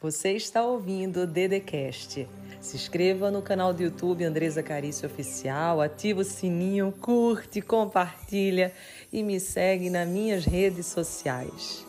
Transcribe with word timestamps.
Você 0.00 0.34
está 0.34 0.62
ouvindo 0.62 1.22
o 1.22 1.26
Dedecast. 1.26 2.28
Se 2.60 2.76
inscreva 2.76 3.32
no 3.32 3.42
canal 3.42 3.74
do 3.74 3.82
YouTube 3.82 4.22
Andresa 4.22 4.62
Carício 4.62 5.08
Oficial, 5.08 5.80
ativa 5.80 6.20
o 6.20 6.24
sininho, 6.24 6.92
curte, 7.00 7.60
compartilha 7.60 8.72
e 9.12 9.24
me 9.24 9.40
segue 9.40 9.90
nas 9.90 10.08
minhas 10.08 10.44
redes 10.44 10.86
sociais. 10.86 11.84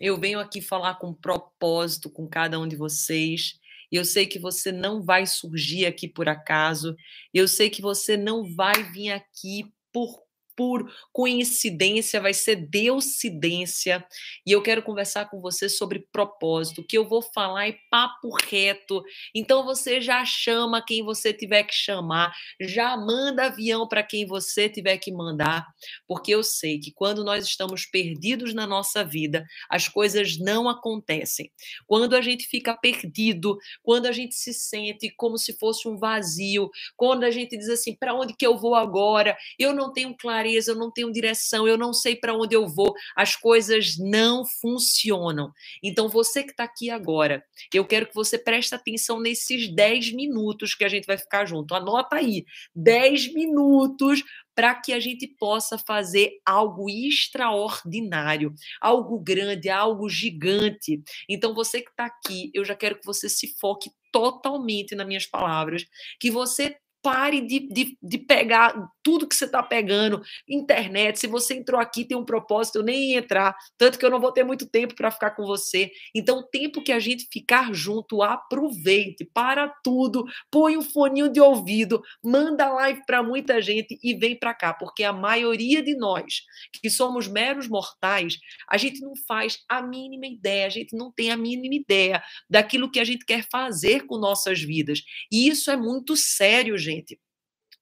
Eu 0.00 0.18
venho 0.18 0.40
aqui 0.40 0.62
falar 0.62 0.94
com 0.94 1.12
propósito 1.12 2.08
com 2.08 2.26
cada 2.26 2.58
um 2.58 2.66
de 2.66 2.74
vocês. 2.74 3.60
Eu 3.90 4.04
sei 4.04 4.26
que 4.26 4.38
você 4.38 4.72
não 4.72 5.02
vai 5.02 5.26
surgir 5.26 5.86
aqui 5.86 6.08
por 6.08 6.28
acaso. 6.28 6.96
Eu 7.32 7.46
sei 7.46 7.70
que 7.70 7.82
você 7.82 8.16
não 8.16 8.44
vai 8.54 8.82
vir 8.92 9.10
aqui 9.10 9.72
por 9.92 10.23
por 10.56 10.90
coincidência, 11.12 12.20
vai 12.20 12.32
ser 12.32 12.56
deucidência. 12.56 14.04
E 14.46 14.52
eu 14.52 14.62
quero 14.62 14.82
conversar 14.82 15.28
com 15.28 15.40
você 15.40 15.68
sobre 15.68 16.06
propósito. 16.12 16.84
Que 16.84 16.96
eu 16.96 17.06
vou 17.06 17.22
falar 17.22 17.68
é 17.68 17.76
papo 17.90 18.30
reto. 18.48 19.02
Então 19.34 19.64
você 19.64 20.00
já 20.00 20.24
chama 20.24 20.84
quem 20.84 21.02
você 21.02 21.32
tiver 21.32 21.64
que 21.64 21.74
chamar, 21.74 22.34
já 22.60 22.96
manda 22.96 23.46
avião 23.46 23.86
para 23.88 24.02
quem 24.02 24.26
você 24.26 24.68
tiver 24.68 24.98
que 24.98 25.12
mandar, 25.12 25.66
porque 26.06 26.32
eu 26.32 26.42
sei 26.42 26.78
que 26.78 26.92
quando 26.92 27.24
nós 27.24 27.44
estamos 27.44 27.84
perdidos 27.86 28.54
na 28.54 28.66
nossa 28.66 29.04
vida, 29.04 29.44
as 29.68 29.88
coisas 29.88 30.38
não 30.38 30.68
acontecem. 30.68 31.50
Quando 31.86 32.14
a 32.14 32.20
gente 32.20 32.46
fica 32.46 32.76
perdido, 32.76 33.58
quando 33.82 34.06
a 34.06 34.12
gente 34.12 34.34
se 34.34 34.52
sente 34.52 35.10
como 35.16 35.38
se 35.38 35.58
fosse 35.58 35.88
um 35.88 35.96
vazio, 35.96 36.70
quando 36.96 37.24
a 37.24 37.30
gente 37.30 37.56
diz 37.56 37.68
assim, 37.68 37.94
para 37.94 38.14
onde 38.14 38.34
que 38.34 38.46
eu 38.46 38.56
vou 38.56 38.74
agora? 38.74 39.36
Eu 39.58 39.74
não 39.74 39.92
tenho 39.92 40.16
clareza 40.16 40.43
clareza, 40.44 40.72
eu 40.72 40.76
não 40.76 40.90
tenho 40.90 41.10
direção, 41.10 41.66
eu 41.66 41.78
não 41.78 41.92
sei 41.92 42.14
para 42.14 42.34
onde 42.34 42.54
eu 42.54 42.68
vou, 42.68 42.94
as 43.16 43.34
coisas 43.34 43.96
não 43.98 44.44
funcionam. 44.60 45.50
Então, 45.82 46.08
você 46.08 46.42
que 46.42 46.50
está 46.50 46.64
aqui 46.64 46.90
agora, 46.90 47.42
eu 47.72 47.84
quero 47.84 48.06
que 48.06 48.14
você 48.14 48.38
preste 48.38 48.74
atenção 48.74 49.20
nesses 49.20 49.74
10 49.74 50.12
minutos 50.12 50.74
que 50.74 50.84
a 50.84 50.88
gente 50.88 51.06
vai 51.06 51.16
ficar 51.16 51.46
junto. 51.46 51.74
Anota 51.74 52.16
aí, 52.16 52.44
10 52.74 53.32
minutos 53.32 54.22
para 54.54 54.74
que 54.74 54.92
a 54.92 55.00
gente 55.00 55.26
possa 55.26 55.76
fazer 55.78 56.38
algo 56.46 56.88
extraordinário, 56.88 58.54
algo 58.80 59.18
grande, 59.18 59.68
algo 59.68 60.08
gigante. 60.08 61.02
Então, 61.28 61.54
você 61.54 61.80
que 61.80 61.90
está 61.90 62.04
aqui, 62.04 62.50
eu 62.54 62.64
já 62.64 62.74
quero 62.74 62.98
que 63.00 63.06
você 63.06 63.28
se 63.28 63.54
foque 63.58 63.90
totalmente 64.12 64.94
nas 64.94 65.06
minhas 65.06 65.26
palavras, 65.26 65.84
que 66.20 66.30
você 66.30 66.76
pare 67.04 67.42
de, 67.42 67.68
de, 67.68 67.98
de 68.02 68.16
pegar 68.16 68.74
tudo 69.02 69.28
que 69.28 69.36
você 69.36 69.44
está 69.44 69.62
pegando, 69.62 70.22
internet. 70.48 71.18
Se 71.18 71.26
você 71.26 71.52
entrou 71.52 71.78
aqui, 71.78 72.02
tem 72.02 72.16
um 72.16 72.24
propósito, 72.24 72.78
eu 72.78 72.82
nem 72.82 73.10
ia 73.10 73.18
entrar, 73.18 73.54
tanto 73.76 73.98
que 73.98 74.06
eu 74.06 74.10
não 74.10 74.18
vou 74.18 74.32
ter 74.32 74.42
muito 74.42 74.66
tempo 74.66 74.94
para 74.94 75.10
ficar 75.10 75.32
com 75.32 75.44
você. 75.44 75.90
Então, 76.14 76.38
o 76.38 76.42
tempo 76.42 76.82
que 76.82 76.90
a 76.90 76.98
gente 76.98 77.28
ficar 77.30 77.74
junto, 77.74 78.22
aproveite, 78.22 79.28
para 79.34 79.68
tudo, 79.84 80.24
põe 80.50 80.78
um 80.78 80.82
foninho 80.82 81.30
de 81.30 81.42
ouvido, 81.42 82.02
manda 82.22 82.72
live 82.72 83.02
para 83.04 83.22
muita 83.22 83.60
gente 83.60 83.98
e 84.02 84.14
vem 84.14 84.34
para 84.34 84.54
cá, 84.54 84.72
porque 84.72 85.04
a 85.04 85.12
maioria 85.12 85.82
de 85.82 85.94
nós, 85.94 86.40
que 86.72 86.88
somos 86.88 87.28
meros 87.28 87.68
mortais, 87.68 88.38
a 88.66 88.78
gente 88.78 89.02
não 89.02 89.12
faz 89.28 89.58
a 89.68 89.82
mínima 89.82 90.26
ideia, 90.26 90.66
a 90.66 90.70
gente 90.70 90.96
não 90.96 91.12
tem 91.12 91.30
a 91.30 91.36
mínima 91.36 91.74
ideia 91.74 92.22
daquilo 92.48 92.90
que 92.90 92.98
a 92.98 93.04
gente 93.04 93.26
quer 93.26 93.46
fazer 93.52 94.06
com 94.06 94.16
nossas 94.16 94.62
vidas. 94.62 95.02
E 95.30 95.48
isso 95.48 95.70
é 95.70 95.76
muito 95.76 96.16
sério, 96.16 96.78
gente 96.78 96.93
gente. 96.94 97.18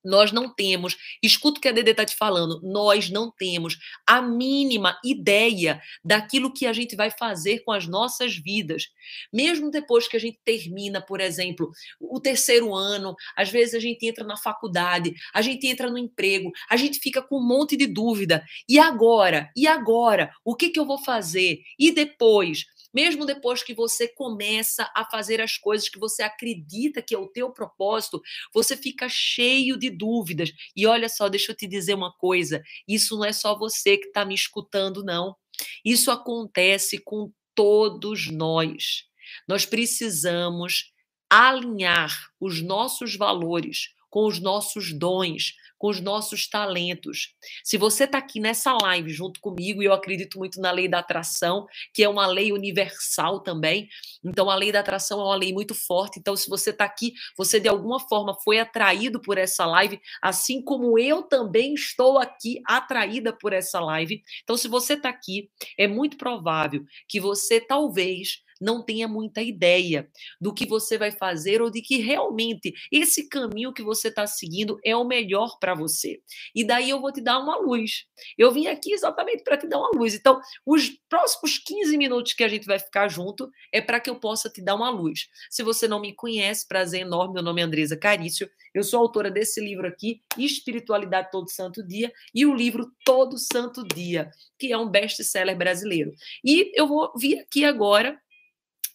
Nós 0.05 0.33
não 0.33 0.53
temos, 0.53 0.97
escuta 1.23 1.59
o 1.59 1.63
que 1.63 1.69
a 1.69 1.73
Dede 1.73 1.93
está 1.93 2.05
te 2.05 2.17
falando, 2.17 2.61
nós 2.63 3.09
não 3.09 3.31
temos 3.31 3.79
a 4.05 4.21
mínima 4.21 4.99
ideia 5.05 5.81
daquilo 6.05 6.53
que 6.53 6.67
a 6.67 6.73
gente 6.73 6.97
vai 6.97 7.09
fazer 7.11 7.61
com 7.61 7.71
as 7.71 7.87
nossas 7.87 8.37
vidas. 8.37 8.89
Mesmo 9.33 9.71
depois 9.71 10.09
que 10.09 10.17
a 10.17 10.21
gente 10.21 10.41
termina, 10.45 11.01
por 11.01 11.21
exemplo, 11.21 11.71
o 12.01 12.19
terceiro 12.19 12.75
ano, 12.75 13.15
às 13.37 13.49
vezes 13.49 13.75
a 13.75 13.79
gente 13.79 14.05
entra 14.05 14.25
na 14.25 14.37
faculdade, 14.37 15.15
a 15.33 15.41
gente 15.41 15.69
entra 15.69 15.89
no 15.89 15.99
emprego, 15.99 16.51
a 16.69 16.77
gente 16.77 16.99
fica 16.99 17.23
com 17.23 17.39
um 17.39 17.47
monte 17.47 17.77
de 17.77 17.87
dúvida. 17.87 18.45
E 18.69 18.81
agora? 18.81 19.51
E 19.57 19.69
agora? 19.69 20.33
O 20.45 20.57
que, 20.57 20.71
que 20.71 20.81
eu 20.81 20.87
vou 20.87 20.99
fazer? 20.99 21.61
E 21.79 21.93
depois? 21.93 22.65
Mesmo 22.93 23.25
depois 23.25 23.63
que 23.63 23.75
você 23.75 24.09
começa 24.09 24.91
a 24.95 25.05
fazer 25.05 25.41
as 25.41 25.57
coisas 25.57 25.89
que 25.89 25.99
você 25.99 26.23
acredita 26.23 27.03
que 27.03 27.15
é 27.15 27.19
o 27.19 27.29
teu 27.29 27.51
propósito, 27.51 28.21
você 28.53 28.77
fica 28.77 29.09
cheio 29.09 29.77
de 29.77 29.91
dúvidas. 29.91 30.53
E 30.77 30.87
olha 30.87 31.09
só, 31.09 31.29
deixa 31.29 31.53
eu 31.53 31.57
te 31.57 31.67
dizer 31.67 31.95
uma 31.95 32.13
coisa, 32.13 32.63
isso 32.87 33.17
não 33.17 33.25
é 33.25 33.33
só 33.33 33.57
você 33.57 33.97
que 33.97 34.09
está 34.09 34.25
me 34.25 34.35
escutando, 34.35 35.05
não. 35.05 35.37
Isso 35.85 36.11
acontece 36.11 36.99
com 36.99 37.33
todos 37.55 38.31
nós. 38.31 39.05
Nós 39.47 39.65
precisamos 39.65 40.93
alinhar 41.31 42.31
os 42.39 42.61
nossos 42.61 43.17
valores 43.17 43.89
com 44.13 44.27
os 44.27 44.39
nossos 44.39 44.93
dons, 44.93 45.55
com 45.79 45.89
os 45.89 46.01
nossos 46.01 46.47
talentos. 46.47 47.35
Se 47.65 47.79
você 47.79 48.05
está 48.05 48.19
aqui 48.19 48.39
nessa 48.39 48.77
live 48.83 49.11
junto 49.11 49.41
comigo, 49.41 49.83
e 49.83 49.87
eu 49.87 49.95
acredito 49.95 50.39
muito 50.39 50.61
na 50.61 50.71
lei 50.71 50.87
da 50.87 50.99
atração, 50.99 51.67
que 51.95 52.05
é 52.05 52.09
uma 52.09 52.27
lei 52.27 52.53
universal 52.53 53.41
também, 53.41 53.89
então 54.23 54.51
a 54.51 54.55
lei 54.55 54.71
da 54.71 54.81
atração 54.81 55.19
é 55.19 55.25
uma 55.25 55.35
lei 55.35 55.51
muito 55.53 55.75
forte. 55.75 56.21
Então, 56.21 56.37
se 56.37 56.49
você 56.49 56.71
está 56.71 56.85
aqui, 56.85 57.15
você 57.39 57.59
de 57.59 57.69
alguma 57.69 57.99
forma 57.99 58.37
foi 58.45 58.59
atraído 58.59 59.19
por 59.19 59.39
essa 59.39 59.65
live, 59.65 59.99
assim 60.21 60.63
como 60.63 60.99
eu 60.99 61.23
também 61.23 61.73
estou 61.73 62.19
aqui 62.19 62.61
atraída 62.67 63.33
por 63.33 63.55
essa 63.55 63.81
live. 63.81 64.23
Então, 64.43 64.59
se 64.59 64.69
você 64.69 64.93
está 64.93 65.09
aqui, 65.09 65.51
é 65.79 65.89
muito 65.89 66.19
provável 66.19 66.85
que 67.09 67.19
você 67.19 67.59
talvez 67.59 68.43
não 68.63 68.83
tenha 68.83 69.09
muita 69.09 69.43
ideia 69.43 70.09
do 70.41 70.55
que 70.55 70.65
você 70.65 70.97
vai 70.97 71.11
fazer 71.11 71.61
ou 71.61 71.71
de 71.71 71.83
que 71.83 71.99
realmente 71.99 72.73
esse 72.91 73.29
caminho 73.29 73.73
que 73.73 73.83
você 73.83 74.09
está 74.09 74.27
seguindo 74.27 74.79
é 74.85 74.97
o 74.97 75.05
melhor 75.05 75.59
para 75.59 75.75
você. 75.75 76.21
E 76.55 76.65
daí 76.65 76.91
eu 76.91 77.01
vou 77.01 77.13
te 77.13 77.21
dar 77.21 77.39
uma 77.39 77.59
luz. 77.59 78.07
Eu 78.39 78.53
vim 78.53 78.69
aqui 78.69 78.93
exatamente 78.93 79.43
para 79.43 79.57
te 79.57 79.67
dar 79.67 79.79
uma 79.79 79.91
luz. 79.95 80.15
Então, 80.15 80.41
os 80.65 80.89
próximos 81.09 81.59
15 81.59 81.99
minutos 81.99 82.33
que 82.33 82.45
a 82.45 82.49
gente 82.49 82.67
vai 82.67 82.79
ficar 82.79 83.09
junto 83.09 83.51
é 83.73 83.81
para 83.81 83.99
que 83.99 84.09
eu 84.09 84.17
possa 84.17 84.49
te 84.49 84.63
dar 84.63 84.77
uma 84.77 84.91
luz. 84.91 85.29
Se 85.51 85.63
você 85.63 85.89
não 85.89 86.01
me 86.01 86.15
conhece, 86.15 86.67
prazer 86.67 87.01
enorme, 87.01 87.35
meu 87.35 87.43
nome 87.43 87.61
é 87.61 87.65
Andresa 87.65 87.97
Carício. 87.97 88.49
Eu 88.73 88.85
sou 88.85 89.01
autora 89.01 89.31
desse 89.31 89.61
livro 89.61 89.87
aqui, 89.87 90.23
Espiritualidade 90.39 91.31
Todo 91.31 91.51
Santo 91.51 91.87
Dia, 91.87 92.13
e 92.35 92.47
o 92.47 92.55
livro 92.55 92.91
Todo 93.05 93.37
Santo 93.37 93.83
Dia, 93.85 94.31
que 94.59 94.73
é 94.73 94.79
um 94.79 94.89
best-seller 94.89 95.57
brasileiro. 95.57 96.13
E 96.45 96.71
eu 96.75 96.87
vou 96.87 97.13
vir 97.17 97.41
aqui 97.41 97.65
agora 97.65 98.19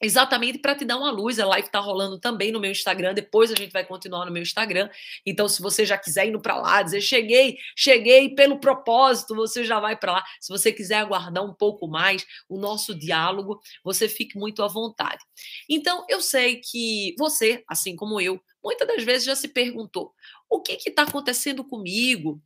exatamente 0.01 0.59
para 0.59 0.75
te 0.75 0.85
dar 0.85 0.97
uma 0.97 1.11
luz. 1.11 1.39
A 1.39 1.45
live 1.45 1.67
está 1.67 1.79
rolando 1.79 2.19
também 2.19 2.51
no 2.51 2.59
meu 2.59 2.71
Instagram. 2.71 3.13
Depois 3.13 3.51
a 3.51 3.55
gente 3.55 3.71
vai 3.71 3.85
continuar 3.85 4.25
no 4.25 4.31
meu 4.31 4.41
Instagram. 4.41 4.89
Então, 5.25 5.47
se 5.47 5.61
você 5.61 5.85
já 5.85 5.97
quiser 5.97 6.27
ir 6.27 6.39
para 6.39 6.57
lá, 6.57 6.81
dizer 6.81 7.01
cheguei, 7.01 7.57
cheguei 7.75 8.33
pelo 8.35 8.59
propósito, 8.59 9.35
você 9.35 9.63
já 9.63 9.79
vai 9.79 9.97
para 9.97 10.13
lá. 10.13 10.23
Se 10.39 10.49
você 10.49 10.71
quiser 10.71 10.97
aguardar 10.97 11.43
um 11.43 11.53
pouco 11.53 11.87
mais 11.87 12.25
o 12.47 12.57
nosso 12.57 12.93
diálogo, 12.93 13.59
você 13.83 14.07
fique 14.07 14.37
muito 14.37 14.63
à 14.63 14.67
vontade. 14.67 15.23
Então, 15.69 16.05
eu 16.09 16.21
sei 16.21 16.57
que 16.57 17.15
você, 17.17 17.63
assim 17.67 17.95
como 17.95 18.21
eu, 18.21 18.39
muitas 18.63 18.87
das 18.87 19.03
vezes 19.03 19.25
já 19.25 19.35
se 19.35 19.47
perguntou: 19.47 20.13
o 20.49 20.61
que 20.61 20.77
está 20.87 21.03
acontecendo 21.03 21.63
comigo? 21.63 22.41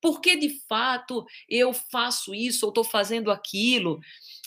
Por 0.00 0.20
que 0.20 0.36
de 0.36 0.60
fato 0.68 1.24
eu 1.48 1.72
faço 1.72 2.34
isso 2.34 2.66
ou 2.66 2.70
estou 2.70 2.84
fazendo 2.84 3.30
aquilo? 3.30 4.00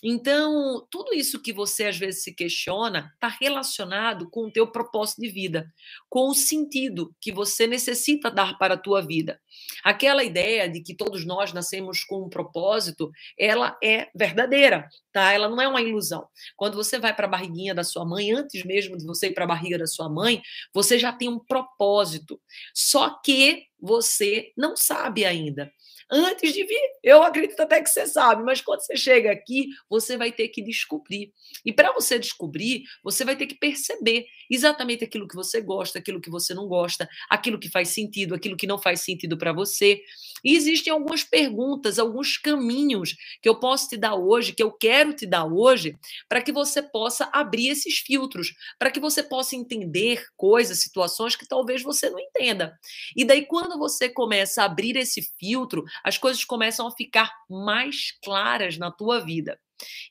Então, 0.06 0.86
tudo 0.92 1.14
isso 1.14 1.42
que 1.42 1.54
você 1.54 1.86
às 1.86 1.98
vezes 1.98 2.24
se 2.24 2.34
questiona 2.34 3.10
está 3.14 3.30
relacionado 3.30 4.30
com 4.30 4.48
o 4.48 4.52
teu 4.52 4.68
propósito 4.68 5.22
de 5.22 5.30
vida, 5.30 5.72
com 6.10 6.28
o 6.28 6.36
sentido 6.36 7.16
que 7.22 7.32
você 7.32 7.66
necessita 7.66 8.30
dar 8.30 8.58
para 8.58 8.74
a 8.74 8.78
tua 8.78 9.02
vida. 9.02 9.40
Aquela 9.82 10.22
ideia 10.22 10.68
de 10.68 10.82
que 10.82 10.94
todos 10.94 11.26
nós 11.26 11.54
nascemos 11.54 12.04
com 12.04 12.26
um 12.26 12.30
propósito, 12.30 13.12
ela 13.40 13.78
é 13.82 14.10
verdadeira, 14.14 14.90
tá? 15.14 15.32
Ela 15.32 15.48
não 15.48 15.62
é 15.62 15.70
uma 15.70 15.82
ilusão. 15.82 16.28
Quando 16.58 16.76
você 16.76 17.00
vai 17.00 17.16
para 17.16 17.26
a 17.26 17.30
barriguinha 17.30 17.74
da 17.74 17.86
sua 17.86 18.04
mãe, 18.06 18.30
antes 18.32 18.66
mesmo 18.66 18.98
de 18.98 19.06
você 19.06 19.28
ir 19.28 19.34
para 19.34 19.46
a 19.46 19.48
barriga 19.48 19.78
da 19.78 19.88
sua 19.88 20.10
mãe, 20.10 20.42
você 20.74 21.00
já 21.00 21.14
tem 21.14 21.30
um 21.30 21.40
propósito. 21.40 22.42
Só 22.74 23.22
que 23.22 23.68
você 23.84 24.54
não 24.56 24.78
sabe 24.78 25.26
ainda 25.26 25.70
antes 26.12 26.54
de 26.54 26.64
vir. 26.66 26.82
Eu 27.04 27.24
acredito 27.24 27.60
até 27.60 27.82
que 27.82 27.90
você 27.90 28.08
sabe, 28.08 28.44
mas 28.44 28.62
quando 28.62 28.82
você 28.82 28.96
chega 28.96 29.32
aqui, 29.32 29.68
você 29.90 30.18
vai 30.18 30.32
ter 30.32 30.50
que 30.50 30.62
descobrir. 30.62 31.32
E 31.66 31.72
para 31.72 31.92
você 31.94 32.18
descobrir, 32.20 32.84
você 33.04 33.26
vai 33.26 33.36
ter 33.36 33.48
que 33.48 33.56
perceber 33.56 34.26
exatamente 34.50 35.04
aquilo 35.04 35.28
que 35.28 35.36
você 35.36 35.62
gosta, 35.62 36.00
aquilo 36.00 36.22
que 36.22 36.30
você 36.30 36.54
não 36.54 36.68
gosta, 36.68 37.08
aquilo 37.30 37.60
que 37.60 37.70
faz 37.70 37.90
sentido, 37.90 38.36
aquilo 38.36 38.58
que 38.58 38.68
não 38.68 38.78
faz 38.78 39.02
sentido 39.02 39.38
para 39.38 39.54
você. 39.54 40.02
E 40.44 40.56
existem 40.56 40.92
algumas 40.92 41.24
perguntas, 41.24 41.98
alguns 41.98 42.38
caminhos 42.38 43.16
que 43.42 43.50
eu 43.50 43.60
posso 43.60 43.90
te 43.90 43.98
dar 43.98 44.16
hoje, 44.16 44.54
que 44.54 44.64
eu 44.64 44.72
quero 44.72 45.14
te 45.14 45.26
dar 45.26 45.46
hoje, 45.46 45.96
para 46.28 46.42
que 46.42 46.52
você 46.52 46.82
possa 46.82 47.30
abrir 47.34 47.70
esses 47.70 48.00
filtros, 48.00 48.54
para 48.78 48.92
que 48.92 49.00
você 49.00 49.24
possa 49.24 49.56
entender 49.56 50.26
coisas, 50.36 50.80
situações 50.80 51.36
que 51.36 51.48
talvez 51.48 51.82
você 51.82 52.10
não 52.10 52.20
entenda. 52.20 52.78
E 53.16 53.26
daí, 53.26 53.46
quando 53.46 53.78
você 53.78 54.10
começa 54.10 54.62
a 54.62 54.66
abrir 54.66 54.98
esse 54.98 55.22
filtro, 55.40 55.84
as 56.04 56.18
coisas 56.18 56.44
começam 56.46 56.88
a 56.88 56.92
ficar 56.92 57.32
mais 57.50 58.12
claras 58.24 58.78
na 58.78 58.92
tua 58.92 59.20
vida. 59.20 59.60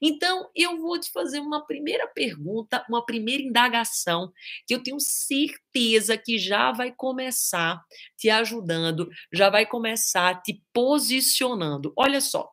Então, 0.00 0.50
eu 0.54 0.78
vou 0.78 0.98
te 0.98 1.10
fazer 1.10 1.40
uma 1.40 1.64
primeira 1.64 2.06
pergunta, 2.06 2.84
uma 2.88 3.04
primeira 3.04 3.42
indagação, 3.42 4.32
que 4.66 4.74
eu 4.74 4.82
tenho 4.82 5.00
certeza 5.00 6.18
que 6.18 6.38
já 6.38 6.72
vai 6.72 6.92
começar 6.92 7.82
te 8.16 8.28
ajudando, 8.28 9.08
já 9.32 9.48
vai 9.48 9.64
começar 9.66 10.42
te 10.42 10.62
posicionando. 10.72 11.92
Olha 11.96 12.20
só. 12.20 12.50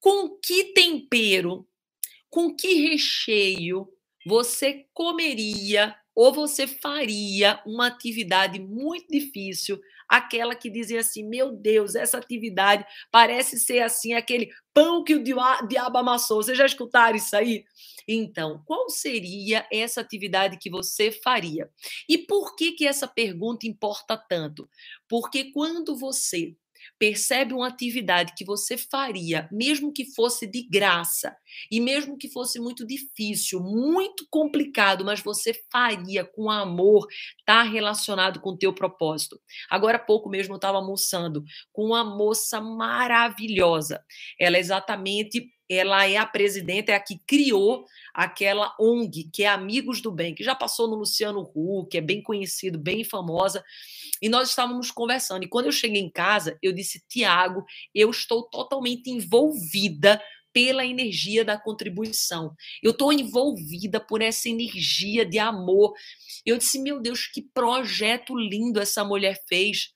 Com 0.00 0.36
que 0.40 0.72
tempero, 0.72 1.68
com 2.28 2.54
que 2.54 2.74
recheio 2.88 3.88
você 4.26 4.86
comeria 4.92 5.96
ou 6.14 6.32
você 6.32 6.66
faria 6.66 7.62
uma 7.64 7.86
atividade 7.86 8.58
muito 8.58 9.08
difícil, 9.08 9.80
aquela 10.08 10.54
que 10.54 10.70
dizia 10.70 11.00
assim: 11.00 11.22
meu 11.28 11.52
Deus, 11.52 11.94
essa 11.94 12.18
atividade 12.18 12.84
parece 13.10 13.58
ser 13.58 13.80
assim, 13.80 14.14
aquele 14.14 14.50
pão 14.74 15.04
que 15.04 15.14
o 15.14 15.22
diabo 15.22 15.98
amassou. 15.98 16.42
Vocês 16.42 16.56
já 16.56 16.66
escutaram 16.66 17.16
isso 17.16 17.36
aí? 17.36 17.64
Então, 18.06 18.62
qual 18.64 18.88
seria 18.88 19.66
essa 19.72 20.00
atividade 20.00 20.58
que 20.58 20.70
você 20.70 21.12
faria? 21.12 21.70
E 22.08 22.18
por 22.18 22.56
que, 22.56 22.72
que 22.72 22.86
essa 22.86 23.06
pergunta 23.06 23.66
importa 23.66 24.16
tanto? 24.16 24.68
Porque 25.08 25.52
quando 25.52 25.96
você 25.96 26.54
percebe 26.98 27.54
uma 27.54 27.68
atividade 27.68 28.32
que 28.36 28.44
você 28.44 28.76
faria, 28.76 29.48
mesmo 29.50 29.92
que 29.92 30.04
fosse 30.14 30.46
de 30.46 30.66
graça, 30.68 31.34
e 31.70 31.80
mesmo 31.80 32.16
que 32.16 32.28
fosse 32.28 32.58
muito 32.58 32.86
difícil, 32.86 33.60
muito 33.60 34.26
complicado, 34.30 35.04
mas 35.04 35.20
você 35.20 35.54
faria 35.70 36.24
com 36.24 36.50
amor, 36.50 37.06
tá 37.44 37.62
relacionado 37.62 38.40
com 38.40 38.50
o 38.50 38.58
teu 38.58 38.72
propósito. 38.72 39.40
Agora 39.70 39.96
há 39.96 40.00
pouco 40.00 40.28
mesmo 40.28 40.54
eu 40.54 40.56
estava 40.56 40.78
almoçando 40.78 41.42
com 41.72 41.86
uma 41.86 42.04
moça 42.04 42.60
maravilhosa. 42.60 44.02
Ela 44.38 44.56
é 44.56 44.60
exatamente 44.60 45.50
ela 45.74 46.06
é 46.06 46.16
a 46.16 46.26
presidenta, 46.26 46.92
é 46.92 46.94
a 46.94 47.00
que 47.00 47.18
criou 47.26 47.84
aquela 48.12 48.74
ONG, 48.78 49.30
que 49.32 49.44
é 49.44 49.48
Amigos 49.48 50.00
do 50.00 50.10
Bem, 50.10 50.34
que 50.34 50.44
já 50.44 50.54
passou 50.54 50.88
no 50.88 50.96
Luciano 50.96 51.50
Huck, 51.54 51.96
é 51.96 52.00
bem 52.00 52.22
conhecido, 52.22 52.78
bem 52.78 53.04
famosa. 53.04 53.64
E 54.20 54.28
nós 54.28 54.50
estávamos 54.50 54.90
conversando. 54.90 55.44
E 55.44 55.48
quando 55.48 55.66
eu 55.66 55.72
cheguei 55.72 56.00
em 56.00 56.10
casa, 56.10 56.58
eu 56.62 56.72
disse: 56.72 57.02
Tiago, 57.08 57.64
eu 57.94 58.10
estou 58.10 58.42
totalmente 58.42 59.10
envolvida 59.10 60.20
pela 60.52 60.84
energia 60.84 61.44
da 61.44 61.58
contribuição. 61.58 62.54
Eu 62.82 62.90
estou 62.90 63.12
envolvida 63.12 63.98
por 63.98 64.20
essa 64.20 64.48
energia 64.48 65.24
de 65.24 65.38
amor. 65.38 65.94
Eu 66.44 66.58
disse: 66.58 66.78
meu 66.78 67.00
Deus, 67.00 67.26
que 67.26 67.42
projeto 67.42 68.36
lindo 68.36 68.80
essa 68.80 69.04
mulher 69.04 69.40
fez. 69.48 69.92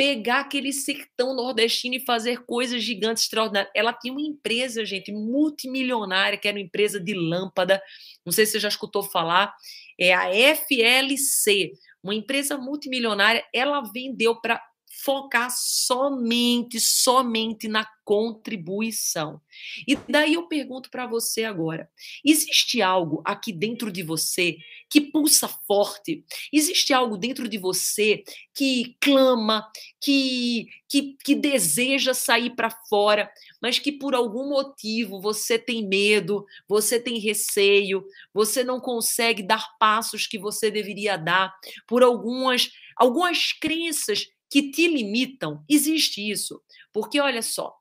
Pegar 0.00 0.40
aquele 0.40 0.72
sertão 0.72 1.36
nordestino 1.36 1.96
e 1.96 2.00
fazer 2.06 2.46
coisas 2.46 2.82
gigantes, 2.82 3.24
extraordinárias. 3.24 3.70
Ela 3.76 3.92
tinha 3.92 4.14
uma 4.14 4.22
empresa, 4.22 4.82
gente, 4.82 5.12
multimilionária, 5.12 6.38
que 6.38 6.48
era 6.48 6.56
uma 6.56 6.64
empresa 6.64 6.98
de 6.98 7.12
lâmpada. 7.12 7.82
Não 8.24 8.32
sei 8.32 8.46
se 8.46 8.52
você 8.52 8.60
já 8.60 8.68
escutou 8.68 9.02
falar. 9.02 9.54
É 9.98 10.14
a 10.14 10.30
FLC, 10.56 11.72
uma 12.02 12.14
empresa 12.14 12.56
multimilionária, 12.56 13.44
ela 13.52 13.82
vendeu 13.92 14.40
para 14.40 14.58
focar 15.04 15.50
somente, 15.50 16.78
somente 16.80 17.68
na 17.68 17.86
contribuição. 18.04 19.40
E 19.86 19.96
daí 20.08 20.34
eu 20.34 20.48
pergunto 20.48 20.90
para 20.90 21.06
você 21.06 21.44
agora: 21.44 21.88
existe 22.24 22.82
algo 22.82 23.22
aqui 23.24 23.52
dentro 23.52 23.90
de 23.90 24.02
você 24.02 24.56
que 24.88 25.00
pulsa 25.00 25.48
forte? 25.48 26.24
Existe 26.52 26.92
algo 26.92 27.16
dentro 27.16 27.48
de 27.48 27.56
você 27.56 28.24
que 28.54 28.96
clama, 29.00 29.70
que 30.00 30.68
que, 30.90 31.16
que 31.24 31.36
deseja 31.36 32.12
sair 32.12 32.50
para 32.56 32.68
fora, 32.68 33.30
mas 33.62 33.78
que 33.78 33.92
por 33.92 34.12
algum 34.12 34.48
motivo 34.48 35.20
você 35.20 35.56
tem 35.56 35.86
medo, 35.86 36.44
você 36.66 36.98
tem 36.98 37.20
receio, 37.20 38.04
você 38.34 38.64
não 38.64 38.80
consegue 38.80 39.40
dar 39.40 39.64
passos 39.78 40.26
que 40.26 40.36
você 40.36 40.68
deveria 40.68 41.16
dar 41.16 41.54
por 41.86 42.02
algumas 42.02 42.72
algumas 42.96 43.52
crenças 43.52 44.26
que 44.50 44.70
te 44.70 44.88
limitam. 44.88 45.64
Existe 45.68 46.28
isso. 46.28 46.60
Porque 46.92 47.20
olha 47.20 47.40
só, 47.40 47.78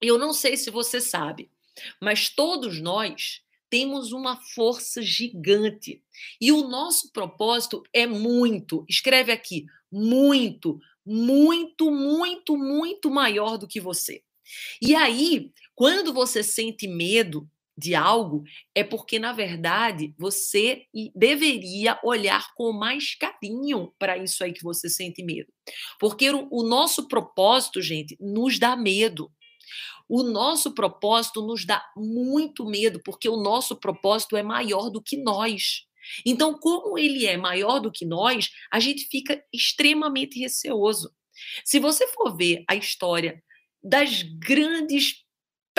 eu 0.00 0.18
não 0.18 0.32
sei 0.32 0.56
se 0.56 0.70
você 0.70 1.00
sabe, 1.00 1.50
mas 2.00 2.28
todos 2.28 2.80
nós 2.80 3.42
temos 3.70 4.12
uma 4.12 4.36
força 4.36 5.00
gigante. 5.00 6.02
E 6.40 6.52
o 6.52 6.68
nosso 6.68 7.12
propósito 7.12 7.82
é 7.92 8.06
muito, 8.06 8.84
escreve 8.88 9.32
aqui, 9.32 9.64
muito, 9.90 10.78
muito, 11.06 11.90
muito, 11.90 12.56
muito 12.56 13.10
maior 13.10 13.56
do 13.56 13.68
que 13.68 13.80
você. 13.80 14.22
E 14.82 14.94
aí, 14.94 15.52
quando 15.74 16.12
você 16.12 16.42
sente 16.42 16.88
medo, 16.88 17.48
de 17.80 17.94
algo, 17.94 18.44
é 18.74 18.84
porque, 18.84 19.18
na 19.18 19.32
verdade, 19.32 20.14
você 20.18 20.84
deveria 21.14 21.98
olhar 22.04 22.52
com 22.54 22.72
mais 22.72 23.14
carinho 23.14 23.92
para 23.98 24.18
isso 24.18 24.44
aí 24.44 24.52
que 24.52 24.62
você 24.62 24.88
sente 24.88 25.22
medo. 25.22 25.50
Porque 25.98 26.30
o, 26.30 26.46
o 26.50 26.62
nosso 26.62 27.08
propósito, 27.08 27.80
gente, 27.80 28.16
nos 28.20 28.58
dá 28.58 28.76
medo. 28.76 29.32
O 30.06 30.22
nosso 30.22 30.74
propósito 30.74 31.40
nos 31.40 31.64
dá 31.64 31.82
muito 31.96 32.66
medo, 32.66 33.00
porque 33.02 33.28
o 33.28 33.36
nosso 33.36 33.76
propósito 33.76 34.36
é 34.36 34.42
maior 34.42 34.90
do 34.90 35.02
que 35.02 35.16
nós. 35.16 35.86
Então, 36.26 36.58
como 36.58 36.98
ele 36.98 37.26
é 37.26 37.36
maior 37.36 37.78
do 37.78 37.90
que 37.90 38.04
nós, 38.04 38.50
a 38.70 38.78
gente 38.78 39.06
fica 39.06 39.42
extremamente 39.52 40.38
receoso. 40.38 41.14
Se 41.64 41.78
você 41.78 42.06
for 42.08 42.36
ver 42.36 42.64
a 42.68 42.74
história 42.74 43.42
das 43.82 44.22
grandes 44.22 45.24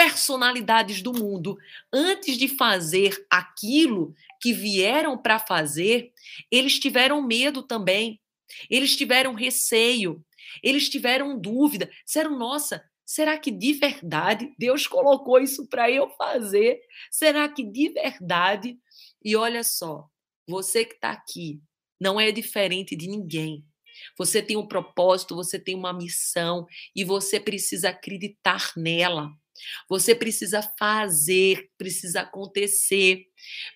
personalidades 0.01 0.99
do 0.99 1.13
mundo, 1.13 1.59
antes 1.93 2.35
de 2.35 2.47
fazer 2.47 3.23
aquilo 3.29 4.15
que 4.41 4.51
vieram 4.51 5.15
para 5.15 5.37
fazer, 5.37 6.11
eles 6.49 6.79
tiveram 6.79 7.21
medo 7.21 7.61
também. 7.61 8.19
Eles 8.67 8.95
tiveram 8.95 9.35
receio, 9.35 10.25
eles 10.63 10.89
tiveram 10.89 11.39
dúvida. 11.39 11.87
Disseram, 12.03 12.35
nossa, 12.35 12.83
será 13.05 13.37
que 13.37 13.51
de 13.51 13.73
verdade 13.73 14.51
Deus 14.57 14.87
colocou 14.87 15.39
isso 15.39 15.67
para 15.67 15.91
eu 15.91 16.09
fazer? 16.09 16.81
Será 17.11 17.47
que 17.47 17.63
de 17.63 17.89
verdade? 17.89 18.79
E 19.23 19.35
olha 19.35 19.63
só, 19.63 20.07
você 20.47 20.83
que 20.83 20.95
está 20.95 21.11
aqui 21.11 21.61
não 21.99 22.19
é 22.19 22.31
diferente 22.31 22.95
de 22.95 23.07
ninguém. 23.07 23.63
Você 24.17 24.41
tem 24.41 24.57
um 24.57 24.67
propósito, 24.67 25.35
você 25.35 25.59
tem 25.59 25.75
uma 25.75 25.93
missão 25.93 26.65
e 26.95 27.03
você 27.03 27.39
precisa 27.39 27.89
acreditar 27.89 28.71
nela. 28.75 29.29
Você 29.89 30.15
precisa 30.15 30.61
fazer, 30.77 31.69
precisa 31.77 32.21
acontecer, 32.21 33.25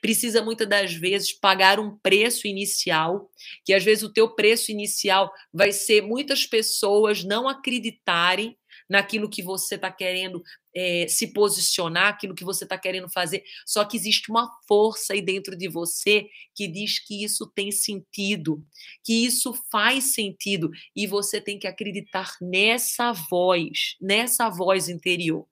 precisa 0.01 0.43
muitas 0.43 0.67
das 0.67 0.93
vezes 0.93 1.31
pagar 1.31 1.79
um 1.79 1.97
preço 1.97 2.47
inicial, 2.47 3.29
que 3.63 3.73
às 3.73 3.83
vezes 3.83 4.03
o 4.03 4.13
teu 4.13 4.29
preço 4.29 4.71
inicial 4.71 5.31
vai 5.53 5.71
ser 5.71 6.01
muitas 6.01 6.45
pessoas 6.45 7.23
não 7.23 7.47
acreditarem 7.47 8.57
naquilo 8.89 9.29
que 9.29 9.41
você 9.41 9.75
está 9.75 9.91
querendo 9.91 10.43
é, 10.75 11.07
se 11.07 11.33
posicionar, 11.33 12.07
aquilo 12.07 12.35
que 12.35 12.43
você 12.43 12.65
está 12.65 12.77
querendo 12.77 13.09
fazer. 13.09 13.43
Só 13.65 13.83
que 13.85 13.97
existe 13.97 14.29
uma 14.29 14.49
força 14.67 15.13
aí 15.13 15.21
dentro 15.21 15.55
de 15.55 15.67
você 15.67 16.27
que 16.53 16.67
diz 16.67 16.99
que 16.99 17.23
isso 17.23 17.47
tem 17.47 17.71
sentido, 17.71 18.63
que 19.03 19.25
isso 19.25 19.53
faz 19.71 20.13
sentido, 20.13 20.69
e 20.95 21.07
você 21.07 21.39
tem 21.41 21.57
que 21.57 21.67
acreditar 21.67 22.35
nessa 22.41 23.11
voz, 23.11 23.95
nessa 24.01 24.49
voz 24.49 24.89
interior. 24.89 25.47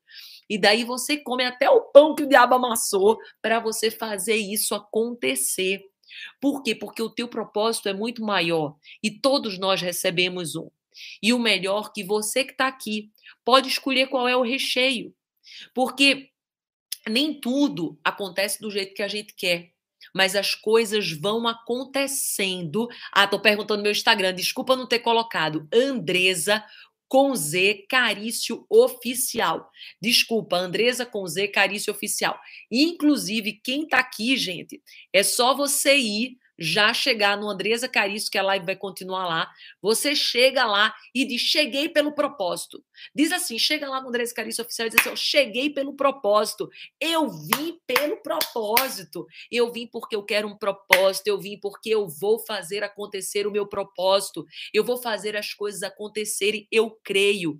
E 0.49 0.57
daí 0.57 0.83
você 0.83 1.17
come 1.17 1.43
até 1.43 1.69
o 1.69 1.81
pão 1.81 2.15
que 2.15 2.23
o 2.23 2.27
diabo 2.27 2.55
amassou 2.55 3.17
para 3.41 3.59
você 3.59 3.89
fazer 3.89 4.35
isso 4.35 4.75
acontecer. 4.75 5.81
Por 6.39 6.61
quê? 6.61 6.75
Porque 6.75 7.01
o 7.01 7.09
teu 7.09 7.27
propósito 7.27 7.89
é 7.89 7.93
muito 7.93 8.23
maior 8.23 8.75
e 9.01 9.09
todos 9.09 9.57
nós 9.57 9.81
recebemos 9.81 10.55
um. 10.55 10.69
E 11.21 11.33
o 11.33 11.39
melhor 11.39 11.91
que 11.91 12.03
você 12.03 12.43
que 12.43 12.51
está 12.51 12.67
aqui 12.67 13.11
pode 13.43 13.67
escolher 13.67 14.07
qual 14.07 14.27
é 14.27 14.35
o 14.37 14.43
recheio. 14.43 15.13
Porque 15.73 16.29
nem 17.07 17.39
tudo 17.39 17.99
acontece 18.03 18.61
do 18.61 18.71
jeito 18.71 18.93
que 18.93 19.03
a 19.03 19.07
gente 19.07 19.33
quer. 19.33 19.71
Mas 20.13 20.35
as 20.35 20.53
coisas 20.53 21.11
vão 21.11 21.47
acontecendo. 21.47 22.87
Ah, 23.11 23.25
tô 23.25 23.39
perguntando 23.39 23.77
no 23.77 23.83
meu 23.83 23.91
Instagram, 23.91 24.33
desculpa 24.33 24.75
não 24.75 24.87
ter 24.87 24.99
colocado. 24.99 25.67
Andresa 25.73 26.63
com 27.13 27.35
Z 27.35 27.85
Carício 27.87 28.65
Oficial. 28.67 29.69
Desculpa, 30.01 30.57
Andresa 30.57 31.05
com 31.05 31.27
Z 31.27 31.47
Carício 31.49 31.93
Oficial. 31.93 32.35
Inclusive, 32.71 33.61
quem 33.63 33.87
tá 33.87 33.99
aqui, 33.99 34.35
gente, 34.35 34.81
é 35.13 35.21
só 35.21 35.55
você 35.55 35.95
ir 35.95 36.39
já 36.57 36.93
chegar 36.93 37.37
no 37.37 37.49
Andresa 37.49 37.87
Carício, 37.87 38.31
que 38.31 38.37
a 38.37 38.43
live 38.43 38.65
vai 38.65 38.75
continuar 38.75 39.25
lá, 39.25 39.51
você 39.81 40.15
chega 40.15 40.65
lá 40.65 40.93
e 41.13 41.25
diz: 41.25 41.41
Cheguei 41.41 41.89
pelo 41.89 42.13
propósito. 42.13 42.83
Diz 43.15 43.31
assim: 43.31 43.57
chega 43.57 43.89
lá 43.89 44.01
no 44.01 44.09
Andresa 44.09 44.33
Carício 44.33 44.63
Oficial 44.63 44.87
e 44.87 44.89
diz 44.91 44.99
assim: 44.99 45.09
Eu 45.09 45.15
cheguei 45.15 45.69
pelo 45.69 45.95
propósito. 45.95 46.69
Eu 46.99 47.29
vim 47.29 47.77
pelo 47.87 48.21
propósito. 48.21 49.25
Eu 49.51 49.71
vim 49.71 49.87
porque 49.87 50.15
eu 50.15 50.23
quero 50.23 50.47
um 50.47 50.57
propósito. 50.57 51.27
Eu 51.27 51.39
vim 51.39 51.59
porque 51.59 51.89
eu 51.89 52.07
vou 52.07 52.39
fazer 52.39 52.83
acontecer 52.83 53.47
o 53.47 53.51
meu 53.51 53.67
propósito. 53.67 54.45
Eu 54.73 54.83
vou 54.83 54.97
fazer 54.97 55.35
as 55.35 55.53
coisas 55.53 55.83
acontecerem. 55.83 56.67
Eu 56.71 56.91
creio. 57.03 57.57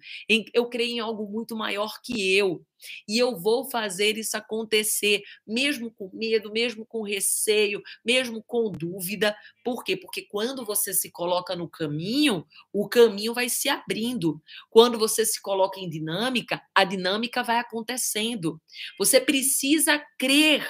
Eu 0.54 0.70
creio 0.70 0.96
em 0.96 1.00
algo 1.00 1.28
muito 1.30 1.56
maior 1.56 2.00
que 2.04 2.36
eu. 2.36 2.64
E 3.08 3.18
eu 3.18 3.38
vou 3.38 3.70
fazer 3.70 4.18
isso 4.18 4.36
acontecer, 4.38 5.22
mesmo 5.46 5.92
com 5.92 6.10
medo, 6.14 6.52
mesmo 6.52 6.86
com 6.86 7.02
receio, 7.02 7.82
mesmo 8.06 8.44
com 8.44 8.72
dúvida. 8.72 9.36
Por 9.64 9.84
quê? 9.84 9.98
Porque 9.98 10.24
quando 10.24 10.66
você 10.66 10.94
se 10.94 11.12
coloca 11.12 11.56
no 11.56 11.70
caminho, 11.70 12.46
o 12.72 12.88
caminho 12.88 13.34
vai 13.34 13.50
se 13.50 13.70
abrindo. 13.70 14.42
Quando 14.70 14.98
você 14.98 15.26
se 15.26 15.42
coloca 15.42 15.80
em 15.80 15.90
dinâmica, 15.90 16.62
a 16.74 16.84
dinâmica 16.84 17.44
vai 17.44 17.58
acontecendo. 17.58 18.62
Você 18.98 19.20
precisa 19.20 20.02
crer 20.18 20.68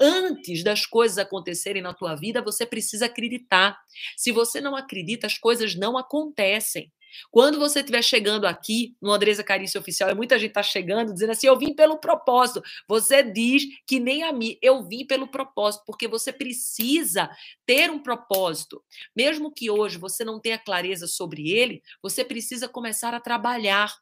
antes 0.00 0.64
das 0.64 0.86
coisas 0.86 1.18
acontecerem 1.18 1.82
na 1.82 1.92
tua 1.92 2.14
vida, 2.16 2.40
você 2.40 2.64
precisa 2.64 3.06
acreditar. 3.06 3.78
Se 4.16 4.32
você 4.32 4.60
não 4.60 4.74
acredita, 4.74 5.26
as 5.26 5.36
coisas 5.36 5.74
não 5.74 5.98
acontecem. 5.98 6.90
Quando 7.30 7.58
você 7.58 7.80
estiver 7.80 8.02
chegando 8.02 8.46
aqui 8.46 8.96
no 9.00 9.12
Andresa 9.12 9.44
Carício 9.44 9.80
Oficial, 9.80 10.10
e 10.10 10.14
muita 10.14 10.38
gente 10.38 10.50
está 10.50 10.62
chegando 10.62 11.12
dizendo 11.12 11.30
assim: 11.32 11.46
eu 11.46 11.58
vim 11.58 11.74
pelo 11.74 11.98
propósito. 11.98 12.62
Você 12.88 13.22
diz 13.22 13.64
que 13.86 14.00
nem 14.00 14.22
a 14.22 14.32
mim, 14.32 14.56
eu 14.62 14.86
vim 14.86 15.06
pelo 15.06 15.28
propósito, 15.28 15.84
porque 15.86 16.08
você 16.08 16.32
precisa 16.32 17.30
ter 17.66 17.90
um 17.90 17.98
propósito. 17.98 18.82
Mesmo 19.14 19.52
que 19.52 19.70
hoje 19.70 19.98
você 19.98 20.24
não 20.24 20.40
tenha 20.40 20.58
clareza 20.58 21.06
sobre 21.06 21.50
ele, 21.50 21.82
você 22.02 22.24
precisa 22.24 22.68
começar 22.68 23.14
a 23.14 23.20
trabalhar. 23.20 23.94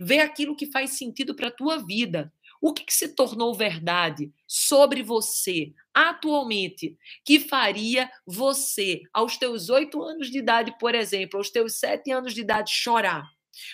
Ver 0.00 0.20
aquilo 0.20 0.56
que 0.56 0.70
faz 0.70 0.96
sentido 0.96 1.34
para 1.34 1.48
a 1.48 1.50
tua 1.50 1.78
vida. 1.78 2.32
O 2.60 2.72
que, 2.72 2.84
que, 2.84 2.94
se 2.94 3.14
tornou 3.14 3.54
verdade 3.54 4.32
sobre 4.46 5.02
você 5.02 5.72
atualmente 5.94 6.96
que 7.24 7.40
faria 7.40 8.10
você, 8.26 9.02
aos 9.12 9.36
teus 9.36 9.70
oito 9.70 10.02
anos 10.02 10.30
de 10.30 10.38
idade, 10.38 10.76
por 10.78 10.94
exemplo, 10.94 11.38
aos 11.38 11.50
teus 11.50 11.78
sete 11.78 12.10
anos 12.10 12.34
de 12.34 12.42
idade, 12.42 12.70
chorar? 12.70 13.26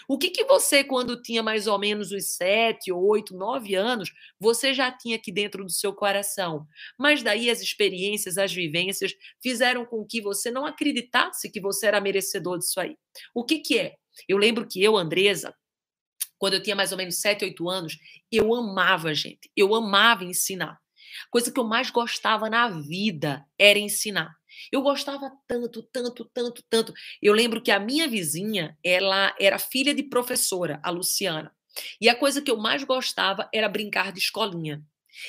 O 0.08 0.18
que, 0.18 0.30
que 0.30 0.44
você, 0.44 0.84
quando 0.84 1.20
tinha 1.20 1.42
mais 1.42 1.66
ou 1.66 1.78
menos 1.78 2.12
os 2.12 2.36
sete, 2.36 2.92
oito, 2.92 3.36
nove 3.36 3.74
anos, 3.74 4.12
você 4.38 4.72
já 4.72 4.90
tinha 4.90 5.16
aqui 5.16 5.32
dentro 5.32 5.64
do 5.64 5.72
seu 5.72 5.92
coração? 5.92 6.66
Mas 6.98 7.22
daí 7.22 7.50
as 7.50 7.60
experiências, 7.60 8.38
as 8.38 8.52
vivências 8.52 9.12
fizeram 9.42 9.84
com 9.84 10.04
que 10.04 10.20
você 10.20 10.50
não 10.50 10.64
acreditasse 10.64 11.50
que 11.50 11.60
você 11.60 11.86
era 11.86 12.00
merecedor 12.00 12.58
disso 12.58 12.80
aí. 12.80 12.96
O 13.34 13.44
que, 13.44 13.58
que 13.58 13.78
é? 13.78 13.94
Eu 14.28 14.38
lembro 14.38 14.66
que 14.66 14.82
eu, 14.82 14.96
Andresa, 14.96 15.54
quando 16.42 16.54
eu 16.54 16.60
tinha 16.60 16.74
mais 16.74 16.90
ou 16.90 16.98
menos 16.98 17.20
7, 17.20 17.44
8 17.44 17.68
anos, 17.68 17.98
eu 18.28 18.52
amava, 18.52 19.14
gente. 19.14 19.48
Eu 19.56 19.76
amava 19.76 20.24
ensinar. 20.24 20.76
Coisa 21.30 21.52
que 21.52 21.60
eu 21.60 21.62
mais 21.62 21.88
gostava 21.88 22.50
na 22.50 22.66
vida 22.68 23.46
era 23.56 23.78
ensinar. 23.78 24.34
Eu 24.72 24.82
gostava 24.82 25.30
tanto, 25.46 25.84
tanto, 25.84 26.24
tanto, 26.34 26.64
tanto. 26.68 26.92
Eu 27.22 27.32
lembro 27.32 27.62
que 27.62 27.70
a 27.70 27.78
minha 27.78 28.08
vizinha, 28.08 28.76
ela 28.82 29.32
era 29.38 29.56
filha 29.56 29.94
de 29.94 30.02
professora, 30.02 30.80
a 30.82 30.90
Luciana. 30.90 31.54
E 32.00 32.08
a 32.08 32.16
coisa 32.16 32.42
que 32.42 32.50
eu 32.50 32.56
mais 32.56 32.82
gostava 32.82 33.48
era 33.54 33.68
brincar 33.68 34.10
de 34.10 34.18
escolinha. 34.18 34.82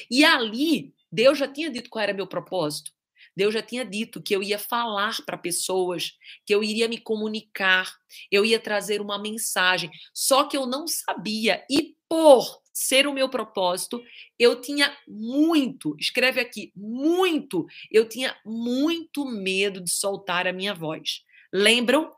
E 0.09 0.25
ali, 0.25 0.95
Deus 1.11 1.37
já 1.37 1.47
tinha 1.47 1.69
dito 1.69 1.91
qual 1.91 2.01
era 2.01 2.11
meu 2.11 2.25
propósito. 2.25 2.91
Deus 3.35 3.53
já 3.53 3.61
tinha 3.61 3.85
dito 3.85 4.21
que 4.21 4.35
eu 4.35 4.43
ia 4.43 4.59
falar 4.59 5.17
para 5.25 5.37
pessoas, 5.37 6.13
que 6.45 6.53
eu 6.53 6.63
iria 6.63 6.87
me 6.87 6.97
comunicar, 6.97 7.93
eu 8.31 8.45
ia 8.45 8.59
trazer 8.59 9.01
uma 9.01 9.19
mensagem. 9.19 9.89
Só 10.13 10.45
que 10.45 10.57
eu 10.57 10.65
não 10.65 10.87
sabia, 10.87 11.65
e 11.69 11.95
por 12.07 12.61
ser 12.73 13.07
o 13.07 13.13
meu 13.13 13.29
propósito, 13.29 14.03
eu 14.37 14.59
tinha 14.59 14.95
muito, 15.07 15.95
escreve 15.99 16.41
aqui, 16.41 16.71
muito, 16.75 17.65
eu 17.91 18.09
tinha 18.09 18.35
muito 18.43 19.25
medo 19.25 19.79
de 19.79 19.91
soltar 19.91 20.47
a 20.47 20.53
minha 20.53 20.73
voz. 20.73 21.21
Lembram? 21.51 22.11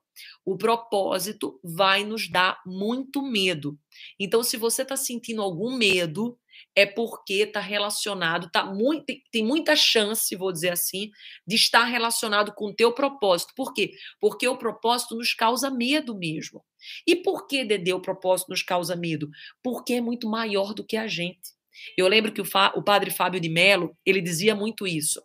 O 0.46 0.58
propósito 0.58 1.60
vai 1.62 2.06
nos 2.06 2.30
dar 2.30 2.62
muito 2.66 3.22
medo. 3.22 3.78
Então, 4.18 4.44
se 4.44 4.56
você 4.56 4.84
está 4.84 4.96
sentindo 4.96 5.42
algum 5.42 5.76
medo, 5.76 6.40
é 6.76 6.86
porque 6.86 7.36
está 7.36 7.62
relacionado, 7.62 8.50
tá 8.52 8.66
muito, 8.66 9.06
tem, 9.32 9.44
muita 9.44 9.76
chance, 9.76 10.36
vou 10.36 10.52
dizer 10.52 10.72
assim, 10.72 11.10
de 11.48 11.56
estar 11.56 11.86
relacionado 11.86 12.54
com 12.54 12.68
o 12.68 12.76
teu 12.76 12.92
propósito. 12.92 13.54
Por 13.56 13.74
quê? 13.74 13.94
Porque 14.20 14.46
o 14.48 14.58
propósito 14.58 15.16
nos 15.16 15.34
causa 15.34 15.72
medo 15.72 16.18
mesmo. 16.18 16.64
E 17.08 17.16
por 17.16 17.48
que, 17.48 17.64
Dede, 17.64 17.94
o 17.94 18.02
propósito 18.02 18.50
nos 18.50 18.62
causa 18.62 18.96
medo? 18.96 19.30
Porque 19.64 19.94
é 19.94 20.02
muito 20.02 20.30
maior 20.30 20.74
do 20.74 20.86
que 20.86 20.98
a 20.98 21.08
gente. 21.08 21.56
Eu 21.98 22.08
lembro 22.08 22.32
que 22.32 22.42
o, 22.42 22.46
o 22.76 22.84
padre 22.84 23.10
Fábio 23.10 23.40
de 23.40 23.50
Mello, 23.50 23.96
ele 24.06 24.22
dizia 24.22 24.54
muito 24.54 24.86
isso, 24.86 25.22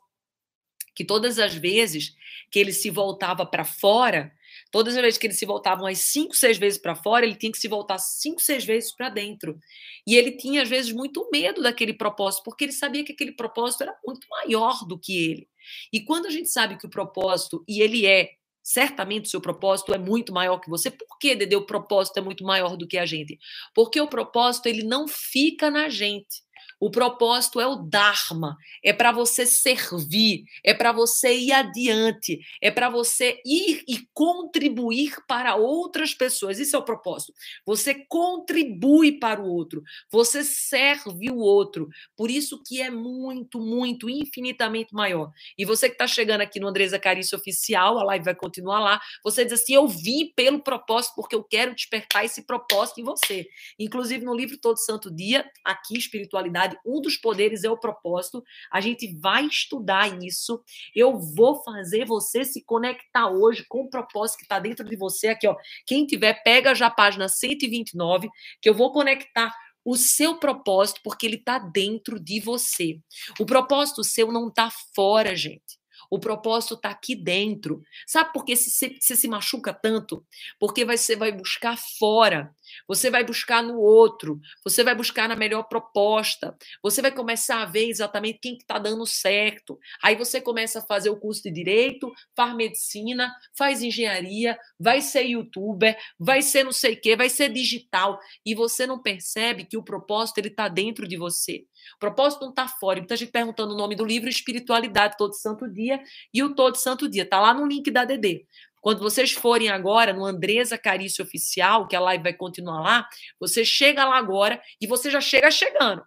que 0.94 1.04
todas 1.04 1.38
as 1.38 1.54
vezes 1.54 2.14
que 2.50 2.58
ele 2.58 2.72
se 2.72 2.90
voltava 2.90 3.44
para 3.44 3.64
fora, 3.64 4.32
Todas 4.70 4.96
as 4.96 5.02
vezes 5.02 5.18
que 5.18 5.26
ele 5.26 5.34
se 5.34 5.44
voltava 5.44 5.82
umas 5.82 5.98
cinco, 5.98 6.34
seis 6.36 6.56
vezes 6.56 6.78
para 6.78 6.94
fora, 6.94 7.26
ele 7.26 7.34
tinha 7.34 7.50
que 7.50 7.58
se 7.58 7.66
voltar 7.68 7.98
cinco, 7.98 8.40
seis 8.40 8.64
vezes 8.64 8.94
para 8.94 9.08
dentro. 9.08 9.58
E 10.06 10.16
ele 10.16 10.32
tinha, 10.32 10.62
às 10.62 10.68
vezes, 10.68 10.92
muito 10.92 11.28
medo 11.32 11.62
daquele 11.62 11.92
propósito, 11.92 12.44
porque 12.44 12.64
ele 12.64 12.72
sabia 12.72 13.04
que 13.04 13.12
aquele 13.12 13.32
propósito 13.32 13.82
era 13.82 13.96
muito 14.06 14.26
maior 14.28 14.86
do 14.86 14.98
que 14.98 15.30
ele. 15.30 15.48
E 15.92 16.00
quando 16.00 16.26
a 16.26 16.30
gente 16.30 16.48
sabe 16.48 16.78
que 16.78 16.86
o 16.86 16.90
propósito, 16.90 17.64
e 17.68 17.82
ele 17.82 18.06
é, 18.06 18.30
certamente 18.62 19.26
o 19.26 19.30
seu 19.30 19.40
propósito 19.40 19.92
é 19.92 19.98
muito 19.98 20.32
maior 20.32 20.58
que 20.58 20.70
você, 20.70 20.90
por 20.90 21.18
que, 21.18 21.34
Dede, 21.34 21.56
o 21.56 21.66
propósito 21.66 22.18
é 22.18 22.22
muito 22.22 22.44
maior 22.44 22.76
do 22.76 22.86
que 22.86 22.98
a 22.98 23.06
gente? 23.06 23.38
Porque 23.74 24.00
o 24.00 24.08
propósito, 24.08 24.66
ele 24.66 24.84
não 24.84 25.08
fica 25.08 25.70
na 25.70 25.88
gente. 25.88 26.42
O 26.80 26.90
propósito 26.90 27.60
é 27.60 27.66
o 27.66 27.76
Dharma, 27.76 28.56
é 28.82 28.90
para 28.90 29.12
você 29.12 29.44
servir, 29.44 30.44
é 30.64 30.72
para 30.72 30.92
você 30.92 31.36
ir 31.36 31.52
adiante, 31.52 32.40
é 32.62 32.70
para 32.70 32.88
você 32.88 33.38
ir 33.44 33.84
e 33.86 34.08
contribuir 34.14 35.14
para 35.28 35.56
outras 35.56 36.14
pessoas. 36.14 36.58
Isso 36.58 36.74
é 36.74 36.78
o 36.78 36.84
propósito. 36.84 37.34
Você 37.66 38.06
contribui 38.08 39.18
para 39.18 39.42
o 39.42 39.46
outro, 39.46 39.82
você 40.10 40.42
serve 40.42 41.30
o 41.30 41.36
outro. 41.36 41.86
Por 42.16 42.30
isso 42.30 42.62
que 42.66 42.80
é 42.80 42.90
muito, 42.90 43.60
muito, 43.60 44.08
infinitamente 44.08 44.94
maior. 44.94 45.30
E 45.58 45.66
você 45.66 45.86
que 45.86 45.94
está 45.94 46.06
chegando 46.06 46.40
aqui 46.40 46.58
no 46.58 46.68
Andresa 46.68 46.98
Carício 46.98 47.36
Oficial, 47.36 47.98
a 47.98 48.04
live 48.04 48.24
vai 48.24 48.34
continuar 48.34 48.80
lá, 48.80 49.00
você 49.22 49.44
diz 49.44 49.60
assim: 49.60 49.74
Eu 49.74 49.86
vim 49.86 50.32
pelo 50.34 50.62
propósito, 50.62 51.14
porque 51.14 51.34
eu 51.34 51.44
quero 51.44 51.74
despertar 51.74 52.24
esse 52.24 52.46
propósito 52.46 53.00
em 53.00 53.04
você. 53.04 53.46
Inclusive, 53.78 54.24
no 54.24 54.34
livro 54.34 54.56
Todo 54.56 54.78
Santo 54.78 55.14
Dia, 55.14 55.44
aqui, 55.62 55.98
Espiritualidade 55.98 56.69
verdade, 56.70 56.80
um 56.86 57.00
dos 57.00 57.16
poderes 57.16 57.64
é 57.64 57.70
o 57.70 57.78
propósito. 57.78 58.42
A 58.70 58.80
gente 58.80 59.14
vai 59.18 59.46
estudar 59.46 60.22
isso. 60.22 60.62
Eu 60.94 61.18
vou 61.18 61.62
fazer 61.62 62.04
você 62.04 62.44
se 62.44 62.62
conectar 62.64 63.28
hoje 63.28 63.64
com 63.68 63.82
o 63.82 63.90
propósito 63.90 64.38
que 64.38 64.44
está 64.44 64.58
dentro 64.58 64.84
de 64.88 64.96
você. 64.96 65.28
Aqui, 65.28 65.46
ó. 65.46 65.56
Quem 65.86 66.06
tiver, 66.06 66.42
pega 66.42 66.74
já 66.74 66.86
a 66.86 66.90
página 66.90 67.28
129, 67.28 68.28
que 68.60 68.68
eu 68.68 68.74
vou 68.74 68.92
conectar 68.92 69.54
o 69.84 69.96
seu 69.96 70.38
propósito, 70.38 71.00
porque 71.02 71.26
ele 71.26 71.36
está 71.36 71.58
dentro 71.58 72.20
de 72.20 72.38
você. 72.40 73.00
O 73.38 73.46
propósito 73.46 74.04
seu 74.04 74.30
não 74.30 74.48
está 74.48 74.70
fora, 74.94 75.34
gente. 75.34 75.80
O 76.10 76.18
propósito 76.18 76.74
está 76.74 76.90
aqui 76.90 77.14
dentro. 77.14 77.82
Sabe 78.04 78.32
por 78.32 78.44
que 78.44 78.56
você 78.56 78.98
se 78.98 79.28
machuca 79.28 79.72
tanto? 79.72 80.26
Porque 80.58 80.84
você 80.84 81.14
vai 81.14 81.30
buscar 81.30 81.78
fora. 81.98 82.52
Você 82.86 83.10
vai 83.10 83.24
buscar 83.24 83.62
no 83.62 83.78
outro, 83.78 84.40
você 84.64 84.82
vai 84.82 84.94
buscar 84.94 85.28
na 85.28 85.36
melhor 85.36 85.64
proposta, 85.64 86.56
você 86.82 87.02
vai 87.02 87.10
começar 87.10 87.62
a 87.62 87.66
ver 87.66 87.88
exatamente 87.88 88.38
quem 88.40 88.56
está 88.56 88.78
dando 88.78 89.06
certo. 89.06 89.78
Aí 90.02 90.16
você 90.16 90.40
começa 90.40 90.80
a 90.80 90.82
fazer 90.82 91.10
o 91.10 91.18
curso 91.18 91.42
de 91.42 91.50
direito, 91.50 92.12
faz 92.34 92.54
medicina, 92.54 93.32
faz 93.56 93.82
engenharia, 93.82 94.58
vai 94.78 95.00
ser 95.00 95.22
youtuber, 95.22 95.98
vai 96.18 96.42
ser 96.42 96.64
não 96.64 96.72
sei 96.72 96.94
o 96.94 97.00
quê, 97.00 97.16
vai 97.16 97.28
ser 97.28 97.48
digital. 97.50 98.18
E 98.44 98.54
você 98.54 98.86
não 98.86 99.00
percebe 99.00 99.64
que 99.64 99.76
o 99.76 99.82
propósito 99.82 100.38
ele 100.38 100.48
está 100.48 100.68
dentro 100.68 101.06
de 101.06 101.16
você. 101.16 101.64
O 101.96 101.98
propósito 101.98 102.42
não 102.42 102.50
está 102.50 102.68
fora. 102.68 102.98
Muita 102.98 103.16
gente 103.16 103.32
perguntando 103.32 103.74
o 103.74 103.76
nome 103.76 103.96
do 103.96 104.04
livro 104.04 104.28
Espiritualidade 104.28 105.16
Todo 105.16 105.34
Santo 105.34 105.68
Dia 105.68 106.00
e 106.32 106.42
o 106.42 106.54
Todo 106.54 106.76
Santo 106.76 107.08
Dia. 107.08 107.22
Está 107.22 107.40
lá 107.40 107.54
no 107.54 107.66
link 107.66 107.90
da 107.90 108.04
DD. 108.04 108.46
Quando 108.80 109.00
vocês 109.00 109.32
forem 109.32 109.68
agora 109.68 110.12
no 110.12 110.24
Andresa 110.24 110.78
Carício 110.78 111.24
Oficial, 111.24 111.86
que 111.86 111.96
a 111.96 112.00
live 112.00 112.22
vai 112.22 112.32
continuar 112.32 112.80
lá, 112.80 113.08
você 113.38 113.64
chega 113.64 114.04
lá 114.04 114.16
agora 114.16 114.60
e 114.80 114.86
você 114.86 115.10
já 115.10 115.20
chega 115.20 115.50
chegando. 115.50 116.02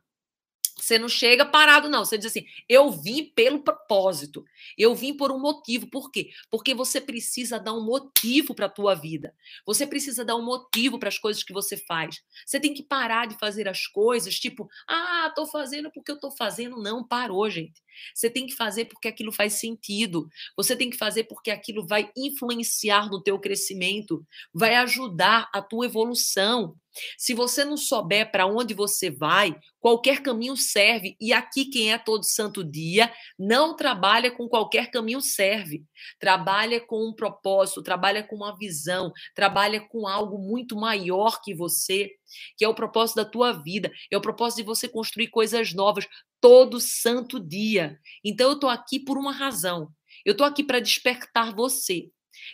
Você 0.84 1.00
não 1.00 1.08
chega 1.08 1.46
parado, 1.46 1.88
não. 1.88 2.03
Você 2.03 2.18
diz 2.18 2.27
assim: 2.27 2.46
eu 2.68 2.92
vim 2.92 3.32
pelo 3.34 3.63
propósito. 3.63 4.44
Eu 4.77 4.94
vim 4.94 5.15
por 5.15 5.32
um 5.32 5.39
motivo. 5.39 5.88
Por 5.88 6.12
quê? 6.12 6.32
Porque 6.50 6.74
você 6.74 7.00
precisa 7.00 7.60
dar 7.60 7.74
um 7.74 7.86
motivo 7.86 8.53
para 8.53 8.65
a 8.65 8.70
tua 8.70 8.94
vida. 8.94 9.34
Você 9.65 9.88
precisa 9.88 10.25
dar 10.25 10.36
um 10.36 10.44
motivo 10.44 11.00
para 11.00 11.10
as 11.10 11.18
coisas 11.18 11.44
que 11.44 11.53
você 11.53 11.77
faz. 11.77 12.22
Você 12.46 12.60
tem 12.60 12.74
que 12.74 12.84
parar 12.84 13.27
de 13.27 13.38
fazer 13.38 13.68
as 13.68 13.88
coisas 13.88 14.38
tipo, 14.38 14.68
ah, 14.88 15.27
estou 15.30 15.46
fazendo 15.46 15.92
porque 15.92 16.12
eu 16.12 16.15
estou 16.15 16.32
fazendo. 16.32 16.82
Não, 16.82 17.08
parou, 17.08 17.50
gente. 17.50 17.82
Você 18.13 18.29
tem 18.29 18.45
que 18.45 18.55
fazer 18.55 18.85
porque 18.85 19.07
aquilo 19.07 19.31
faz 19.31 19.53
sentido. 19.53 20.27
Você 20.55 20.75
tem 20.75 20.89
que 20.89 20.97
fazer 20.97 21.25
porque 21.25 21.51
aquilo 21.51 21.85
vai 21.85 22.12
influenciar 22.15 23.09
no 23.09 23.21
teu 23.21 23.39
crescimento, 23.39 24.25
vai 24.53 24.75
ajudar 24.75 25.50
a 25.53 25.62
tua 25.62 25.85
evolução. 25.85 26.75
Se 27.17 27.33
você 27.33 27.65
não 27.65 27.75
souber 27.75 28.31
para 28.31 28.45
onde 28.45 28.73
você 28.73 29.09
vai, 29.09 29.55
qualquer 29.79 30.21
caminho 30.21 30.55
serve. 30.55 31.15
E 31.19 31.33
aqui, 31.33 31.65
quem 31.65 31.91
é 31.91 31.97
todo 31.97 32.23
santo 32.23 32.63
dia, 32.63 33.12
não 33.38 33.75
trabalha 33.75 34.31
com 34.31 34.47
qualquer 34.47 34.91
caminho 34.91 35.21
serve. 35.21 35.83
Trabalha 36.19 36.79
com 36.79 37.07
um 37.07 37.13
propósito, 37.13 37.81
trabalha 37.81 38.23
com 38.23 38.35
uma 38.35 38.55
visão, 38.57 39.12
trabalha 39.35 39.81
com 39.81 40.07
algo 40.07 40.38
muito 40.38 40.75
maior 40.75 41.41
que 41.41 41.53
você, 41.53 42.12
que 42.58 42.66
é 42.66 42.68
o 42.68 42.75
propósito 42.75 43.18
da 43.18 43.25
tua 43.25 43.52
vida, 43.52 43.92
é 44.12 44.18
o 44.18 44.22
propósito 44.22 44.58
de 44.58 44.63
você 44.63 44.88
construir 44.88 45.28
coisas 45.28 45.74
novas 45.74 46.08
todo 46.42 46.80
santo 46.80 47.40
dia. 47.40 48.00
Então, 48.24 48.50
eu 48.50 48.56
estou 48.56 48.70
aqui 48.70 49.00
por 49.00 49.18
uma 49.18 49.32
razão. 49.32 49.90
Eu 50.25 50.34
estou 50.34 50.46
aqui 50.46 50.63
para 50.63 50.80
despertar 50.80 51.54
você, 51.54 52.10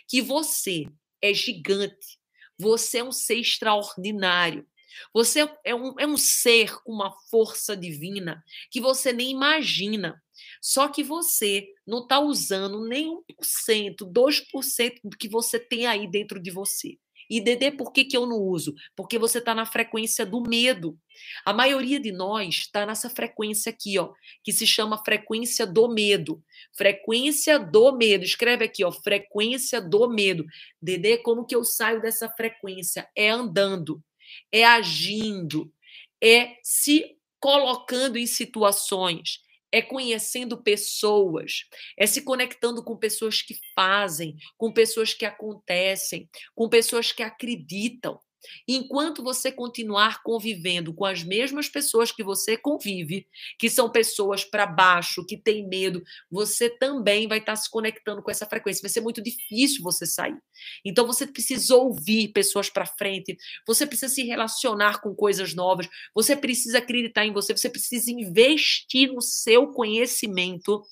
que 0.08 0.20
você 0.20 0.86
é 1.22 1.32
gigante 1.34 2.20
você 2.60 2.98
é 2.98 3.04
um 3.04 3.10
ser 3.10 3.36
extraordinário. 3.36 4.66
Você 5.14 5.48
é 5.64 5.74
um, 5.74 5.98
é 5.98 6.06
um 6.06 6.18
ser 6.18 6.74
com 6.82 6.92
uma 6.92 7.10
força 7.30 7.74
divina 7.76 8.44
que 8.70 8.80
você 8.80 9.12
nem 9.12 9.30
imagina. 9.30 10.22
Só 10.60 10.88
que 10.88 11.02
você 11.02 11.66
não 11.86 12.02
está 12.02 12.20
usando 12.20 12.86
nem 12.86 13.16
1%, 13.40 13.96
2% 14.04 15.00
do 15.04 15.16
que 15.16 15.28
você 15.28 15.58
tem 15.58 15.86
aí 15.86 16.06
dentro 16.06 16.40
de 16.40 16.50
você. 16.50 16.98
E 17.30 17.40
Dedê, 17.40 17.70
por 17.70 17.92
que, 17.92 18.04
que 18.04 18.16
eu 18.16 18.26
não 18.26 18.38
uso? 18.38 18.74
Porque 18.96 19.16
você 19.16 19.38
está 19.38 19.54
na 19.54 19.64
frequência 19.64 20.26
do 20.26 20.40
medo. 20.42 20.98
A 21.44 21.52
maioria 21.52 22.00
de 22.00 22.10
nós 22.10 22.56
está 22.56 22.84
nessa 22.84 23.08
frequência 23.08 23.70
aqui, 23.70 23.96
ó, 24.00 24.12
que 24.42 24.52
se 24.52 24.66
chama 24.66 25.02
frequência 25.04 25.64
do 25.64 25.88
medo. 25.88 26.42
Frequência 26.76 27.56
do 27.56 27.96
medo. 27.96 28.24
Escreve 28.24 28.64
aqui, 28.64 28.84
ó, 28.84 28.90
frequência 28.90 29.80
do 29.80 30.08
medo. 30.08 30.44
Dedê, 30.82 31.18
como 31.18 31.46
que 31.46 31.54
eu 31.54 31.64
saio 31.64 32.02
dessa 32.02 32.28
frequência? 32.28 33.08
É 33.14 33.30
andando, 33.30 34.02
é 34.50 34.64
agindo, 34.64 35.72
é 36.20 36.56
se 36.64 37.16
colocando 37.38 38.18
em 38.18 38.26
situações, 38.26 39.40
é 39.72 39.80
conhecendo 39.82 40.62
pessoas, 40.62 41.64
é 41.96 42.06
se 42.06 42.22
conectando 42.22 42.82
com 42.82 42.96
pessoas 42.96 43.42
que 43.42 43.56
fazem, 43.74 44.36
com 44.56 44.72
pessoas 44.72 45.14
que 45.14 45.24
acontecem, 45.24 46.28
com 46.54 46.68
pessoas 46.68 47.12
que 47.12 47.22
acreditam. 47.22 48.20
Enquanto 48.66 49.22
você 49.22 49.50
continuar 49.52 50.22
convivendo 50.22 50.92
com 50.94 51.04
as 51.04 51.22
mesmas 51.22 51.68
pessoas 51.68 52.12
que 52.12 52.22
você 52.22 52.56
convive, 52.56 53.26
que 53.58 53.68
são 53.68 53.90
pessoas 53.90 54.44
para 54.44 54.66
baixo, 54.66 55.24
que 55.24 55.36
têm 55.36 55.68
medo, 55.68 56.02
você 56.30 56.70
também 56.70 57.26
vai 57.26 57.38
estar 57.38 57.52
tá 57.52 57.56
se 57.56 57.70
conectando 57.70 58.22
com 58.22 58.30
essa 58.30 58.46
frequência. 58.46 58.82
Vai 58.82 58.90
ser 58.90 59.00
muito 59.00 59.22
difícil 59.22 59.82
você 59.82 60.06
sair. 60.06 60.36
Então 60.84 61.06
você 61.06 61.26
precisa 61.26 61.74
ouvir 61.74 62.28
pessoas 62.28 62.70
para 62.70 62.86
frente, 62.86 63.36
você 63.66 63.86
precisa 63.86 64.12
se 64.12 64.22
relacionar 64.22 65.00
com 65.00 65.14
coisas 65.14 65.54
novas, 65.54 65.88
você 66.14 66.36
precisa 66.36 66.78
acreditar 66.78 67.24
em 67.24 67.32
você, 67.32 67.56
você 67.56 67.68
precisa 67.68 68.10
investir 68.10 69.12
no 69.12 69.20
seu 69.20 69.68
conhecimento 69.68 70.82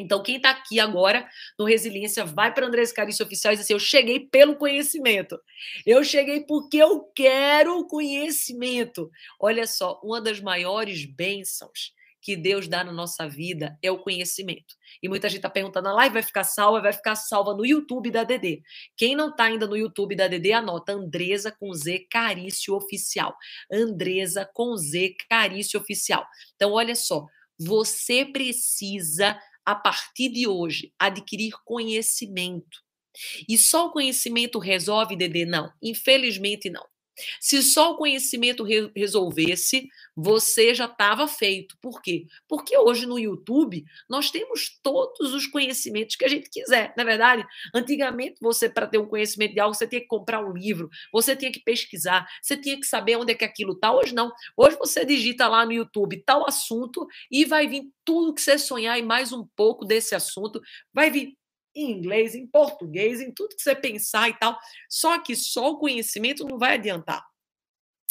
então, 0.00 0.22
quem 0.22 0.36
está 0.36 0.50
aqui 0.50 0.80
agora 0.80 1.28
no 1.58 1.64
Resiliência, 1.64 2.24
vai 2.24 2.52
para 2.52 2.66
Andrés 2.66 2.92
Carício 2.92 3.24
Oficial 3.24 3.52
e 3.52 3.56
diz 3.56 3.64
assim: 3.64 3.74
Eu 3.74 3.78
cheguei 3.78 4.20
pelo 4.20 4.56
conhecimento. 4.56 5.38
Eu 5.84 6.02
cheguei 6.02 6.40
porque 6.40 6.78
eu 6.78 7.04
quero 7.14 7.78
o 7.78 7.86
conhecimento. 7.86 9.10
Olha 9.38 9.66
só, 9.66 10.00
uma 10.02 10.20
das 10.20 10.40
maiores 10.40 11.04
bênçãos 11.04 11.92
que 12.22 12.36
Deus 12.36 12.68
dá 12.68 12.84
na 12.84 12.92
nossa 12.92 13.28
vida 13.28 13.78
é 13.82 13.90
o 13.90 13.98
conhecimento. 13.98 14.74
E 15.02 15.08
muita 15.08 15.28
gente 15.28 15.38
está 15.38 15.50
perguntando: 15.50 15.88
a 15.88 15.92
live 15.92 16.14
vai 16.14 16.22
ficar 16.22 16.44
salva? 16.44 16.80
Vai 16.80 16.92
ficar 16.92 17.14
salva 17.14 17.54
no 17.54 17.64
YouTube 17.64 18.10
da 18.10 18.24
DD. 18.24 18.62
Quem 18.96 19.14
não 19.14 19.30
está 19.30 19.44
ainda 19.44 19.66
no 19.66 19.76
YouTube 19.76 20.16
da 20.16 20.28
DD, 20.28 20.52
anota 20.52 20.92
Andresa 20.92 21.50
com 21.50 21.72
Z 21.72 22.06
Carício 22.10 22.74
Oficial. 22.74 23.36
Andresa 23.70 24.48
com 24.52 24.76
Z 24.76 25.14
Carício 25.28 25.80
Oficial. 25.80 26.26
Então, 26.56 26.72
olha 26.72 26.94
só, 26.94 27.26
você 27.58 28.24
precisa 28.24 29.38
a 29.64 29.74
partir 29.74 30.30
de 30.30 30.46
hoje, 30.46 30.92
adquirir 30.98 31.52
conhecimento. 31.64 32.78
E 33.48 33.58
só 33.58 33.86
o 33.86 33.92
conhecimento 33.92 34.58
resolve, 34.58 35.16
Dedê? 35.16 35.44
Não, 35.44 35.72
infelizmente 35.82 36.70
não. 36.70 36.84
Se 37.40 37.62
só 37.62 37.92
o 37.92 37.96
conhecimento 37.96 38.62
re 38.62 38.90
resolvesse, 38.94 39.88
você 40.16 40.74
já 40.74 40.84
estava 40.84 41.26
feito. 41.26 41.76
Por 41.80 42.02
quê? 42.02 42.26
Porque 42.48 42.76
hoje 42.76 43.06
no 43.06 43.18
YouTube 43.18 43.84
nós 44.08 44.30
temos 44.30 44.78
todos 44.82 45.32
os 45.34 45.46
conhecimentos 45.46 46.16
que 46.16 46.24
a 46.24 46.28
gente 46.28 46.50
quiser, 46.50 46.92
não 46.96 47.02
é 47.02 47.06
verdade? 47.06 47.46
Antigamente, 47.74 48.36
você, 48.40 48.68
para 48.68 48.86
ter 48.86 48.98
um 48.98 49.06
conhecimento 49.06 49.54
de 49.54 49.60
algo, 49.60 49.74
você 49.74 49.86
tinha 49.86 50.00
que 50.00 50.06
comprar 50.06 50.44
um 50.44 50.52
livro, 50.52 50.90
você 51.12 51.34
tinha 51.34 51.50
que 51.50 51.60
pesquisar, 51.60 52.26
você 52.42 52.56
tinha 52.56 52.78
que 52.78 52.86
saber 52.86 53.16
onde 53.16 53.32
é 53.32 53.34
que 53.34 53.44
aquilo 53.44 53.72
está. 53.72 53.92
Hoje 53.92 54.14
não. 54.14 54.32
Hoje 54.56 54.76
você 54.76 55.04
digita 55.04 55.48
lá 55.48 55.64
no 55.64 55.72
YouTube 55.72 56.22
tal 56.24 56.46
assunto 56.48 57.06
e 57.30 57.44
vai 57.44 57.66
vir 57.66 57.84
tudo 58.04 58.34
que 58.34 58.40
você 58.42 58.58
sonhar 58.58 58.98
e 58.98 59.02
mais 59.02 59.32
um 59.32 59.46
pouco 59.56 59.84
desse 59.84 60.14
assunto. 60.14 60.60
Vai 60.92 61.10
vir 61.10 61.39
em 61.74 61.90
inglês, 61.90 62.34
em 62.34 62.46
português, 62.46 63.20
em 63.20 63.32
tudo 63.32 63.54
que 63.54 63.62
você 63.62 63.74
pensar 63.74 64.28
e 64.28 64.34
tal. 64.34 64.58
Só 64.88 65.18
que 65.18 65.36
só 65.36 65.70
o 65.70 65.78
conhecimento 65.78 66.44
não 66.44 66.58
vai 66.58 66.74
adiantar. 66.74 67.24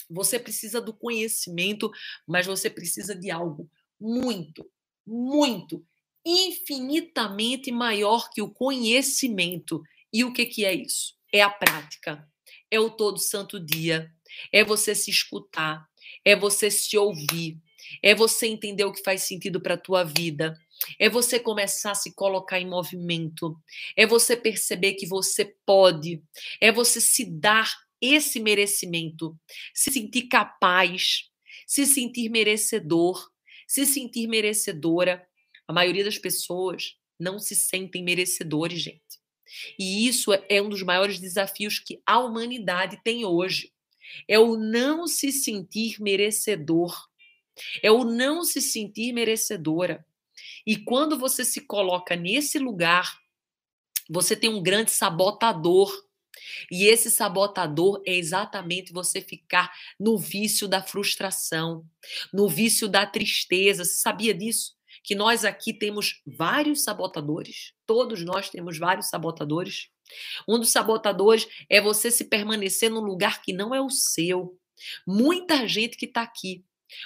Você 0.09 0.39
precisa 0.39 0.81
do 0.81 0.93
conhecimento, 0.93 1.91
mas 2.27 2.45
você 2.45 2.69
precisa 2.69 3.15
de 3.15 3.29
algo 3.29 3.69
muito, 3.99 4.65
muito, 5.05 5.85
infinitamente 6.25 7.71
maior 7.71 8.29
que 8.31 8.41
o 8.41 8.49
conhecimento. 8.49 9.83
E 10.11 10.23
o 10.23 10.33
que, 10.33 10.45
que 10.45 10.65
é 10.65 10.73
isso? 10.73 11.13
É 11.31 11.41
a 11.41 11.49
prática. 11.49 12.27
É 12.71 12.79
o 12.79 12.89
todo 12.89 13.19
santo 13.19 13.59
dia. 13.59 14.11
É 14.51 14.63
você 14.63 14.95
se 14.95 15.11
escutar. 15.11 15.87
É 16.25 16.35
você 16.35 16.71
se 16.71 16.97
ouvir. 16.97 17.59
É 18.01 18.15
você 18.15 18.47
entender 18.47 18.85
o 18.85 18.93
que 18.93 19.03
faz 19.03 19.23
sentido 19.23 19.61
para 19.61 19.75
a 19.75 19.77
tua 19.77 20.03
vida 20.03 20.57
é 20.97 21.09
você 21.09 21.39
começar 21.39 21.91
a 21.91 21.95
se 21.95 22.13
colocar 22.13 22.59
em 22.59 22.67
movimento, 22.67 23.55
é 23.95 24.05
você 24.05 24.35
perceber 24.35 24.93
que 24.93 25.05
você 25.05 25.55
pode, 25.65 26.21
é 26.61 26.71
você 26.71 27.01
se 27.01 27.25
dar 27.25 27.71
esse 28.01 28.39
merecimento, 28.39 29.37
se 29.73 29.91
sentir 29.91 30.23
capaz, 30.23 31.25
se 31.67 31.85
sentir 31.85 32.29
merecedor, 32.29 33.29
se 33.67 33.85
sentir 33.85 34.27
merecedora. 34.27 35.25
A 35.67 35.73
maioria 35.73 36.03
das 36.03 36.17
pessoas 36.17 36.95
não 37.19 37.37
se 37.37 37.55
sentem 37.55 38.03
merecedores, 38.03 38.81
gente. 38.81 39.19
E 39.77 40.07
isso 40.07 40.31
é 40.47 40.61
um 40.61 40.69
dos 40.69 40.83
maiores 40.83 41.19
desafios 41.19 41.79
que 41.79 42.01
a 42.05 42.19
humanidade 42.19 42.99
tem 43.03 43.25
hoje. 43.25 43.71
É 44.27 44.39
o 44.39 44.55
não 44.55 45.07
se 45.07 45.31
sentir 45.31 46.01
merecedor. 46.01 47.07
É 47.83 47.91
o 47.91 48.03
não 48.03 48.43
se 48.43 48.61
sentir 48.61 49.11
merecedora. 49.11 50.05
E 50.65 50.77
quando 50.77 51.17
você 51.17 51.43
se 51.45 51.61
coloca 51.61 52.15
nesse 52.15 52.59
lugar, 52.59 53.19
você 54.09 54.35
tem 54.35 54.49
um 54.49 54.61
grande 54.61 54.91
sabotador. 54.91 55.91
E 56.71 56.85
esse 56.85 57.11
sabotador 57.11 58.01
é 58.05 58.15
exatamente 58.15 58.93
você 58.93 59.21
ficar 59.21 59.71
no 59.99 60.17
vício 60.17 60.67
da 60.67 60.81
frustração, 60.81 61.85
no 62.33 62.47
vício 62.47 62.87
da 62.87 63.05
tristeza. 63.05 63.83
Você 63.83 63.95
sabia 63.95 64.33
disso? 64.33 64.75
Que 65.03 65.15
nós 65.15 65.45
aqui 65.45 65.73
temos 65.73 66.21
vários 66.25 66.83
sabotadores. 66.83 67.73
Todos 67.85 68.23
nós 68.23 68.49
temos 68.49 68.77
vários 68.77 69.09
sabotadores. 69.09 69.89
Um 70.47 70.57
dos 70.57 70.71
sabotadores 70.71 71.47
é 71.69 71.79
você 71.79 72.09
se 72.09 72.25
permanecer 72.25 72.89
num 72.89 73.01
lugar 73.01 73.41
que 73.41 73.53
não 73.53 73.73
é 73.75 73.81
o 73.81 73.89
seu. 73.89 74.57
Muita 75.05 75.67
gente 75.67 75.97
que 75.97 76.05
está 76.05 76.21
aqui 76.21 76.63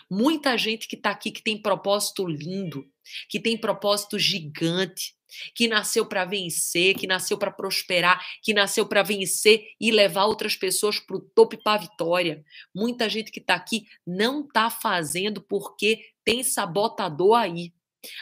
Muita 0.10 0.58
gente 0.58 0.88
que 0.88 0.96
está 0.96 1.12
aqui 1.12 1.32
que 1.32 1.44
tem 1.44 1.62
propósito 1.62 2.26
lindo, 2.28 2.88
que 3.30 3.40
tem 3.40 3.58
propósito 3.58 4.18
gigante, 4.18 5.16
que 5.56 5.68
nasceu 5.68 6.06
para 6.06 6.26
vencer, 6.26 6.96
que 6.96 7.08
nasceu 7.08 7.38
para 7.38 7.52
prosperar, 7.52 8.24
que 8.42 8.54
nasceu 8.54 8.86
para 8.86 9.04
vencer 9.04 9.68
e 9.80 9.92
levar 9.92 10.26
outras 10.26 10.56
pessoas 10.56 11.00
para 11.00 11.18
o 11.18 11.22
topo 11.22 11.56
e 11.56 11.62
para 11.62 11.80
a 11.80 11.82
vitória. 11.82 12.46
Muita 12.74 13.10
gente 13.10 13.32
que 13.32 13.40
está 13.40 13.56
aqui 13.56 13.88
não 14.06 14.42
está 14.42 14.70
fazendo 14.70 15.42
porque 15.42 16.06
tem 16.24 16.44
sabotador 16.44 17.36
aí. 17.36 17.74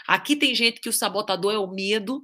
Aqui 0.08 0.36
tem 0.36 0.54
gente 0.56 0.80
que 0.80 0.90
o 0.90 0.94
sabotador 0.94 1.54
é 1.54 1.58
o 1.58 1.68
medo, 1.68 2.24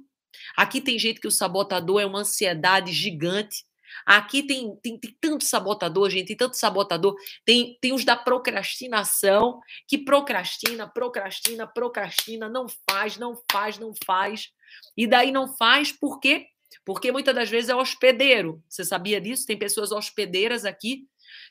aqui 0.56 0.80
tem 0.80 0.98
gente 0.98 1.20
que 1.20 1.26
o 1.26 1.30
sabotador 1.30 2.00
é 2.00 2.06
uma 2.06 2.20
ansiedade 2.20 2.92
gigante, 2.92 3.64
Aqui 4.04 4.42
tem, 4.42 4.76
tem, 4.76 4.98
tem 4.98 5.16
tanto 5.20 5.44
sabotador, 5.44 6.10
gente, 6.10 6.28
tem 6.28 6.36
tanto 6.36 6.56
sabotador. 6.56 7.14
Tem, 7.44 7.78
tem 7.80 7.92
os 7.92 8.04
da 8.04 8.16
procrastinação, 8.16 9.60
que 9.86 9.98
procrastina, 9.98 10.88
procrastina, 10.88 11.66
procrastina, 11.66 12.48
não 12.48 12.66
faz, 12.88 13.16
não 13.16 13.34
faz, 13.50 13.78
não 13.78 13.92
faz. 14.04 14.50
E 14.96 15.06
daí 15.06 15.30
não 15.30 15.48
faz 15.56 15.92
por 15.92 16.20
quê? 16.20 16.46
Porque 16.84 17.12
muitas 17.12 17.34
das 17.34 17.48
vezes 17.48 17.70
é 17.70 17.74
hospedeiro. 17.74 18.62
Você 18.68 18.84
sabia 18.84 19.20
disso? 19.20 19.46
Tem 19.46 19.58
pessoas 19.58 19.92
hospedeiras 19.92 20.64
aqui 20.64 21.06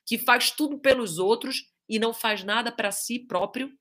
que 0.05 0.17
faz 0.17 0.51
tudo 0.51 0.79
pelos 0.79 1.19
outros 1.19 1.69
e 1.87 1.99
não 1.99 2.13
faz 2.13 2.43
nada 2.43 2.71
para 2.71 2.91
si 2.91 3.19
próprio. 3.19 3.71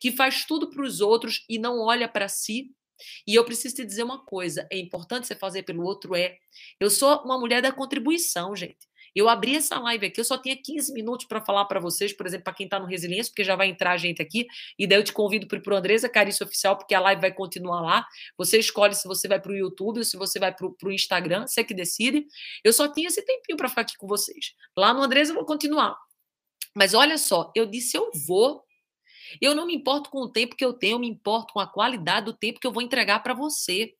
que 0.00 0.12
faz 0.12 0.44
tudo 0.44 0.68
para 0.68 0.82
os 0.82 1.00
outros 1.00 1.44
e 1.48 1.58
não 1.58 1.80
olha 1.80 2.06
para 2.06 2.28
si. 2.28 2.70
E 3.26 3.34
eu 3.34 3.44
preciso 3.44 3.76
te 3.76 3.84
dizer 3.84 4.02
uma 4.02 4.24
coisa: 4.24 4.66
é 4.70 4.78
importante 4.78 5.26
você 5.26 5.34
fazer 5.34 5.62
pelo 5.62 5.84
outro, 5.84 6.14
é. 6.14 6.36
Eu 6.80 6.90
sou 6.90 7.22
uma 7.22 7.38
mulher 7.38 7.62
da 7.62 7.72
contribuição, 7.72 8.54
gente. 8.54 8.92
Eu 9.14 9.28
abri 9.28 9.56
essa 9.56 9.78
live 9.78 10.06
aqui, 10.06 10.20
eu 10.20 10.24
só 10.24 10.38
tinha 10.38 10.56
15 10.56 10.92
minutos 10.92 11.26
para 11.26 11.40
falar 11.40 11.66
para 11.66 11.78
vocês, 11.78 12.12
por 12.12 12.26
exemplo, 12.26 12.44
para 12.44 12.54
quem 12.54 12.64
está 12.64 12.80
no 12.80 12.86
Resiliência, 12.86 13.30
porque 13.30 13.44
já 13.44 13.54
vai 13.54 13.68
entrar 13.68 13.96
gente 13.98 14.22
aqui, 14.22 14.46
e 14.78 14.86
daí 14.86 14.98
eu 14.98 15.04
te 15.04 15.12
convido 15.12 15.46
para 15.46 15.58
ir 15.58 15.60
para 15.60 15.76
Andresa 15.76 16.08
Carício 16.08 16.46
Oficial, 16.46 16.76
porque 16.76 16.94
a 16.94 17.00
live 17.00 17.20
vai 17.20 17.32
continuar 17.32 17.82
lá. 17.82 18.06
Você 18.38 18.58
escolhe 18.58 18.94
se 18.94 19.06
você 19.06 19.28
vai 19.28 19.40
para 19.40 19.52
o 19.52 19.54
YouTube 19.54 19.98
ou 19.98 20.04
se 20.04 20.16
você 20.16 20.38
vai 20.38 20.54
para 20.54 20.66
o 20.66 20.92
Instagram, 20.92 21.46
você 21.46 21.62
que 21.62 21.74
decide. 21.74 22.26
Eu 22.64 22.72
só 22.72 22.88
tinha 22.88 23.08
esse 23.08 23.22
tempinho 23.22 23.56
para 23.56 23.68
ficar 23.68 23.82
aqui 23.82 23.96
com 23.98 24.06
vocês. 24.06 24.54
Lá 24.76 24.94
no 24.94 25.02
Andresa 25.02 25.32
eu 25.32 25.36
vou 25.36 25.44
continuar. 25.44 25.96
Mas 26.74 26.94
olha 26.94 27.18
só, 27.18 27.52
eu 27.54 27.66
disse 27.66 27.96
eu 27.96 28.10
vou. 28.26 28.64
Eu 29.40 29.54
não 29.54 29.66
me 29.66 29.74
importo 29.74 30.10
com 30.10 30.18
o 30.18 30.28
tempo 30.28 30.56
que 30.56 30.64
eu 30.64 30.72
tenho, 30.72 30.94
eu 30.94 30.98
me 30.98 31.08
importo 31.08 31.54
com 31.54 31.60
a 31.60 31.66
qualidade 31.66 32.26
do 32.26 32.32
tempo 32.32 32.60
que 32.60 32.66
eu 32.66 32.72
vou 32.72 32.82
entregar 32.82 33.22
para 33.22 33.34
você. 33.34 33.94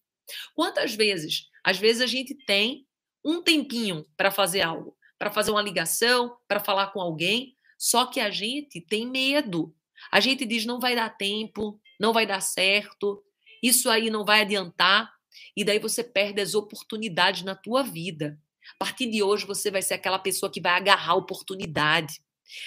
Quantas 0.54 0.94
vezes? 0.94 1.48
Às 1.64 1.78
vezes 1.78 2.02
a 2.02 2.06
gente 2.06 2.34
tem 2.34 2.86
um 3.24 3.42
tempinho 3.42 4.04
para 4.16 4.30
fazer 4.30 4.62
algo 4.62 4.96
para 5.22 5.30
fazer 5.30 5.52
uma 5.52 5.62
ligação, 5.62 6.36
para 6.48 6.58
falar 6.58 6.88
com 6.88 7.00
alguém. 7.00 7.56
Só 7.78 8.06
que 8.06 8.18
a 8.18 8.28
gente 8.28 8.80
tem 8.80 9.08
medo. 9.08 9.72
A 10.10 10.18
gente 10.18 10.44
diz 10.44 10.66
não 10.66 10.80
vai 10.80 10.96
dar 10.96 11.10
tempo, 11.10 11.80
não 12.00 12.12
vai 12.12 12.26
dar 12.26 12.40
certo, 12.40 13.22
isso 13.62 13.88
aí 13.88 14.10
não 14.10 14.24
vai 14.24 14.40
adiantar. 14.40 15.14
E 15.56 15.62
daí 15.62 15.78
você 15.78 16.02
perde 16.02 16.40
as 16.40 16.56
oportunidades 16.56 17.44
na 17.44 17.54
tua 17.54 17.84
vida. 17.84 18.36
A 18.74 18.84
partir 18.84 19.08
de 19.08 19.22
hoje 19.22 19.46
você 19.46 19.70
vai 19.70 19.80
ser 19.80 19.94
aquela 19.94 20.18
pessoa 20.18 20.50
que 20.50 20.60
vai 20.60 20.72
agarrar 20.72 21.14
oportunidade. 21.14 22.20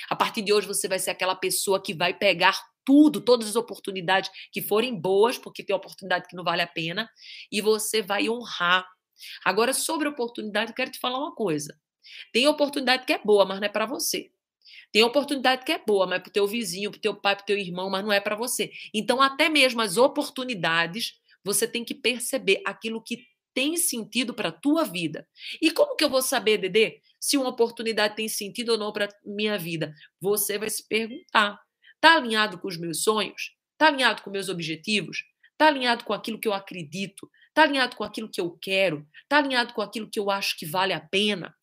A 0.09 0.15
partir 0.15 0.41
de 0.41 0.53
hoje 0.53 0.67
você 0.67 0.87
vai 0.87 0.99
ser 0.99 1.11
aquela 1.11 1.35
pessoa 1.35 1.81
que 1.81 1.93
vai 1.93 2.13
pegar 2.13 2.59
tudo, 2.85 3.19
todas 3.19 3.49
as 3.49 3.55
oportunidades 3.55 4.29
que 4.51 4.61
forem 4.61 4.95
boas, 4.95 5.37
porque 5.37 5.63
tem 5.63 5.75
oportunidade 5.75 6.27
que 6.27 6.35
não 6.35 6.43
vale 6.43 6.61
a 6.61 6.67
pena, 6.67 7.09
e 7.51 7.59
você 7.59 8.01
vai 8.01 8.29
honrar. 8.29 8.87
Agora, 9.43 9.73
sobre 9.73 10.07
oportunidade, 10.07 10.71
eu 10.71 10.75
quero 10.75 10.91
te 10.91 10.99
falar 10.99 11.17
uma 11.17 11.33
coisa. 11.33 11.77
Tem 12.31 12.47
oportunidade 12.47 13.05
que 13.05 13.13
é 13.13 13.17
boa, 13.17 13.45
mas 13.45 13.59
não 13.59 13.65
é 13.65 13.69
para 13.69 13.85
você. 13.85 14.29
Tem 14.91 15.03
oportunidade 15.03 15.65
que 15.65 15.71
é 15.71 15.79
boa, 15.79 16.05
mas 16.05 16.17
é 16.17 16.19
para 16.19 16.29
o 16.29 16.33
teu 16.33 16.47
vizinho, 16.47 16.91
para 16.91 16.97
o 16.97 17.01
teu 17.01 17.15
pai, 17.15 17.35
para 17.35 17.43
o 17.43 17.45
teu 17.45 17.57
irmão, 17.57 17.89
mas 17.89 18.03
não 18.03 18.11
é 18.11 18.19
para 18.19 18.35
você. 18.35 18.71
Então, 18.93 19.21
até 19.21 19.49
mesmo 19.49 19.81
as 19.81 19.97
oportunidades, 19.97 21.15
você 21.43 21.67
tem 21.67 21.83
que 21.83 21.93
perceber 21.93 22.61
aquilo 22.65 23.01
que 23.01 23.25
tem 23.53 23.77
sentido 23.77 24.33
para 24.33 24.49
a 24.49 24.51
tua 24.51 24.83
vida. 24.83 25.27
E 25.61 25.71
como 25.71 25.95
que 25.95 26.03
eu 26.03 26.09
vou 26.09 26.21
saber, 26.21 26.57
Dedê, 26.57 27.01
se 27.19 27.37
uma 27.37 27.49
oportunidade 27.49 28.15
tem 28.15 28.27
sentido 28.27 28.69
ou 28.69 28.77
não 28.77 28.91
para 28.91 29.09
minha 29.25 29.57
vida? 29.57 29.93
Você 30.21 30.57
vai 30.57 30.69
se 30.69 30.87
perguntar: 30.87 31.59
está 31.95 32.15
alinhado 32.15 32.59
com 32.59 32.67
os 32.67 32.77
meus 32.77 33.03
sonhos? 33.03 33.55
Está 33.73 33.87
alinhado 33.87 34.21
com 34.21 34.29
meus 34.29 34.49
objetivos? 34.49 35.23
Está 35.51 35.67
alinhado 35.67 36.03
com 36.03 36.13
aquilo 36.13 36.39
que 36.39 36.47
eu 36.47 36.53
acredito? 36.53 37.29
Está 37.49 37.63
alinhado 37.63 37.95
com 37.95 38.03
aquilo 38.03 38.29
que 38.29 38.41
eu 38.41 38.51
quero? 38.61 39.07
Está 39.23 39.37
alinhado 39.37 39.73
com 39.73 39.81
aquilo 39.81 40.09
que 40.09 40.19
eu 40.19 40.29
acho 40.29 40.57
que 40.57 40.65
vale 40.65 40.93
a 40.93 40.99
pena? 40.99 41.55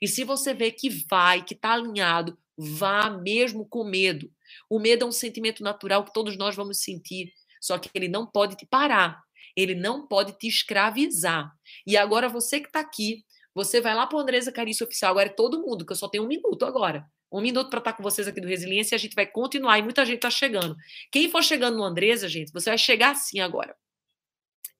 E 0.00 0.06
se 0.06 0.24
você 0.24 0.54
vê 0.54 0.70
que 0.70 0.88
vai, 0.88 1.42
que 1.44 1.54
está 1.54 1.72
alinhado, 1.72 2.38
vá 2.56 3.10
mesmo 3.10 3.66
com 3.66 3.84
medo. 3.84 4.30
O 4.68 4.78
medo 4.78 5.04
é 5.04 5.08
um 5.08 5.12
sentimento 5.12 5.62
natural 5.62 6.04
que 6.04 6.12
todos 6.12 6.36
nós 6.36 6.54
vamos 6.54 6.82
sentir, 6.82 7.32
só 7.60 7.78
que 7.78 7.88
ele 7.94 8.08
não 8.08 8.26
pode 8.26 8.56
te 8.56 8.66
parar, 8.66 9.22
ele 9.56 9.74
não 9.74 10.06
pode 10.06 10.38
te 10.38 10.46
escravizar. 10.46 11.50
E 11.86 11.96
agora 11.96 12.28
você 12.28 12.60
que 12.60 12.66
está 12.66 12.80
aqui, 12.80 13.24
você 13.54 13.80
vai 13.80 13.94
lá 13.94 14.06
para 14.06 14.18
Andresa 14.18 14.52
Carício 14.52 14.84
Oficial, 14.86 15.10
agora 15.10 15.28
é 15.28 15.32
todo 15.32 15.60
mundo, 15.60 15.84
que 15.84 15.92
eu 15.92 15.96
só 15.96 16.08
tenho 16.08 16.24
um 16.24 16.28
minuto 16.28 16.64
agora. 16.64 17.06
Um 17.32 17.40
minuto 17.40 17.70
para 17.70 17.78
estar 17.78 17.92
tá 17.92 17.96
com 17.96 18.02
vocês 18.02 18.26
aqui 18.26 18.40
do 18.40 18.48
Resiliência 18.48 18.94
e 18.94 18.96
a 18.96 18.98
gente 18.98 19.14
vai 19.14 19.26
continuar. 19.26 19.78
E 19.78 19.82
muita 19.82 20.04
gente 20.04 20.16
está 20.16 20.30
chegando. 20.30 20.76
Quem 21.12 21.30
for 21.30 21.42
chegando 21.42 21.76
no 21.76 21.84
Andresa, 21.84 22.28
gente, 22.28 22.52
você 22.52 22.70
vai 22.70 22.78
chegar 22.78 23.10
assim 23.10 23.38
agora. 23.38 23.76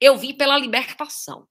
Eu 0.00 0.16
vim 0.16 0.34
pela 0.34 0.58
libertação. 0.58 1.46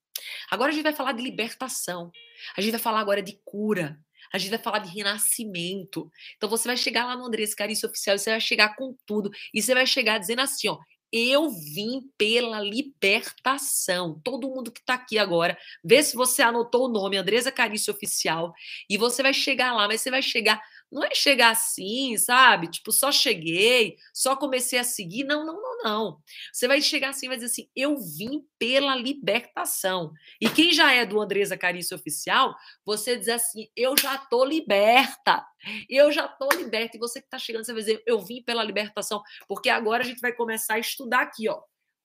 Agora 0.52 0.72
a 0.72 0.74
gente 0.74 0.84
vai 0.84 0.94
falar 0.94 1.14
de 1.14 1.24
libertação. 1.24 2.12
A 2.58 2.62
gente 2.62 2.72
vai 2.72 2.80
falar 2.80 3.00
agora 3.00 3.22
de 3.22 3.40
cura. 3.46 3.98
A 4.34 4.38
gente 4.38 4.50
vai 4.50 4.60
falar 4.60 4.80
de 4.80 4.90
renascimento. 4.90 6.12
Então 6.36 6.50
você 6.50 6.68
vai 6.68 6.76
chegar 6.76 7.06
lá 7.06 7.16
no 7.16 7.26
Andrés 7.26 7.56
Carício 7.56 7.88
Oficial 7.88 8.18
você 8.18 8.32
vai 8.32 8.42
chegar 8.42 8.76
com 8.76 8.96
tudo. 9.06 9.32
E 9.54 9.62
você 9.62 9.74
vai 9.74 9.88
chegar 9.88 10.18
dizendo 10.18 10.42
assim, 10.42 10.68
ó, 10.68 10.78
eu 11.12 11.50
vim 11.50 12.10
pela 12.18 12.60
libertação. 12.62 14.20
Todo 14.24 14.50
mundo 14.50 14.72
que 14.72 14.80
está 14.80 14.94
aqui 14.94 15.18
agora, 15.18 15.58
vê 15.84 16.02
se 16.04 16.16
você 16.16 16.42
anotou 16.42 16.86
o 16.86 16.92
nome 16.92 17.18
Andresa 17.18 17.52
Carício 17.52 17.94
Oficial 17.94 18.54
e 18.90 18.98
você 18.98 19.24
vai 19.24 19.34
chegar 19.34 19.74
lá, 19.74 19.88
mas 19.88 20.02
você 20.02 20.12
vai 20.12 20.22
chegar 20.22 20.62
não 20.92 21.04
é 21.04 21.14
chegar 21.14 21.52
assim, 21.52 22.18
sabe? 22.18 22.68
Tipo, 22.68 22.92
só 22.92 23.12
cheguei, 23.12 23.98
só 24.14 24.36
comecei 24.36 24.80
a 24.80 24.84
seguir. 24.84 25.24
Não, 25.24 25.46
não, 25.46 25.62
não, 25.62 25.78
não. 25.84 26.22
Você 26.52 26.68
vai 26.68 26.82
chegar 26.82 27.10
assim 27.10 27.28
vai 27.28 27.38
dizer 27.38 27.48
assim: 27.48 27.70
eu 27.76 27.98
vim 27.98 28.44
pela 28.58 28.96
libertação. 28.96 30.12
E 30.42 30.50
quem 30.50 30.74
já 30.74 30.92
é 30.92 31.06
do 31.06 31.22
Andresa 31.22 31.58
Carício 31.58 31.96
Oficial, 31.96 32.56
você 32.84 33.16
diz 33.16 33.30
assim: 33.30 33.68
eu 33.76 33.96
já 33.98 34.18
tô 34.18 34.44
liberta. 34.44 35.46
Eu 35.88 36.12
já 36.12 36.28
tô 36.28 36.50
liberta. 36.56 36.98
E 36.98 37.00
você 37.00 37.22
que 37.22 37.30
tá 37.30 37.38
chegando, 37.38 37.66
você 37.66 37.74
vai 37.74 37.82
dizer: 37.82 38.04
eu 38.06 38.20
vim 38.20 38.42
pela 38.42 38.64
libertação. 38.64 39.22
Porque 39.48 39.70
agora 39.70 40.04
a 40.04 40.06
gente 40.06 40.22
vai 40.22 40.34
começar 40.34 40.76
a 40.76 40.80
estudar 40.80 41.22
aqui, 41.22 41.48
ó. 41.48 41.62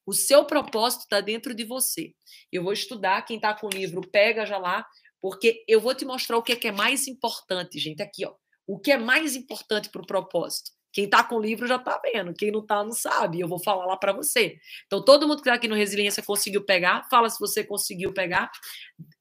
O 0.07 0.12
seu 0.12 0.44
propósito 0.44 1.03
está 1.03 1.20
dentro 1.23 1.55
de 1.55 1.64
você. 1.64 2.12
Eu 2.53 2.62
vou 2.62 2.73
estudar. 2.75 3.23
Quem 3.23 3.37
está 3.37 3.55
com 3.55 3.66
o 3.66 3.70
livro, 3.70 4.03
pega 4.03 4.44
já 4.44 4.59
lá, 4.59 4.87
porque 5.20 5.64
eu 5.66 5.81
vou 5.81 5.94
te 5.94 6.05
mostrar 6.05 6.37
o 6.37 6.42
que 6.42 6.53
é, 6.53 6.57
que 6.57 6.68
é 6.68 6.73
mais 6.73 7.09
importante, 7.09 7.79
gente. 7.79 8.03
Aqui, 8.03 8.27
ó. 8.27 8.35
O 8.66 8.79
que 8.79 8.92
é 8.92 8.98
mais 8.98 9.37
importante 9.37 9.90
para 9.90 10.03
o 10.03 10.07
propósito? 10.07 10.70
Quem 10.94 11.07
está 11.07 11.24
com 11.24 11.35
o 11.35 11.42
livro 11.42 11.66
já 11.66 11.74
está 11.74 12.00
vendo, 12.03 12.33
quem 12.33 12.53
não 12.53 12.61
está 12.61 12.85
não 12.85 12.92
sabe. 12.92 13.40
Eu 13.40 13.48
vou 13.48 13.59
falar 13.59 13.85
lá 13.85 13.96
para 13.96 14.12
você. 14.12 14.57
Então, 14.87 15.05
todo 15.05 15.27
mundo 15.27 15.42
que 15.42 15.48
está 15.48 15.55
aqui 15.55 15.66
no 15.66 15.74
Resiliência 15.74 16.22
conseguiu 16.22 16.64
pegar, 16.64 17.09
fala 17.11 17.29
se 17.29 17.38
você 17.40 17.64
conseguiu 17.64 18.12
pegar. 18.12 18.48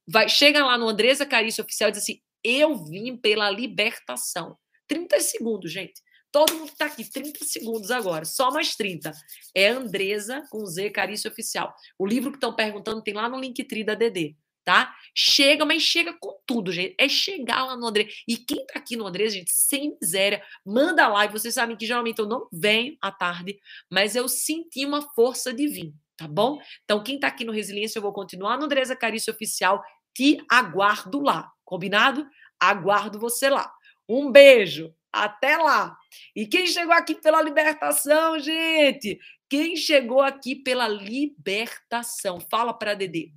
Vai, 0.08 0.30
chega 0.30 0.64
lá 0.64 0.78
no 0.78 0.88
Andresa 0.88 1.26
Carício 1.26 1.64
Oficial 1.64 1.90
e 1.90 1.94
diz 1.94 2.04
assim: 2.04 2.22
Eu 2.44 2.86
vim 2.86 3.18
pela 3.18 3.50
libertação. 3.50 4.56
30 4.88 5.20
segundos, 5.22 5.72
gente. 5.72 6.00
Todo 6.32 6.54
mundo 6.54 6.68
que 6.68 6.74
está 6.74 6.86
aqui, 6.86 7.10
30 7.10 7.44
segundos 7.44 7.90
agora, 7.90 8.24
só 8.24 8.52
mais 8.52 8.76
30. 8.76 9.12
É 9.56 9.70
Andresa 9.70 10.44
com 10.52 10.64
Z 10.66 10.92
Carício 10.92 11.30
Oficial. 11.30 11.74
O 11.98 12.06
livro 12.06 12.32
que 12.32 12.38
estão 12.38 12.56
perguntando 12.56 13.02
tem 13.02 13.16
lá 13.16 13.28
no 13.28 13.40
Linktree 13.40 13.84
da 13.84 13.96
DD 13.96 14.36
tá? 14.64 14.94
Chega, 15.16 15.66
mas 15.66 15.84
chega 15.84 16.14
com 16.20 16.40
tudo, 16.46 16.72
gente. 16.72 16.96
É 16.98 17.08
chegar 17.08 17.66
lá 17.66 17.78
no 17.78 17.86
André. 17.86 18.08
E 18.28 18.38
quem 18.38 18.66
tá 18.66 18.80
aqui 18.80 18.96
no 18.96 19.06
André, 19.06 19.28
gente, 19.30 19.52
sem 19.52 19.98
miséria, 20.02 20.44
manda 20.66 21.08
live. 21.08 21.34
Vocês 21.34 21.54
sabem 21.54 21.76
que 21.76 21.86
geralmente 21.86 22.20
eu 22.20 22.28
não 22.28 22.48
venho 22.52 22.98
à 23.02 23.12
tarde, 23.12 23.60
mas 23.90 24.16
eu 24.16 24.28
senti 24.28 24.86
uma 24.86 25.02
força 25.02 25.54
de 25.54 25.68
vir, 25.68 25.94
tá 26.18 26.28
bom? 26.28 26.60
Então, 26.84 27.04
quem 27.04 27.20
tá 27.20 27.28
aqui 27.28 27.44
no 27.46 27.52
Resiliência, 27.52 28.00
eu 28.00 28.04
vou 28.04 28.14
continuar 28.14 28.58
no 28.58 28.66
Andresa 28.66 28.96
Carício 28.96 29.34
Oficial. 29.34 29.84
Te 30.16 30.38
aguardo 30.50 31.22
lá, 31.22 31.52
combinado? 31.66 32.28
Aguardo 32.60 33.20
você 33.20 33.50
lá. 33.50 33.72
Um 34.08 34.32
beijo. 34.32 34.94
Até 35.12 35.58
lá. 35.58 35.96
E 36.36 36.48
quem 36.48 36.66
chegou 36.66 36.94
aqui 36.94 37.14
pela 37.14 37.40
libertação, 37.40 38.40
gente? 38.40 39.20
Quem 39.48 39.76
chegou 39.76 40.22
aqui 40.22 40.56
pela 40.56 40.88
libertação? 40.88 42.40
Fala 42.40 42.74
para 42.74 42.96
Dedê 42.96 43.32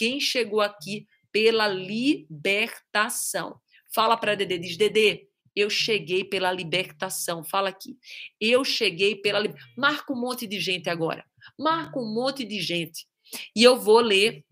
quem 0.00 0.18
chegou 0.18 0.62
aqui 0.62 1.06
pela 1.30 1.68
libertação. 1.68 3.60
Fala 3.94 4.16
para 4.16 4.34
Dedê, 4.34 4.56
diz 4.56 4.74
Dedê, 4.74 5.28
eu 5.54 5.68
cheguei 5.68 6.24
pela 6.24 6.50
libertação. 6.50 7.44
Fala 7.44 7.68
aqui. 7.68 7.98
Eu 8.40 8.64
cheguei 8.64 9.14
pela 9.16 9.42
Marca 9.76 10.10
um 10.14 10.18
monte 10.18 10.46
de 10.46 10.58
gente 10.58 10.88
agora. 10.88 11.22
Marca 11.58 11.98
um 11.98 12.14
monte 12.14 12.46
de 12.46 12.62
gente. 12.62 13.06
E 13.54 13.62
eu 13.62 13.78
vou 13.78 14.00
ler 14.00 14.42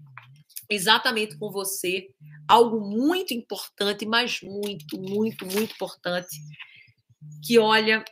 exatamente 0.69 1.39
com 1.39 1.51
você 1.51 2.11
algo 2.47 2.79
muito 2.79 3.33
importante, 3.33 4.05
mas 4.05 4.43
muito, 4.43 5.01
muito, 5.01 5.47
muito 5.47 5.73
importante. 5.73 6.37
Que 7.43 7.59
olha, 7.59 8.05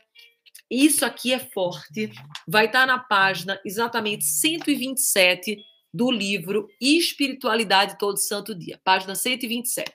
isso 0.71 1.05
aqui 1.05 1.31
é 1.31 1.39
forte. 1.39 2.09
Vai 2.47 2.65
estar 2.65 2.87
na 2.87 2.97
página 2.97 3.61
exatamente 3.63 4.25
127 4.25 5.63
do 5.97 6.11
livro 6.11 6.69
Espiritualidade 6.79 7.97
Todo 7.97 8.17
Santo 8.17 8.53
Dia, 8.53 8.79
página 8.83 9.15
127. 9.15 9.91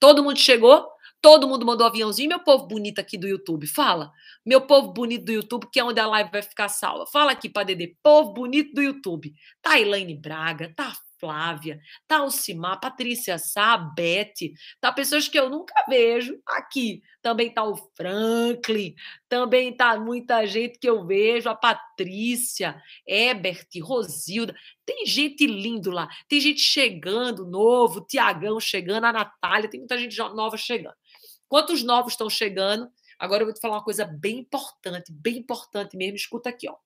Todo 0.00 0.24
mundo 0.24 0.38
chegou? 0.38 0.88
Todo 1.20 1.46
mundo 1.46 1.66
mandou 1.66 1.86
aviãozinho. 1.86 2.30
Meu 2.30 2.40
povo 2.40 2.66
bonito 2.66 2.98
aqui 2.98 3.18
do 3.18 3.28
YouTube, 3.28 3.66
fala. 3.66 4.10
Meu 4.44 4.62
povo 4.62 4.92
bonito 4.92 5.26
do 5.26 5.32
YouTube, 5.32 5.68
que 5.70 5.78
é 5.78 5.84
onde 5.84 6.00
a 6.00 6.06
live 6.06 6.30
vai 6.30 6.42
ficar 6.42 6.68
salva. 6.68 7.06
Fala 7.06 7.32
aqui 7.32 7.48
para 7.48 7.64
Dedê. 7.64 7.94
Povo 8.02 8.32
bonito 8.32 8.74
do 8.74 8.82
YouTube. 8.82 9.34
Tá 9.60 9.78
Elaine 9.78 10.14
Braga, 10.14 10.72
tá 10.74 10.96
Flávia, 11.24 11.80
tá 12.06 12.18
Alcimar, 12.18 12.78
Patrícia 12.78 13.38
Sá, 13.38 13.78
Beth, 13.78 14.52
tá 14.78 14.92
pessoas 14.92 15.26
que 15.26 15.38
eu 15.38 15.48
nunca 15.48 15.74
vejo 15.88 16.38
aqui. 16.46 17.02
Também 17.22 17.52
tá 17.52 17.64
o 17.64 17.74
Franklin, 17.96 18.94
também 19.26 19.74
tá 19.74 19.98
muita 19.98 20.44
gente 20.44 20.78
que 20.78 20.86
eu 20.86 21.06
vejo, 21.06 21.48
a 21.48 21.54
Patrícia, 21.54 22.78
Ebert, 23.06 23.68
Rosilda. 23.82 24.54
Tem 24.84 25.06
gente 25.06 25.46
lindo 25.46 25.90
lá, 25.90 26.06
tem 26.28 26.38
gente 26.40 26.60
chegando 26.60 27.46
novo, 27.46 28.02
Tiagão 28.02 28.60
chegando, 28.60 29.04
a 29.04 29.12
Natália, 29.12 29.70
tem 29.70 29.80
muita 29.80 29.96
gente 29.96 30.18
nova 30.18 30.58
chegando. 30.58 30.94
Quantos 31.48 31.82
novos 31.82 32.12
estão 32.12 32.28
chegando? 32.28 32.90
Agora 33.18 33.42
eu 33.42 33.46
vou 33.46 33.54
te 33.54 33.60
falar 33.60 33.76
uma 33.76 33.84
coisa 33.84 34.04
bem 34.04 34.40
importante, 34.40 35.10
bem 35.10 35.38
importante 35.38 35.96
mesmo. 35.96 36.16
Escuta 36.16 36.50
aqui, 36.50 36.68
ó. 36.68 36.76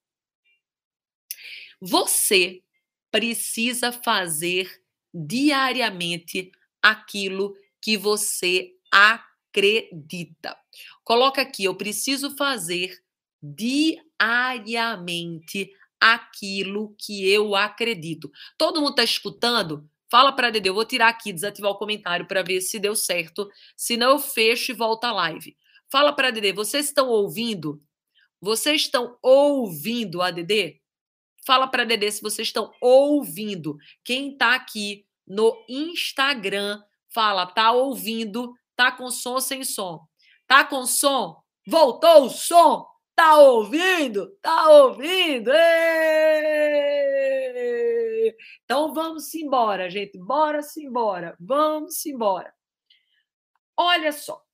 Você 1.81 2.63
precisa 3.11 3.93
fazer 3.93 4.83
diariamente 5.13 6.53
aquilo 6.83 7.55
que 7.81 7.97
você 7.97 8.73
acredita. 8.91 10.57
Coloca 11.05 11.43
aqui, 11.43 11.65
eu 11.65 11.75
preciso 11.75 12.37
fazer 12.37 12.99
diariamente 13.43 15.71
aquilo 16.01 16.95
que 16.99 17.29
eu 17.29 17.55
acredito. 17.55 18.31
Todo 18.57 18.81
mundo 18.81 18.91
está 18.91 19.05
escutando? 19.05 19.89
Fala 20.11 20.33
para 20.33 20.51
Dede, 20.51 20.69
eu 20.69 20.75
vou 20.75 20.85
tirar 20.85 21.09
aqui, 21.09 21.33
desativar 21.33 21.71
o 21.71 21.79
comentário 21.79 22.27
para 22.27 22.43
ver 22.43 22.61
se 22.61 22.79
deu 22.79 22.97
certo. 22.97 23.49
Se 23.77 23.97
não, 23.97 24.13
eu 24.13 24.19
fecho 24.19 24.73
e 24.73 24.75
volto 24.75 25.05
à 25.05 25.13
live. 25.13 25.57
Fala 25.91 26.13
para 26.13 26.31
Dede, 26.31 26.53
vocês 26.53 26.87
estão 26.87 27.09
ouvindo? 27.09 27.83
Vocês 28.41 28.83
estão 28.83 29.19
ouvindo 29.23 30.23
a? 30.23 30.31
Fala 31.49 31.67
para 31.67 31.87
Dede 31.87 32.13
se 32.13 32.21
vocês 32.21 32.49
estão 32.49 32.71
ouvindo. 32.79 33.79
Quem 34.05 34.33
está 34.33 34.55
aqui 34.55 35.07
no 35.27 35.57
Instagram, 35.67 36.79
fala, 37.09 37.47
tá 37.47 37.73
ouvindo, 37.73 38.53
tá 38.77 38.93
com 38.93 39.11
som 39.11 39.33
ou 39.33 39.41
sem 39.41 39.65
som? 39.65 40.07
Tá 40.47 40.63
com 40.63 40.85
som? 40.85 41.43
Voltou 41.67 42.25
o 42.25 42.29
som? 42.29 42.87
Tá 43.17 43.39
ouvindo? 43.39 44.29
Tá 44.43 44.69
ouvindo? 44.69 45.51
Então 48.63 48.93
vamos 48.93 49.35
embora, 49.35 49.89
gente. 49.89 50.19
Bora-se 50.19 50.85
embora. 50.85 51.35
Vamos 51.41 52.05
embora. 52.05 52.53
Olha 53.75 54.13
só. 54.13 54.48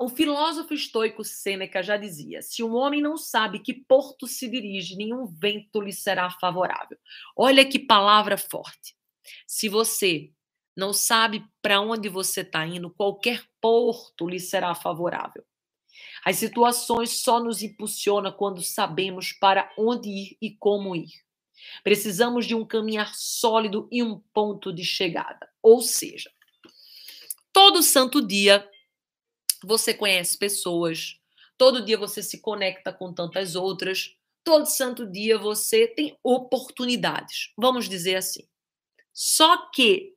O 0.00 0.08
filósofo 0.08 0.72
estoico 0.72 1.22
Sêneca 1.22 1.82
já 1.82 1.98
dizia: 1.98 2.40
se 2.40 2.62
um 2.62 2.74
homem 2.74 3.02
não 3.02 3.18
sabe 3.18 3.58
que 3.58 3.74
porto 3.74 4.26
se 4.26 4.48
dirige, 4.48 4.96
nenhum 4.96 5.26
vento 5.26 5.78
lhe 5.78 5.92
será 5.92 6.30
favorável. 6.30 6.96
Olha 7.36 7.68
que 7.68 7.78
palavra 7.78 8.38
forte. 8.38 8.96
Se 9.46 9.68
você 9.68 10.32
não 10.74 10.94
sabe 10.94 11.44
para 11.60 11.82
onde 11.82 12.08
você 12.08 12.40
está 12.40 12.66
indo, 12.66 12.88
qualquer 12.88 13.44
porto 13.60 14.26
lhe 14.26 14.40
será 14.40 14.74
favorável. 14.74 15.44
As 16.24 16.36
situações 16.36 17.20
só 17.20 17.38
nos 17.38 17.62
impulsionam 17.62 18.32
quando 18.32 18.62
sabemos 18.62 19.34
para 19.34 19.70
onde 19.76 20.08
ir 20.08 20.38
e 20.40 20.56
como 20.56 20.96
ir. 20.96 21.10
Precisamos 21.84 22.46
de 22.46 22.54
um 22.54 22.64
caminhar 22.64 23.14
sólido 23.14 23.86
e 23.92 24.02
um 24.02 24.18
ponto 24.32 24.72
de 24.72 24.82
chegada. 24.82 25.46
Ou 25.62 25.82
seja, 25.82 26.30
todo 27.52 27.82
santo 27.82 28.26
dia 28.26 28.66
você 29.66 29.94
conhece 29.94 30.38
pessoas, 30.38 31.20
todo 31.56 31.84
dia 31.84 31.98
você 31.98 32.22
se 32.22 32.40
conecta 32.40 32.92
com 32.92 33.12
tantas 33.12 33.54
outras, 33.54 34.16
todo 34.42 34.66
santo 34.66 35.06
dia 35.06 35.38
você 35.38 35.86
tem 35.86 36.18
oportunidades, 36.22 37.52
vamos 37.56 37.88
dizer 37.88 38.16
assim. 38.16 38.48
Só 39.12 39.70
que 39.70 40.14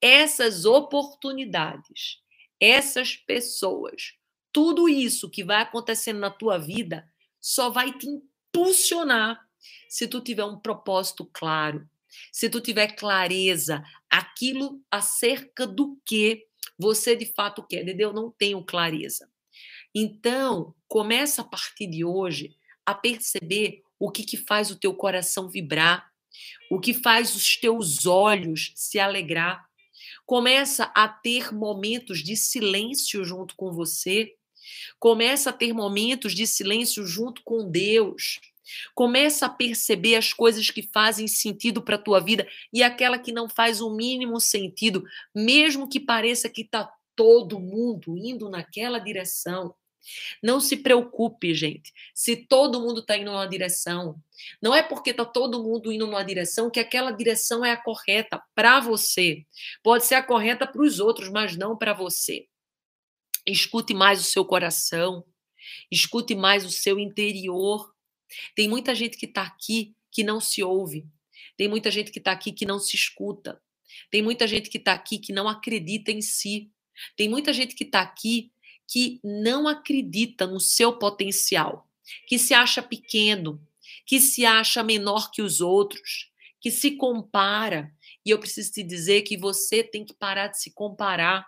essas 0.00 0.64
oportunidades, 0.64 2.20
essas 2.60 3.16
pessoas, 3.16 4.14
tudo 4.52 4.88
isso 4.88 5.28
que 5.28 5.42
vai 5.42 5.62
acontecendo 5.62 6.20
na 6.20 6.30
tua 6.30 6.58
vida 6.58 7.08
só 7.40 7.70
vai 7.70 7.92
te 7.92 8.06
impulsionar 8.06 9.40
se 9.88 10.06
tu 10.06 10.20
tiver 10.20 10.44
um 10.44 10.58
propósito 10.58 11.28
claro, 11.32 11.88
se 12.30 12.48
tu 12.48 12.60
tiver 12.60 12.94
clareza, 12.94 13.82
aquilo 14.08 14.80
acerca 14.90 15.66
do 15.66 16.00
que 16.04 16.46
você 16.78 17.16
de 17.16 17.26
fato 17.26 17.66
quer. 17.66 17.84
Dede, 17.84 18.02
eu 18.02 18.12
não 18.12 18.30
tenho 18.30 18.64
clareza. 18.64 19.28
Então, 19.94 20.74
começa 20.88 21.42
a 21.42 21.44
partir 21.44 21.86
de 21.86 22.04
hoje 22.04 22.56
a 22.84 22.94
perceber 22.94 23.82
o 23.98 24.10
que, 24.10 24.24
que 24.24 24.36
faz 24.36 24.70
o 24.70 24.78
teu 24.78 24.94
coração 24.94 25.48
vibrar, 25.48 26.10
o 26.70 26.80
que 26.80 26.92
faz 26.92 27.34
os 27.34 27.56
teus 27.56 28.06
olhos 28.06 28.72
se 28.74 28.98
alegrar. 28.98 29.64
Começa 30.26 30.84
a 30.94 31.08
ter 31.08 31.52
momentos 31.52 32.18
de 32.18 32.36
silêncio 32.36 33.24
junto 33.24 33.54
com 33.56 33.72
você 33.72 34.34
Começa 34.98 35.50
a 35.50 35.52
ter 35.52 35.72
momentos 35.72 36.34
de 36.34 36.46
silêncio 36.46 37.06
junto 37.06 37.42
com 37.44 37.68
Deus. 37.70 38.40
Começa 38.94 39.46
a 39.46 39.50
perceber 39.50 40.16
as 40.16 40.32
coisas 40.32 40.70
que 40.70 40.82
fazem 40.82 41.26
sentido 41.26 41.82
para 41.82 41.96
a 41.96 42.02
tua 42.02 42.20
vida 42.20 42.46
e 42.72 42.82
aquela 42.82 43.18
que 43.18 43.32
não 43.32 43.48
faz 43.48 43.80
o 43.80 43.94
mínimo 43.94 44.40
sentido, 44.40 45.04
mesmo 45.34 45.88
que 45.88 46.00
pareça 46.00 46.48
que 46.48 46.62
está 46.62 46.90
todo 47.16 47.60
mundo 47.60 48.16
indo 48.16 48.48
naquela 48.48 48.98
direção. 48.98 49.74
Não 50.42 50.60
se 50.60 50.76
preocupe, 50.76 51.54
gente. 51.54 51.92
Se 52.14 52.36
todo 52.36 52.80
mundo 52.80 53.00
está 53.00 53.16
indo 53.16 53.30
numa 53.30 53.46
direção, 53.46 54.20
não 54.60 54.74
é 54.74 54.82
porque 54.82 55.10
está 55.10 55.24
todo 55.24 55.62
mundo 55.62 55.90
indo 55.90 56.06
numa 56.06 56.22
direção 56.22 56.70
que 56.70 56.80
aquela 56.80 57.10
direção 57.10 57.64
é 57.64 57.72
a 57.72 57.76
correta 57.76 58.42
para 58.54 58.80
você. 58.80 59.46
Pode 59.82 60.04
ser 60.04 60.16
a 60.16 60.22
correta 60.22 60.66
para 60.66 60.82
os 60.82 61.00
outros, 61.00 61.30
mas 61.30 61.56
não 61.56 61.76
para 61.76 61.94
você. 61.94 62.46
Escute 63.46 63.94
mais 63.94 64.20
o 64.20 64.24
seu 64.24 64.44
coração, 64.44 65.24
escute 65.90 66.34
mais 66.34 66.64
o 66.64 66.70
seu 66.70 66.98
interior. 66.98 67.93
Tem 68.54 68.68
muita 68.68 68.94
gente 68.94 69.16
que 69.16 69.26
está 69.26 69.42
aqui 69.42 69.94
que 70.10 70.22
não 70.22 70.40
se 70.40 70.62
ouve, 70.62 71.06
tem 71.56 71.68
muita 71.68 71.90
gente 71.90 72.10
que 72.10 72.18
está 72.18 72.32
aqui 72.32 72.52
que 72.52 72.64
não 72.64 72.78
se 72.78 72.96
escuta, 72.96 73.60
tem 74.10 74.22
muita 74.22 74.46
gente 74.46 74.70
que 74.70 74.78
está 74.78 74.92
aqui 74.92 75.18
que 75.18 75.32
não 75.32 75.48
acredita 75.48 76.10
em 76.10 76.20
si, 76.20 76.70
tem 77.16 77.28
muita 77.28 77.52
gente 77.52 77.74
que 77.74 77.84
está 77.84 78.00
aqui 78.00 78.52
que 78.86 79.20
não 79.24 79.66
acredita 79.66 80.46
no 80.46 80.60
seu 80.60 80.98
potencial, 80.98 81.88
que 82.28 82.38
se 82.38 82.54
acha 82.54 82.82
pequeno, 82.82 83.60
que 84.06 84.20
se 84.20 84.44
acha 84.44 84.82
menor 84.82 85.30
que 85.30 85.42
os 85.42 85.60
outros, 85.60 86.30
que 86.60 86.70
se 86.70 86.92
compara. 86.92 87.92
E 88.24 88.30
eu 88.30 88.38
preciso 88.38 88.72
te 88.72 88.82
dizer 88.82 89.22
que 89.22 89.36
você 89.36 89.82
tem 89.82 90.04
que 90.04 90.14
parar 90.14 90.48
de 90.48 90.60
se 90.60 90.72
comparar. 90.72 91.46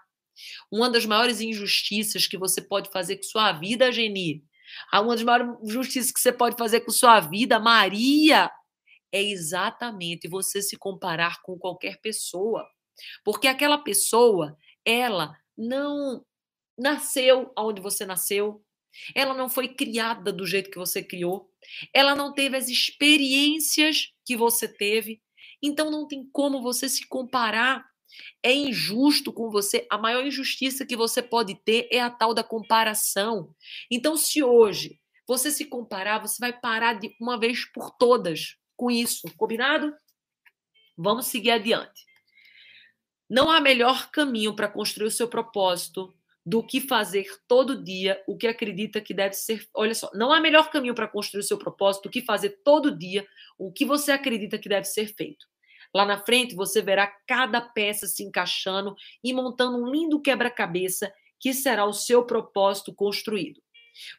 Uma 0.71 0.91
das 0.91 1.07
maiores 1.07 1.41
injustiças 1.41 2.27
que 2.27 2.37
você 2.37 2.61
pode 2.61 2.91
fazer 2.91 3.17
com 3.17 3.23
sua 3.23 3.53
vida, 3.53 3.91
Geni, 3.91 4.45
uma 4.93 5.15
das 5.15 5.23
maiores 5.23 5.55
injustiças 5.63 6.13
que 6.13 6.21
você 6.21 6.33
pode 6.33 6.57
fazer 6.57 6.81
com 6.81 6.91
sua 6.91 7.21
vida, 7.21 7.59
Maria, 7.59 8.51
é 9.13 9.23
exatamente 9.23 10.29
você 10.29 10.61
se 10.61 10.77
comparar 10.77 11.41
com 11.43 11.59
qualquer 11.59 12.01
pessoa. 12.01 12.67
Porque 13.25 13.47
aquela 13.47 13.79
pessoa, 13.79 14.57
ela 14.85 15.37
não 15.57 16.25
nasceu 16.79 17.53
onde 17.57 17.81
você 17.81 18.05
nasceu, 18.05 18.63
ela 19.15 19.35
não 19.35 19.49
foi 19.49 19.69
criada 19.69 20.33
do 20.33 20.47
jeito 20.47 20.71
que 20.71 20.79
você 20.79 21.03
criou, 21.03 21.51
ela 21.93 22.15
não 22.15 22.33
teve 22.33 22.57
as 22.57 22.69
experiências 22.69 24.13
que 24.25 24.37
você 24.37 24.69
teve, 24.69 25.21
então 25.63 25.91
não 25.91 26.07
tem 26.07 26.29
como 26.33 26.63
você 26.63 26.89
se 26.89 27.07
comparar 27.07 27.85
é 28.43 28.53
injusto 28.53 29.33
com 29.33 29.51
você. 29.51 29.87
A 29.91 29.99
maior 29.99 30.25
injustiça 30.25 30.87
que 30.87 30.97
você 30.97 31.23
pode 31.23 31.55
ter 31.55 31.89
é 31.91 32.01
a 32.01 32.11
tal 32.11 32.33
da 32.33 32.45
comparação. 32.45 33.55
Então, 33.91 34.17
se 34.17 34.43
hoje 34.43 35.01
você 35.27 35.51
se 35.51 35.65
comparar, 35.65 36.19
você 36.19 36.37
vai 36.39 36.53
parar 36.53 36.95
de 36.95 37.15
uma 37.21 37.39
vez 37.39 37.65
por 37.65 37.91
todas 37.93 38.57
com 38.77 38.91
isso. 38.91 39.23
Combinado? 39.37 39.93
Vamos 40.97 41.27
seguir 41.27 41.51
adiante. 41.51 42.05
Não 43.29 43.51
há 43.51 43.61
melhor 43.61 44.11
caminho 44.11 44.55
para 44.55 44.69
construir 44.69 45.09
o 45.09 45.11
seu 45.11 45.29
propósito 45.29 46.15
do 46.45 46.65
que 46.65 46.81
fazer 46.81 47.27
todo 47.49 47.83
dia 47.83 48.23
o 48.29 48.37
que 48.37 48.47
acredita 48.47 49.01
que 49.01 49.13
deve 49.13 49.35
ser. 49.35 49.67
Olha 49.75 49.95
só, 49.95 50.09
não 50.15 50.33
há 50.33 50.41
melhor 50.41 50.71
caminho 50.71 50.95
para 50.95 51.09
construir 51.09 51.41
o 51.41 51.47
seu 51.47 51.59
propósito 51.59 52.05
do 52.05 52.11
que 52.11 52.23
fazer 52.23 52.61
todo 52.63 52.97
dia 52.97 53.27
o 53.59 53.73
que 53.73 53.85
você 53.85 54.13
acredita 54.13 54.57
que 54.57 54.69
deve 54.69 54.85
ser 54.85 55.13
feito. 55.13 55.45
Lá 55.97 56.05
na 56.05 56.19
frente 56.19 56.55
você 56.55 56.83
verá 56.83 57.07
cada 57.27 57.59
peça 57.59 58.07
se 58.07 58.23
encaixando 58.23 58.95
e 59.25 59.33
montando 59.33 59.79
um 59.79 59.91
lindo 59.91 60.21
quebra-cabeça 60.21 61.11
que 61.41 61.55
será 61.55 61.87
o 61.87 61.93
seu 61.95 62.23
propósito 62.23 62.95
construído. 62.95 63.63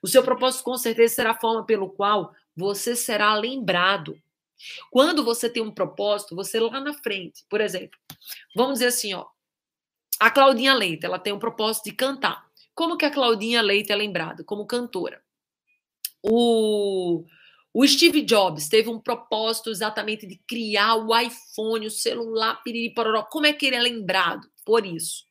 O 0.01 0.07
seu 0.07 0.23
propósito, 0.23 0.63
com 0.63 0.75
certeza, 0.75 1.13
será 1.13 1.31
a 1.31 1.39
forma 1.39 1.63
pelo 1.67 1.91
qual 1.91 2.33
você 2.55 2.95
será 2.95 3.35
lembrado. 3.35 4.19
Quando 4.89 5.23
você 5.23 5.47
tem 5.47 5.61
um 5.61 5.69
propósito, 5.69 6.35
você 6.35 6.59
lá 6.59 6.81
na 6.81 6.95
frente, 6.95 7.45
por 7.47 7.61
exemplo, 7.61 7.99
vamos 8.55 8.79
dizer 8.79 8.87
assim, 8.87 9.13
ó, 9.13 9.27
a 10.19 10.31
Claudinha 10.31 10.73
Leite, 10.73 11.05
ela 11.05 11.19
tem 11.19 11.31
um 11.31 11.37
propósito 11.37 11.83
de 11.83 11.91
cantar. 11.91 12.43
Como 12.73 12.97
que 12.97 13.05
a 13.05 13.11
Claudinha 13.11 13.61
Leite 13.61 13.91
é 13.91 13.95
lembrada? 13.95 14.43
Como 14.43 14.65
cantora. 14.65 15.21
O 16.23 17.23
o 17.73 17.87
Steve 17.87 18.21
Jobs 18.21 18.67
teve 18.67 18.89
um 18.89 18.99
propósito 18.99 19.69
exatamente 19.69 20.25
de 20.25 20.37
criar 20.47 20.95
o 20.95 21.15
iPhone, 21.17 21.85
o 21.85 21.91
celular, 21.91 22.61
piriri, 22.63 22.93
pororó. 22.93 23.23
Como 23.23 23.45
é 23.45 23.53
que 23.53 23.65
ele 23.65 23.75
é 23.75 23.81
lembrado? 23.81 24.49
Por 24.65 24.85
isso. 24.85 25.25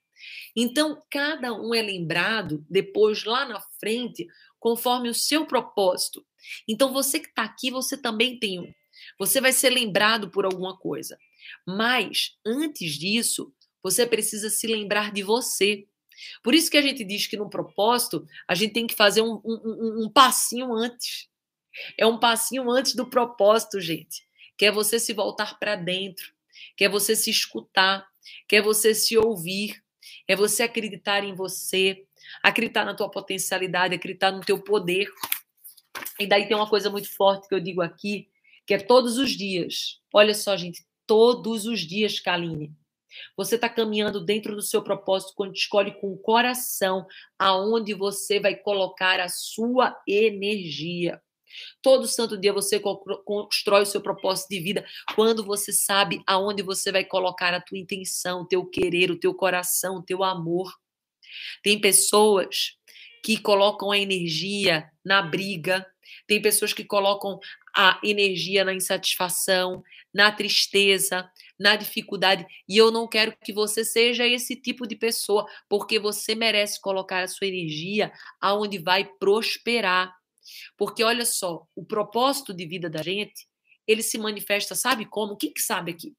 Então, 0.55 1.03
cada 1.11 1.53
um 1.53 1.75
é 1.75 1.83
lembrado 1.83 2.65
depois, 2.71 3.25
lá 3.25 3.47
na 3.47 3.61
frente, 3.81 4.27
conforme 4.59 5.09
o 5.09 5.15
seu 5.15 5.47
propósito. 5.47 6.25
Então, 6.69 6.93
você 6.93 7.21
que 7.21 7.29
está 7.29 7.43
aqui, 7.43 7.71
você 7.71 7.97
também 7.97 8.39
tem 8.39 8.61
um. 8.61 8.73
Você 9.19 9.41
vai 9.41 9.53
ser 9.53 9.71
lembrado 9.71 10.31
por 10.31 10.45
alguma 10.45 10.77
coisa. 10.77 11.19
Mas, 11.67 12.37
antes 12.45 12.93
disso, 12.95 13.53
você 13.83 14.07
precisa 14.07 14.51
se 14.51 14.67
lembrar 14.67 15.13
de 15.13 15.23
você. 15.23 15.87
Por 16.43 16.55
isso 16.55 16.71
que 16.71 16.77
a 16.77 16.83
gente 16.83 17.05
diz 17.05 17.27
que 17.27 17.37
no 17.37 17.51
propósito 17.51 18.27
a 18.49 18.55
gente 18.55 18.73
tem 18.73 18.87
que 18.87 18.95
fazer 18.95 19.21
um, 19.21 19.41
um, 19.45 20.05
um 20.05 20.11
passinho 20.11 20.73
antes. 20.73 21.29
É 21.99 22.07
um 22.07 22.19
passinho 22.19 22.71
antes 22.71 22.95
do 22.95 23.09
propósito, 23.09 23.81
gente. 23.81 24.27
Que 24.57 24.67
é 24.67 24.71
você 24.71 24.99
se 24.99 25.13
voltar 25.13 25.59
para 25.59 25.77
dentro, 25.77 26.33
que 26.77 26.85
é 26.85 26.89
você 26.89 27.15
se 27.15 27.31
escutar, 27.31 28.07
que 28.49 28.57
é 28.57 28.63
você 28.63 28.95
se 28.95 29.17
ouvir, 29.17 29.83
é 30.27 30.35
você 30.35 30.63
acreditar 30.63 31.23
em 31.25 31.35
você, 31.35 32.05
acreditar 32.43 32.85
na 32.85 32.95
tua 32.95 33.11
potencialidade, 33.11 33.95
acreditar 33.95 34.33
no 34.33 34.41
teu 34.41 34.59
poder. 34.59 35.09
E 36.19 36.27
daí 36.27 36.47
tem 36.47 36.57
uma 36.57 36.69
coisa 36.69 36.91
muito 36.91 37.15
forte 37.15 37.49
que 37.49 37.55
eu 37.55 37.61
digo 37.61 37.83
aqui, 37.83 38.29
que 38.67 38.75
é 38.75 38.79
todos 38.79 39.19
os 39.19 39.31
dias. 39.31 40.01
Olha 40.13 40.35
só, 40.35 40.57
gente, 40.57 40.85
todos 41.07 41.67
os 41.67 41.81
dias, 41.81 42.19
Kaline. 42.19 42.75
Você 43.37 43.55
está 43.55 43.69
caminhando 43.69 44.23
dentro 44.23 44.55
do 44.55 44.63
seu 44.63 44.83
propósito 44.83 45.33
quando 45.35 45.55
escolhe 45.55 45.93
com 46.01 46.13
o 46.13 46.19
coração 46.19 47.07
aonde 47.39 47.95
você 47.95 48.39
vai 48.41 48.55
colocar 48.55 49.21
a 49.21 49.29
sua 49.29 49.97
energia. 50.07 51.23
Todo 51.83 52.07
santo 52.07 52.39
dia 52.39 52.53
você 52.53 52.81
constrói 53.25 53.83
o 53.83 53.87
seu 53.87 54.01
propósito 54.01 54.49
de 54.51 54.61
vida 54.61 54.87
quando 55.15 55.45
você 55.45 55.73
sabe 55.73 56.23
aonde 56.27 56.63
você 56.63 56.91
vai 56.91 57.05
colocar 57.05 57.55
a 57.55 57.61
tua 57.61 57.79
intenção, 57.79 58.43
o 58.43 58.47
teu 58.47 58.65
querer, 58.65 59.11
o 59.11 59.19
teu 59.19 59.35
coração, 59.35 59.97
o 59.97 60.03
teu 60.03 60.23
amor. 60.23 60.73
Tem 61.63 61.81
pessoas 61.81 62.77
que 63.25 63.37
colocam 63.37 63.91
a 63.91 63.99
energia 63.99 64.89
na 65.05 65.21
briga, 65.21 65.85
tem 66.27 66.41
pessoas 66.41 66.73
que 66.73 66.85
colocam 66.85 67.39
a 67.77 68.01
energia 68.03 68.65
na 68.65 68.73
insatisfação, 68.73 69.83
na 70.13 70.33
tristeza, 70.33 71.31
na 71.59 71.77
dificuldade. 71.77 72.47
E 72.69 72.77
eu 72.77 72.91
não 72.91 73.07
quero 73.07 73.37
que 73.45 73.53
você 73.53 73.85
seja 73.85 74.27
esse 74.27 74.57
tipo 74.57 74.87
de 74.87 74.97
pessoa, 74.97 75.47
porque 75.69 75.99
você 75.99 76.35
merece 76.35 76.81
colocar 76.81 77.23
a 77.23 77.29
sua 77.29 77.47
energia 77.47 78.13
aonde 78.41 78.79
vai 78.79 79.05
prosperar. 79.05 80.16
Porque 80.77 81.03
olha 81.03 81.25
só, 81.25 81.67
o 81.75 81.85
propósito 81.85 82.55
de 82.55 82.67
vida 82.67 82.89
da 82.89 83.03
gente, 83.03 83.47
ele 83.87 84.03
se 84.03 84.19
manifesta, 84.19 84.75
sabe 84.75 85.07
como? 85.07 85.37
Quem 85.37 85.53
que 85.53 85.61
sabe 85.61 85.93
aqui? 85.93 86.15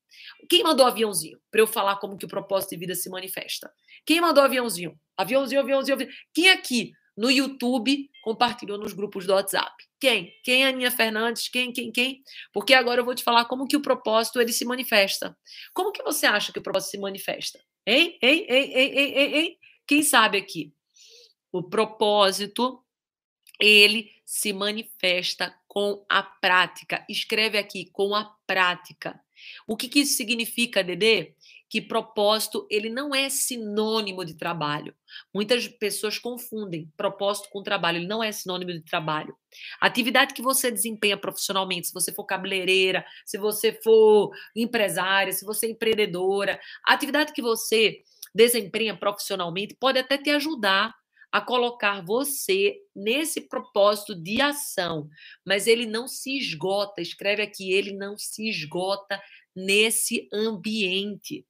Quem 0.49 0.63
mandou 0.63 0.85
aviãozinho 0.85 1.37
para 1.51 1.61
eu 1.61 1.67
falar 1.67 1.97
como 1.97 2.17
que 2.17 2.25
o 2.25 2.29
propósito 2.29 2.71
de 2.71 2.77
vida 2.77 2.95
se 2.95 3.09
manifesta? 3.09 3.71
Quem 4.05 4.21
mandou 4.21 4.43
aviãozinho? 4.43 4.97
Aviãozinho, 5.17 5.59
aviãozinho, 5.59 5.95
aviãozinho. 5.95 6.19
Quem 6.33 6.49
aqui 6.49 6.93
no 7.17 7.29
YouTube 7.29 8.09
compartilhou 8.21 8.77
nos 8.77 8.93
grupos 8.93 9.25
do 9.25 9.33
WhatsApp? 9.33 9.75
Quem? 9.99 10.31
Quem 10.43 10.63
é 10.63 10.67
Aninha 10.67 10.91
Fernandes? 10.91 11.49
Quem, 11.49 11.73
quem, 11.73 11.91
quem? 11.91 12.21
Porque 12.53 12.73
agora 12.73 13.01
eu 13.01 13.05
vou 13.05 13.15
te 13.15 13.23
falar 13.23 13.45
como 13.45 13.67
que 13.67 13.75
o 13.75 13.81
propósito 13.81 14.39
ele 14.39 14.53
se 14.53 14.63
manifesta. 14.63 15.35
Como 15.73 15.91
que 15.91 16.03
você 16.03 16.25
acha 16.25 16.53
que 16.53 16.59
o 16.59 16.63
propósito 16.63 16.91
se 16.91 16.99
manifesta? 16.99 17.59
Hein? 17.85 18.17
Hein? 18.21 18.45
Hein? 18.47 18.71
Hein? 18.73 18.93
Hein? 18.95 19.35
hein? 19.35 19.57
Quem 19.87 20.03
sabe 20.03 20.37
aqui? 20.37 20.71
O 21.51 21.63
propósito 21.63 22.83
ele 23.59 24.11
se 24.25 24.53
manifesta 24.53 25.55
com 25.67 26.05
a 26.09 26.21
prática. 26.21 27.05
Escreve 27.09 27.57
aqui 27.57 27.89
com 27.91 28.15
a 28.15 28.25
prática. 28.45 29.19
O 29.67 29.77
que, 29.77 29.87
que 29.87 29.99
isso 29.99 30.15
significa, 30.15 30.83
Dedê? 30.83 31.35
que 31.69 31.81
propósito 31.81 32.65
ele 32.69 32.89
não 32.89 33.13
é 33.13 33.29
sinônimo 33.29 34.23
de 34.23 34.33
trabalho. 34.35 34.95
Muitas 35.33 35.67
pessoas 35.67 36.17
confundem 36.17 36.91
propósito 36.95 37.49
com 37.49 37.61
trabalho, 37.61 37.97
ele 37.97 38.07
não 38.07 38.23
é 38.23 38.31
sinônimo 38.31 38.71
de 38.71 38.81
trabalho. 38.81 39.35
Atividade 39.81 40.33
que 40.33 40.41
você 40.41 40.71
desempenha 40.71 41.17
profissionalmente, 41.17 41.87
se 41.87 41.93
você 41.93 42.13
for 42.13 42.25
cabeleireira, 42.25 43.05
se 43.25 43.37
você 43.37 43.73
for 43.83 44.31
empresária, 44.55 45.33
se 45.33 45.45
você 45.45 45.67
é 45.67 45.71
empreendedora, 45.71 46.59
atividade 46.85 47.33
que 47.33 47.41
você 47.41 48.01
desempenha 48.33 48.95
profissionalmente 48.95 49.75
pode 49.75 49.99
até 49.99 50.17
te 50.17 50.29
ajudar 50.29 50.93
a 51.31 51.41
colocar 51.41 52.03
você 52.03 52.77
nesse 52.95 53.41
propósito 53.41 54.15
de 54.15 54.41
ação, 54.41 55.09
mas 55.45 55.67
ele 55.67 55.85
não 55.85 56.07
se 56.07 56.37
esgota, 56.37 57.01
escreve 57.01 57.41
aqui, 57.41 57.71
ele 57.71 57.93
não 57.93 58.17
se 58.17 58.49
esgota 58.49 59.21
nesse 59.55 60.27
ambiente. 60.33 61.45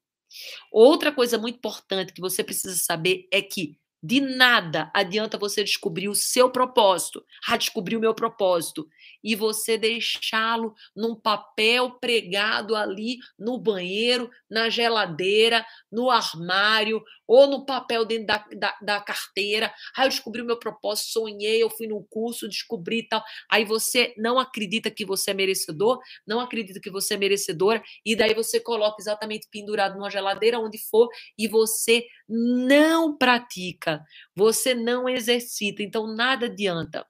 Outra 0.72 1.12
coisa 1.12 1.38
muito 1.38 1.58
importante 1.58 2.14
que 2.14 2.22
você 2.22 2.44
precisa 2.44 2.76
saber 2.76 3.28
é 3.32 3.42
que 3.42 3.78
de 4.02 4.22
nada 4.22 4.92
adianta 4.94 5.38
você 5.38 5.64
descobrir 5.64 6.08
o 6.08 6.16
seu 6.16 6.52
propósito. 6.52 7.26
Ah, 7.48 7.58
descobri 7.58 7.96
o 7.96 8.00
meu 8.00 8.14
propósito 8.14 8.88
e 9.28 9.36
você 9.36 9.78
deixá-lo 9.78 10.74
num 10.96 11.14
papel 11.14 11.92
pregado 12.00 12.78
ali 12.78 13.18
no 13.38 13.58
banheiro, 13.58 14.30
na 14.50 14.70
geladeira, 14.70 15.66
no 15.92 16.10
armário 16.10 17.04
ou 17.28 17.46
no 17.46 17.66
papel 17.66 18.06
dentro 18.06 18.26
da, 18.26 18.46
da, 18.56 18.78
da 18.82 19.02
carteira. 19.02 19.74
Ah, 19.98 20.06
eu 20.06 20.10
descobri 20.10 20.42
o 20.42 20.46
meu 20.46 20.58
propósito, 20.58 21.10
sonhei, 21.10 21.62
eu 21.62 21.70
fui 21.70 21.88
num 21.88 22.06
curso, 22.10 22.48
descobri 22.48 23.06
tal. 23.06 23.22
Aí 23.52 23.66
você 23.66 24.14
não 24.18 24.40
acredita 24.40 24.90
que 24.90 25.06
você 25.06 25.32
é 25.32 25.34
merecedor, 25.34 26.00
não 26.26 26.40
acredita 26.40 26.80
que 26.80 26.90
você 26.90 27.16
é 27.16 27.18
merecedora, 27.18 27.84
e 28.06 28.16
daí 28.16 28.34
você 28.34 28.62
coloca 28.62 28.96
exatamente 29.02 29.50
pendurado 29.52 29.96
numa 29.96 30.10
geladeira, 30.10 30.58
onde 30.58 30.78
for, 30.90 31.10
e 31.38 31.50
você 31.50 32.06
não 32.30 33.18
pratica, 33.18 34.02
você 34.34 34.74
não 34.74 35.10
exercita, 35.10 35.84
então 35.84 36.08
nada 36.16 36.46
adianta. 36.46 37.06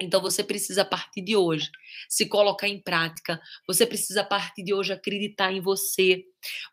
Então 0.00 0.20
você 0.20 0.44
precisa, 0.44 0.82
a 0.82 0.84
partir 0.84 1.22
de 1.22 1.36
hoje, 1.36 1.70
se 2.08 2.26
colocar 2.26 2.68
em 2.68 2.80
prática. 2.80 3.40
Você 3.66 3.86
precisa, 3.86 4.20
a 4.20 4.24
partir 4.24 4.62
de 4.62 4.74
hoje, 4.74 4.92
acreditar 4.92 5.52
em 5.52 5.60
você. 5.60 6.24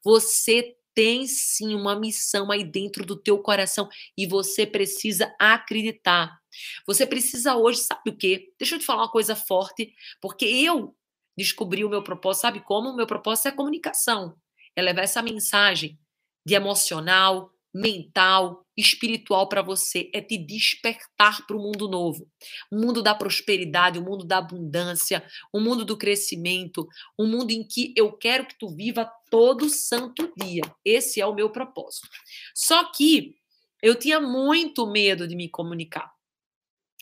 Você 0.03 0.75
tem 0.93 1.25
sim 1.25 1.73
uma 1.73 1.99
missão 1.99 2.51
aí 2.51 2.63
dentro 2.63 3.05
do 3.05 3.15
teu 3.15 3.39
coração 3.39 3.89
e 4.17 4.27
você 4.27 4.65
precisa 4.65 5.33
acreditar. 5.39 6.38
Você 6.86 7.05
precisa 7.05 7.55
hoje, 7.55 7.79
sabe 7.79 8.09
o 8.12 8.17
quê? 8.17 8.53
Deixa 8.59 8.75
eu 8.75 8.79
te 8.79 8.86
falar 8.86 9.03
uma 9.03 9.12
coisa 9.12 9.36
forte, 9.36 9.93
porque 10.21 10.45
eu 10.45 10.95
descobri 11.38 11.83
o 11.83 11.89
meu 11.89 12.03
propósito. 12.03 12.41
Sabe 12.41 12.59
como? 12.62 12.89
O 12.89 12.95
meu 12.95 13.07
propósito 13.07 13.47
é 13.47 13.49
a 13.49 13.55
comunicação. 13.55 14.36
É 14.75 14.81
levar 14.81 15.01
essa 15.01 15.21
mensagem 15.21 15.99
de 16.45 16.55
emocional, 16.55 17.52
mental, 17.73 18.63
espiritual 18.77 19.49
para 19.49 19.62
você, 19.62 20.09
é 20.13 20.21
te 20.21 20.38
despertar 20.38 21.45
para 21.47 21.57
o 21.57 21.62
mundo 21.62 21.89
novo. 21.89 22.29
O 22.71 22.77
mundo 22.77 23.01
da 23.01 23.15
prosperidade, 23.15 23.97
o 23.97 24.03
mundo 24.03 24.23
da 24.25 24.38
abundância, 24.38 25.25
o 25.51 25.59
mundo 25.59 25.83
do 25.83 25.97
crescimento, 25.97 26.88
o 27.17 27.25
mundo 27.25 27.51
em 27.51 27.67
que 27.67 27.93
eu 27.95 28.12
quero 28.13 28.45
que 28.45 28.57
tu 28.57 28.69
viva 28.69 29.09
todo 29.29 29.69
santo 29.69 30.31
dia. 30.38 30.63
Esse 30.86 31.19
é 31.19 31.25
o 31.25 31.33
meu 31.33 31.49
propósito. 31.49 32.07
Só 32.53 32.91
que 32.91 33.36
eu 33.81 33.95
tinha 33.95 34.19
muito 34.19 34.86
medo 34.86 35.27
de 35.27 35.36
me 35.36 35.49
comunicar. 35.49 36.12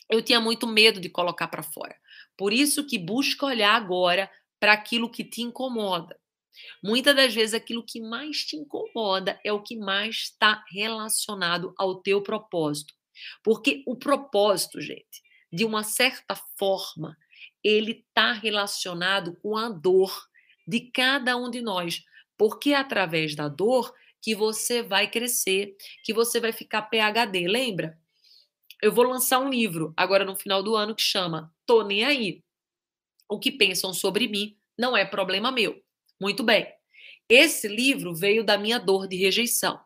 Eu 0.08 0.22
tinha 0.22 0.40
muito 0.40 0.66
medo 0.66 1.00
de 1.00 1.08
colocar 1.08 1.48
para 1.48 1.62
fora. 1.62 1.96
Por 2.36 2.52
isso 2.52 2.86
que 2.86 2.98
busca 2.98 3.46
olhar 3.46 3.74
agora 3.74 4.30
para 4.58 4.72
aquilo 4.72 5.10
que 5.10 5.24
te 5.24 5.42
incomoda. 5.42 6.18
Muitas 6.82 7.14
das 7.14 7.34
vezes 7.34 7.54
aquilo 7.54 7.84
que 7.84 8.00
mais 8.00 8.44
te 8.44 8.56
incomoda 8.56 9.40
é 9.44 9.52
o 9.52 9.62
que 9.62 9.76
mais 9.76 10.16
está 10.16 10.64
relacionado 10.70 11.74
ao 11.78 12.02
teu 12.02 12.22
propósito. 12.22 12.94
Porque 13.42 13.82
o 13.86 13.96
propósito, 13.96 14.80
gente, 14.80 15.22
de 15.52 15.64
uma 15.64 15.82
certa 15.82 16.34
forma, 16.58 17.16
ele 17.62 18.04
está 18.06 18.32
relacionado 18.32 19.36
com 19.36 19.56
a 19.56 19.68
dor 19.68 20.28
de 20.66 20.80
cada 20.92 21.36
um 21.36 21.50
de 21.50 21.60
nós. 21.60 22.02
Porque 22.36 22.70
é 22.70 22.76
através 22.76 23.34
da 23.34 23.48
dor 23.48 23.94
que 24.20 24.34
você 24.34 24.82
vai 24.82 25.10
crescer, 25.10 25.76
que 26.04 26.14
você 26.14 26.40
vai 26.40 26.52
ficar 26.52 26.82
PhD. 26.82 27.46
Lembra? 27.48 27.98
Eu 28.80 28.92
vou 28.92 29.04
lançar 29.04 29.38
um 29.38 29.48
livro 29.48 29.92
agora 29.96 30.24
no 30.24 30.34
final 30.34 30.62
do 30.62 30.74
ano 30.74 30.94
que 30.94 31.02
chama 31.02 31.52
Tô 31.66 31.82
Nem 31.82 32.04
Aí. 32.04 32.42
O 33.28 33.38
que 33.38 33.50
pensam 33.50 33.94
sobre 33.94 34.26
mim 34.26 34.56
não 34.76 34.96
é 34.96 35.04
problema 35.04 35.52
meu. 35.52 35.80
Muito 36.22 36.44
bem. 36.44 36.72
Esse 37.28 37.66
livro 37.66 38.14
veio 38.14 38.44
da 38.44 38.56
minha 38.56 38.78
dor 38.78 39.08
de 39.08 39.16
rejeição. 39.16 39.80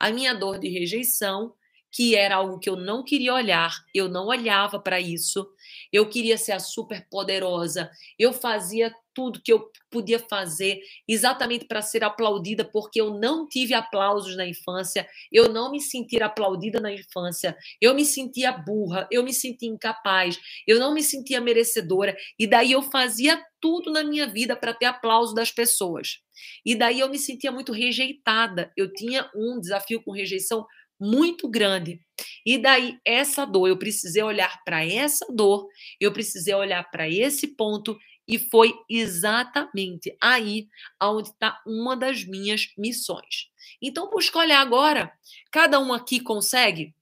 A 0.00 0.10
minha 0.10 0.34
dor 0.34 0.58
de 0.58 0.68
rejeição, 0.68 1.54
que 1.92 2.14
era 2.14 2.36
algo 2.36 2.58
que 2.58 2.68
eu 2.68 2.76
não 2.76 3.02
queria 3.02 3.32
olhar, 3.32 3.72
eu 3.94 4.08
não 4.08 4.26
olhava 4.26 4.78
para 4.78 5.00
isso. 5.00 5.48
Eu 5.92 6.08
queria 6.08 6.36
ser 6.36 6.52
a 6.52 6.58
super 6.60 7.06
poderosa. 7.08 7.90
Eu 8.18 8.32
fazia 8.32 8.92
tudo 9.16 9.40
que 9.42 9.50
eu 9.50 9.70
podia 9.90 10.18
fazer 10.18 10.78
exatamente 11.08 11.64
para 11.64 11.80
ser 11.80 12.04
aplaudida, 12.04 12.66
porque 12.66 13.00
eu 13.00 13.18
não 13.18 13.48
tive 13.48 13.72
aplausos 13.72 14.36
na 14.36 14.46
infância, 14.46 15.08
eu 15.32 15.48
não 15.50 15.70
me 15.70 15.80
sentia 15.80 16.26
aplaudida 16.26 16.78
na 16.80 16.92
infância, 16.92 17.56
eu 17.80 17.94
me 17.94 18.04
sentia 18.04 18.52
burra, 18.52 19.08
eu 19.10 19.22
me 19.24 19.32
sentia 19.32 19.70
incapaz, 19.70 20.38
eu 20.66 20.78
não 20.78 20.92
me 20.92 21.02
sentia 21.02 21.40
merecedora, 21.40 22.14
e 22.38 22.46
daí 22.46 22.72
eu 22.72 22.82
fazia 22.82 23.42
tudo 23.58 23.90
na 23.90 24.04
minha 24.04 24.26
vida 24.26 24.54
para 24.54 24.74
ter 24.74 24.84
aplauso 24.84 25.34
das 25.34 25.50
pessoas. 25.50 26.18
E 26.62 26.74
daí 26.74 27.00
eu 27.00 27.08
me 27.08 27.18
sentia 27.18 27.50
muito 27.50 27.72
rejeitada, 27.72 28.70
eu 28.76 28.92
tinha 28.92 29.30
um 29.34 29.58
desafio 29.58 30.02
com 30.02 30.12
rejeição 30.12 30.66
muito 31.00 31.48
grande. 31.48 32.00
E 32.44 32.58
daí, 32.58 32.98
essa 33.04 33.44
dor, 33.44 33.68
eu 33.68 33.76
precisei 33.78 34.22
olhar 34.22 34.62
para 34.64 34.84
essa 34.84 35.26
dor, 35.30 35.68
eu 36.00 36.12
precisei 36.12 36.54
olhar 36.54 36.90
para 36.90 37.08
esse 37.08 37.48
ponto 37.48 37.98
E 38.28 38.38
foi 38.38 38.74
exatamente 38.88 40.16
aí 40.20 40.68
onde 41.00 41.28
está 41.28 41.60
uma 41.66 41.96
das 41.96 42.24
minhas 42.24 42.72
missões. 42.76 43.50
Então, 43.80 44.10
busca 44.10 44.38
olhar 44.38 44.60
agora. 44.60 45.12
Cada 45.52 45.78
um 45.78 45.92
aqui 45.92 46.18
consegue 46.20 46.94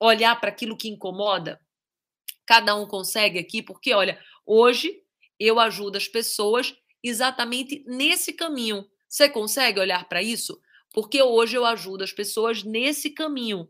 olhar 0.00 0.38
para 0.40 0.50
aquilo 0.50 0.76
que 0.76 0.88
incomoda? 0.88 1.60
Cada 2.46 2.76
um 2.76 2.86
consegue 2.86 3.38
aqui, 3.38 3.62
porque, 3.62 3.94
olha, 3.94 4.20
hoje 4.46 5.02
eu 5.38 5.60
ajudo 5.60 5.96
as 5.96 6.08
pessoas 6.08 6.74
exatamente 7.02 7.84
nesse 7.86 8.32
caminho. 8.32 8.86
Você 9.08 9.28
consegue 9.28 9.80
olhar 9.80 10.08
para 10.08 10.22
isso? 10.22 10.60
Porque 10.92 11.22
hoje 11.22 11.56
eu 11.56 11.64
ajudo 11.64 12.04
as 12.04 12.12
pessoas 12.12 12.62
nesse 12.62 13.10
caminho. 13.10 13.68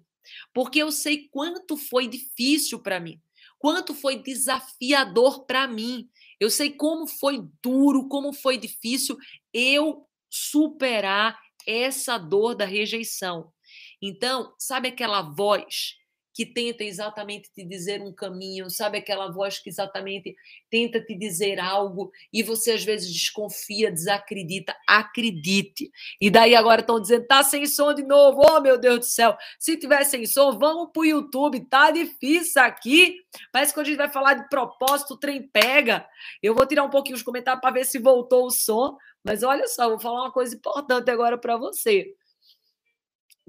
Porque 0.54 0.78
eu 0.78 0.92
sei 0.92 1.28
quanto 1.28 1.76
foi 1.76 2.06
difícil 2.06 2.80
para 2.80 3.00
mim, 3.00 3.20
quanto 3.58 3.94
foi 3.94 4.16
desafiador 4.16 5.44
para 5.44 5.66
mim. 5.66 6.08
Eu 6.38 6.50
sei 6.50 6.70
como 6.70 7.06
foi 7.06 7.42
duro, 7.62 8.08
como 8.08 8.32
foi 8.32 8.56
difícil 8.56 9.16
eu 9.52 10.06
superar 10.30 11.38
essa 11.66 12.16
dor 12.16 12.54
da 12.54 12.64
rejeição. 12.64 13.52
Então, 14.00 14.54
sabe 14.58 14.88
aquela 14.88 15.22
voz 15.22 15.99
que 16.40 16.46
tenta 16.46 16.82
exatamente 16.82 17.52
te 17.52 17.62
dizer 17.62 18.00
um 18.00 18.14
caminho, 18.14 18.70
sabe 18.70 18.96
aquela 18.96 19.30
voz 19.30 19.58
que 19.58 19.68
exatamente 19.68 20.34
tenta 20.70 20.98
te 20.98 21.14
dizer 21.14 21.60
algo 21.60 22.10
e 22.32 22.42
você 22.42 22.70
às 22.70 22.82
vezes 22.82 23.12
desconfia, 23.12 23.92
desacredita, 23.92 24.74
acredite. 24.88 25.92
E 26.18 26.30
daí 26.30 26.54
agora 26.54 26.80
estão 26.80 26.98
dizendo, 26.98 27.26
tá 27.26 27.42
sem 27.42 27.66
som 27.66 27.92
de 27.92 28.02
novo, 28.04 28.40
oh 28.40 28.58
meu 28.58 28.78
Deus 28.78 29.00
do 29.00 29.04
céu, 29.04 29.36
se 29.58 29.76
tiver 29.76 30.02
sem 30.04 30.24
som, 30.24 30.58
vamos 30.58 30.88
pro 30.94 31.04
YouTube, 31.04 31.60
tá 31.68 31.90
difícil 31.90 32.62
aqui, 32.62 33.18
mas 33.52 33.70
quando 33.70 33.84
a 33.84 33.88
gente 33.90 33.98
vai 33.98 34.10
falar 34.10 34.32
de 34.32 34.48
propósito, 34.48 35.12
o 35.12 35.18
trem 35.18 35.42
pega. 35.42 36.08
Eu 36.42 36.54
vou 36.54 36.64
tirar 36.64 36.84
um 36.84 36.90
pouquinho 36.90 37.16
os 37.16 37.22
comentários 37.22 37.60
para 37.60 37.74
ver 37.74 37.84
se 37.84 37.98
voltou 37.98 38.46
o 38.46 38.50
som, 38.50 38.96
mas 39.22 39.42
olha 39.42 39.68
só, 39.68 39.90
vou 39.90 40.00
falar 40.00 40.22
uma 40.22 40.32
coisa 40.32 40.56
importante 40.56 41.10
agora 41.10 41.36
para 41.36 41.58
você. 41.58 42.14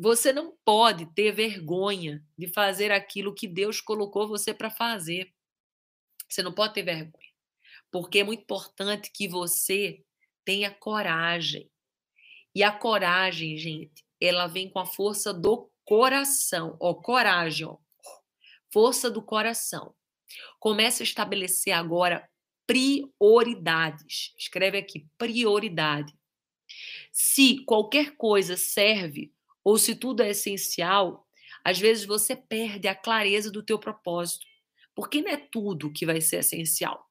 Você 0.01 0.33
não 0.33 0.57
pode 0.65 1.05
ter 1.13 1.31
vergonha 1.31 2.25
de 2.35 2.47
fazer 2.47 2.91
aquilo 2.91 3.35
que 3.35 3.47
Deus 3.47 3.79
colocou 3.79 4.27
você 4.27 4.51
para 4.51 4.71
fazer. 4.71 5.31
Você 6.27 6.41
não 6.41 6.51
pode 6.51 6.73
ter 6.73 6.81
vergonha. 6.81 7.29
Porque 7.91 8.17
é 8.17 8.23
muito 8.23 8.41
importante 8.41 9.11
que 9.13 9.27
você 9.27 10.03
tenha 10.43 10.71
coragem. 10.71 11.69
E 12.55 12.63
a 12.63 12.71
coragem, 12.71 13.55
gente, 13.57 14.03
ela 14.19 14.47
vem 14.47 14.71
com 14.71 14.79
a 14.79 14.87
força 14.87 15.31
do 15.31 15.69
coração. 15.85 16.75
Ó, 16.79 16.95
coragem, 16.95 17.67
ó. 17.67 17.77
Força 18.73 19.07
do 19.07 19.21
coração. 19.21 19.93
Comece 20.59 21.03
a 21.03 21.05
estabelecer 21.05 21.73
agora 21.73 22.27
prioridades. 22.65 24.33
Escreve 24.35 24.79
aqui, 24.79 25.05
prioridade. 25.15 26.11
Se 27.11 27.63
qualquer 27.65 28.15
coisa 28.15 28.57
serve 28.57 29.31
ou 29.63 29.77
se 29.77 29.95
tudo 29.95 30.21
é 30.21 30.29
essencial, 30.29 31.27
às 31.63 31.79
vezes 31.79 32.05
você 32.05 32.35
perde 32.35 32.87
a 32.87 32.95
clareza 32.95 33.51
do 33.51 33.63
teu 33.63 33.77
propósito, 33.77 34.45
porque 34.95 35.21
não 35.21 35.31
é 35.31 35.37
tudo 35.37 35.91
que 35.91 36.05
vai 36.05 36.21
ser 36.21 36.37
essencial. 36.37 37.07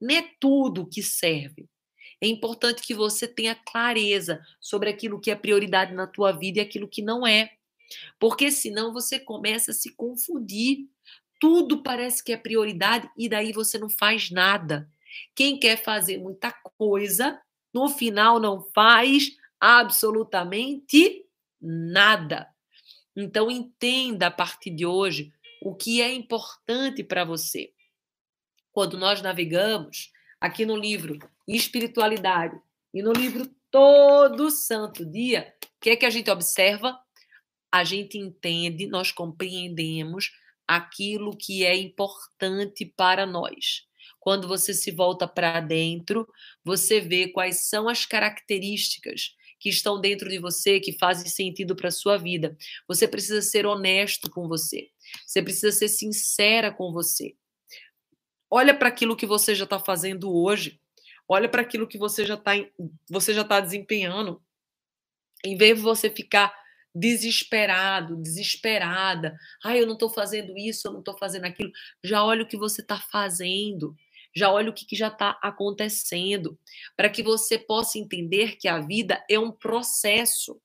Não 0.00 0.14
é 0.14 0.30
tudo 0.40 0.88
que 0.88 1.02
serve. 1.02 1.68
É 2.20 2.26
importante 2.26 2.82
que 2.82 2.94
você 2.94 3.28
tenha 3.28 3.54
clareza 3.54 4.40
sobre 4.60 4.88
aquilo 4.88 5.20
que 5.20 5.30
é 5.30 5.34
prioridade 5.34 5.94
na 5.94 6.06
tua 6.06 6.32
vida 6.32 6.58
e 6.58 6.62
aquilo 6.62 6.88
que 6.88 7.02
não 7.02 7.26
é. 7.26 7.50
Porque 8.18 8.50
senão 8.50 8.92
você 8.92 9.18
começa 9.18 9.70
a 9.70 9.74
se 9.74 9.94
confundir. 9.94 10.88
Tudo 11.38 11.82
parece 11.82 12.24
que 12.24 12.32
é 12.32 12.36
prioridade 12.36 13.08
e 13.16 13.28
daí 13.28 13.52
você 13.52 13.78
não 13.78 13.90
faz 13.90 14.30
nada. 14.30 14.90
Quem 15.34 15.58
quer 15.58 15.82
fazer 15.82 16.18
muita 16.18 16.52
coisa, 16.78 17.40
no 17.72 17.88
final 17.88 18.40
não 18.40 18.62
faz 18.74 19.36
absolutamente 19.60 21.25
nada. 21.60 22.48
Então, 23.14 23.50
entenda 23.50 24.26
a 24.26 24.30
partir 24.30 24.70
de 24.70 24.84
hoje 24.84 25.32
o 25.62 25.74
que 25.74 26.02
é 26.02 26.12
importante 26.12 27.02
para 27.02 27.24
você. 27.24 27.72
Quando 28.72 28.98
nós 28.98 29.22
navegamos 29.22 30.12
aqui 30.40 30.66
no 30.66 30.76
livro 30.76 31.18
Espiritualidade 31.48 32.60
e 32.92 33.02
no 33.02 33.12
livro 33.12 33.48
Todo 33.70 34.50
Santo 34.50 35.04
Dia, 35.04 35.54
o 35.62 35.80
que 35.80 35.90
é 35.90 35.96
que 35.96 36.06
a 36.06 36.10
gente 36.10 36.30
observa? 36.30 36.98
A 37.72 37.84
gente 37.84 38.18
entende, 38.18 38.86
nós 38.86 39.10
compreendemos 39.12 40.30
aquilo 40.66 41.36
que 41.36 41.64
é 41.64 41.74
importante 41.74 42.84
para 42.84 43.24
nós. 43.24 43.86
Quando 44.18 44.48
você 44.48 44.74
se 44.74 44.90
volta 44.90 45.26
para 45.26 45.60
dentro, 45.60 46.28
você 46.64 47.00
vê 47.00 47.28
quais 47.28 47.68
são 47.68 47.88
as 47.88 48.04
características 48.04 49.35
que 49.58 49.68
estão 49.68 50.00
dentro 50.00 50.28
de 50.28 50.38
você, 50.38 50.78
que 50.80 50.92
fazem 50.92 51.28
sentido 51.28 51.74
para 51.74 51.88
a 51.88 51.92
sua 51.92 52.16
vida. 52.16 52.56
Você 52.86 53.08
precisa 53.08 53.42
ser 53.42 53.66
honesto 53.66 54.30
com 54.30 54.46
você. 54.48 54.90
Você 55.26 55.42
precisa 55.42 55.72
ser 55.72 55.88
sincera 55.88 56.72
com 56.72 56.92
você. 56.92 57.34
Olha 58.50 58.76
para 58.76 58.88
aquilo 58.88 59.16
que 59.16 59.26
você 59.26 59.54
já 59.54 59.64
está 59.64 59.78
fazendo 59.78 60.32
hoje. 60.32 60.80
Olha 61.28 61.48
para 61.48 61.62
aquilo 61.62 61.88
que 61.88 61.98
você 61.98 62.24
já 62.24 62.34
está 62.34 62.52
você 63.10 63.34
já 63.34 63.42
está 63.42 63.60
desempenhando. 63.60 64.42
Em 65.44 65.56
vez 65.56 65.76
de 65.76 65.82
você 65.82 66.08
ficar 66.08 66.54
desesperado, 66.94 68.16
desesperada, 68.16 69.36
ah, 69.62 69.76
eu 69.76 69.86
não 69.86 69.94
estou 69.94 70.08
fazendo 70.08 70.56
isso, 70.56 70.88
eu 70.88 70.92
não 70.92 71.00
estou 71.00 71.16
fazendo 71.18 71.44
aquilo. 71.44 71.70
Já 72.02 72.24
olha 72.24 72.42
o 72.42 72.46
que 72.46 72.56
você 72.56 72.80
está 72.80 72.98
fazendo 72.98 73.94
já 74.36 74.52
olha 74.52 74.68
o 74.68 74.72
que, 74.74 74.84
que 74.84 74.94
já 74.94 75.08
está 75.08 75.38
acontecendo, 75.42 76.58
para 76.94 77.08
que 77.08 77.22
você 77.22 77.58
possa 77.58 77.98
entender 77.98 78.56
que 78.56 78.68
a 78.68 78.78
vida 78.78 79.24
é 79.30 79.38
um 79.38 79.50
processo. 79.50 80.60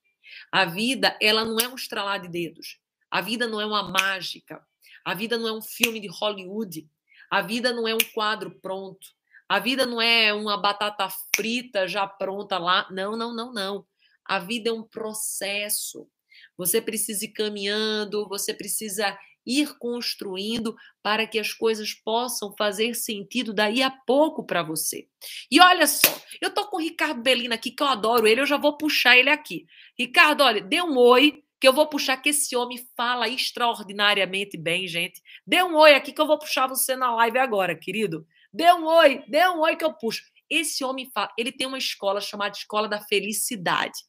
A 0.51 0.65
vida, 0.65 1.17
ela 1.21 1.45
não 1.45 1.57
é 1.57 1.69
um 1.69 1.75
estralar 1.75 2.21
de 2.21 2.27
dedos. 2.27 2.77
A 3.09 3.21
vida 3.21 3.47
não 3.47 3.61
é 3.61 3.65
uma 3.65 3.89
mágica. 3.89 4.61
A 5.05 5.13
vida 5.13 5.37
não 5.37 5.47
é 5.47 5.53
um 5.53 5.61
filme 5.61 6.01
de 6.01 6.09
Hollywood. 6.09 6.85
A 7.29 7.41
vida 7.41 7.71
não 7.71 7.87
é 7.87 7.95
um 7.95 8.11
quadro 8.13 8.51
pronto. 8.61 9.07
A 9.47 9.57
vida 9.57 9.85
não 9.85 10.01
é 10.01 10.33
uma 10.33 10.57
batata 10.57 11.07
frita 11.33 11.87
já 11.87 12.05
pronta 12.05 12.57
lá. 12.57 12.85
Não, 12.91 13.15
não, 13.15 13.33
não, 13.33 13.53
não. 13.53 13.85
A 14.25 14.37
vida 14.37 14.69
é 14.69 14.73
um 14.73 14.83
processo. 14.83 16.09
Você 16.57 16.81
precisa 16.81 17.23
ir 17.23 17.29
caminhando, 17.29 18.27
você 18.27 18.53
precisa 18.53 19.17
ir 19.45 19.77
construindo 19.77 20.75
para 21.01 21.25
que 21.25 21.39
as 21.39 21.53
coisas 21.53 21.93
possam 21.93 22.53
fazer 22.57 22.93
sentido 22.93 23.53
daí 23.53 23.81
a 23.81 23.91
pouco 23.91 24.45
para 24.45 24.63
você. 24.63 25.07
E 25.49 25.59
olha 25.59 25.87
só, 25.87 26.07
eu 26.41 26.53
tô 26.53 26.67
com 26.67 26.77
o 26.77 26.81
Ricardo 26.81 27.21
Belina 27.21 27.55
aqui, 27.55 27.71
que 27.71 27.81
eu 27.81 27.87
adoro 27.87 28.27
ele, 28.27 28.41
eu 28.41 28.45
já 28.45 28.57
vou 28.57 28.77
puxar 28.77 29.17
ele 29.17 29.29
aqui. 29.29 29.65
Ricardo, 29.97 30.41
olha, 30.41 30.61
dê 30.61 30.81
um 30.81 30.97
oi, 30.97 31.43
que 31.59 31.67
eu 31.67 31.73
vou 31.73 31.87
puxar, 31.87 32.17
que 32.17 32.29
esse 32.29 32.55
homem 32.55 32.79
fala 32.97 33.29
extraordinariamente 33.29 34.57
bem, 34.57 34.87
gente. 34.87 35.21
Dê 35.45 35.61
um 35.61 35.75
oi 35.75 35.93
aqui, 35.93 36.11
que 36.11 36.19
eu 36.19 36.25
vou 36.25 36.39
puxar 36.39 36.67
você 36.67 36.95
na 36.95 37.13
live 37.15 37.37
agora, 37.37 37.75
querido. 37.75 38.25
Dê 38.51 38.71
um 38.73 38.85
oi, 38.85 39.23
dê 39.27 39.47
um 39.47 39.59
oi 39.59 39.75
que 39.75 39.85
eu 39.85 39.93
puxo. 39.93 40.23
Esse 40.49 40.83
homem 40.83 41.09
fala, 41.13 41.31
ele 41.37 41.51
tem 41.51 41.67
uma 41.67 41.77
escola 41.77 42.19
chamada 42.19 42.57
Escola 42.57 42.87
da 42.87 42.99
Felicidade. 42.99 43.99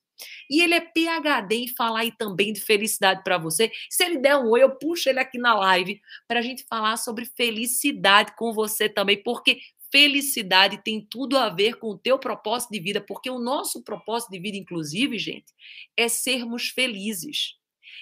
E 0.49 0.61
ele 0.63 0.75
é 0.75 0.81
PhD 0.81 1.57
em 1.57 1.69
falar 1.69 2.01
aí 2.01 2.13
também 2.17 2.53
de 2.53 2.61
felicidade 2.61 3.23
para 3.25 3.39
você. 3.39 3.71
Se 3.91 4.05
ele 4.05 4.19
der 4.19 4.37
um 4.37 4.51
oi, 4.51 4.63
eu 4.63 4.77
puxo 4.77 5.09
ele 5.09 5.19
aqui 5.19 5.39
na 5.39 5.55
live 5.55 6.01
para 6.29 6.41
a 6.41 6.43
gente 6.43 6.65
falar 6.69 6.97
sobre 6.97 7.25
felicidade 7.25 8.35
com 8.37 8.53
você 8.53 8.89
também, 8.89 9.23
porque 9.23 9.61
felicidade 9.91 10.83
tem 10.83 11.07
tudo 11.09 11.37
a 11.37 11.51
ver 11.51 11.77
com 11.79 11.89
o 11.89 11.99
teu 11.99 12.19
propósito 12.19 12.71
de 12.71 12.81
vida, 12.81 13.01
porque 13.01 13.29
o 13.29 13.39
nosso 13.39 13.83
propósito 13.83 14.31
de 14.31 14.39
vida, 14.39 14.57
inclusive, 14.57 15.19
gente, 15.19 15.53
é 15.97 16.09
sermos 16.09 16.69
felizes. 16.69 17.57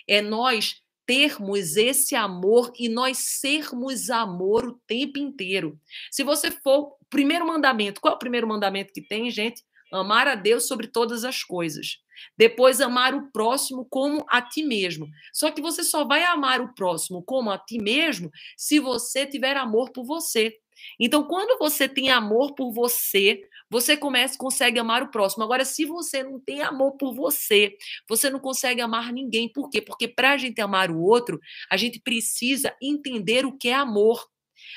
É 0.09 0.23
nós 0.23 0.81
termos 1.05 1.77
esse 1.77 2.15
amor 2.15 2.73
e 2.79 2.89
nós 2.89 3.19
sermos 3.19 4.11
amor 4.11 4.65
o 4.65 4.81
tempo 4.87 5.19
inteiro. 5.19 5.77
Se 6.09 6.23
você 6.23 6.53
for, 6.53 6.95
primeiro 7.11 7.45
mandamento, 7.45 8.01
qual 8.01 8.13
é 8.13 8.17
o 8.17 8.19
primeiro 8.19 8.47
mandamento 8.47 8.93
que 8.93 9.03
tem, 9.03 9.29
gente? 9.29 9.65
Amar 9.93 10.28
a 10.28 10.34
Deus 10.34 10.66
sobre 10.66 10.86
todas 10.86 11.24
as 11.24 11.43
coisas. 11.43 11.99
Depois, 12.36 12.80
amar 12.80 13.14
o 13.14 13.30
próximo 13.30 13.86
como 13.88 14.24
a 14.28 14.43
ti 14.43 14.62
mesmo. 14.62 15.09
Só 15.32 15.51
que 15.51 15.61
você 15.61 15.82
só 15.82 16.05
vai 16.05 16.22
amar 16.24 16.61
o 16.61 16.74
próximo 16.74 17.22
como 17.22 17.51
a 17.51 17.59
ti 17.59 17.78
mesmo 17.78 18.30
se 18.57 18.78
você 18.78 19.26
tiver 19.26 19.57
amor 19.57 19.91
por 19.91 20.05
você. 20.05 20.55
Então, 20.99 21.24
quando 21.24 21.59
você 21.59 21.88
tem 21.88 22.11
amor 22.11 22.55
por 22.55 22.72
você, 22.72 23.43
você 23.70 23.97
começa, 23.97 24.36
consegue 24.36 24.78
amar 24.78 25.03
o 25.03 25.11
próximo. 25.11 25.45
Agora, 25.45 25.64
se 25.64 25.84
você 25.84 26.22
não 26.22 26.41
tem 26.41 26.62
amor 26.62 26.97
por 26.97 27.14
você, 27.14 27.76
você 28.09 28.28
não 28.28 28.41
consegue 28.41 28.80
amar 28.80 29.12
ninguém. 29.12 29.49
Por 29.49 29.70
quê? 29.70 29.80
Porque 29.80 30.09
para 30.09 30.32
a 30.32 30.36
gente 30.36 30.61
amar 30.61 30.91
o 30.91 31.01
outro, 31.01 31.41
a 31.70 31.76
gente 31.76 32.01
precisa 32.01 32.74
entender 32.82 33.47
o 33.47 33.57
que 33.57 33.68
é 33.68 33.74
amor. 33.74 34.26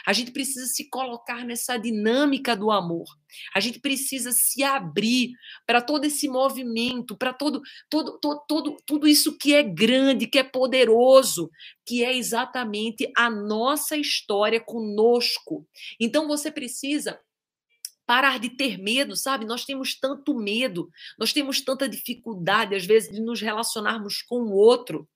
A 0.05 0.13
gente 0.13 0.31
precisa 0.31 0.65
se 0.65 0.89
colocar 0.89 1.45
nessa 1.45 1.77
dinâmica 1.77 2.55
do 2.55 2.71
amor. 2.71 3.05
A 3.55 3.59
gente 3.59 3.79
precisa 3.79 4.31
se 4.31 4.63
abrir 4.63 5.33
para 5.65 5.81
todo 5.81 6.05
esse 6.05 6.27
movimento, 6.27 7.17
para 7.17 7.33
todo, 7.33 7.61
todo, 7.89 8.19
todo, 8.19 8.43
todo, 8.47 8.77
tudo 8.85 9.07
isso 9.07 9.37
que 9.37 9.53
é 9.53 9.63
grande, 9.63 10.27
que 10.27 10.39
é 10.39 10.43
poderoso, 10.43 11.49
que 11.85 12.03
é 12.03 12.15
exatamente 12.15 13.11
a 13.15 13.29
nossa 13.29 13.97
história 13.97 14.59
conosco. 14.59 15.67
Então 15.99 16.27
você 16.27 16.51
precisa 16.51 17.19
parar 18.05 18.39
de 18.39 18.49
ter 18.49 18.77
medo, 18.77 19.15
sabe? 19.15 19.45
Nós 19.45 19.65
temos 19.65 19.97
tanto 19.99 20.35
medo, 20.35 20.89
nós 21.17 21.31
temos 21.31 21.61
tanta 21.61 21.87
dificuldade, 21.87 22.75
às 22.75 22.85
vezes, 22.85 23.11
de 23.11 23.21
nos 23.21 23.41
relacionarmos 23.41 24.21
com 24.21 24.41
o 24.41 24.51
outro. 24.51 25.07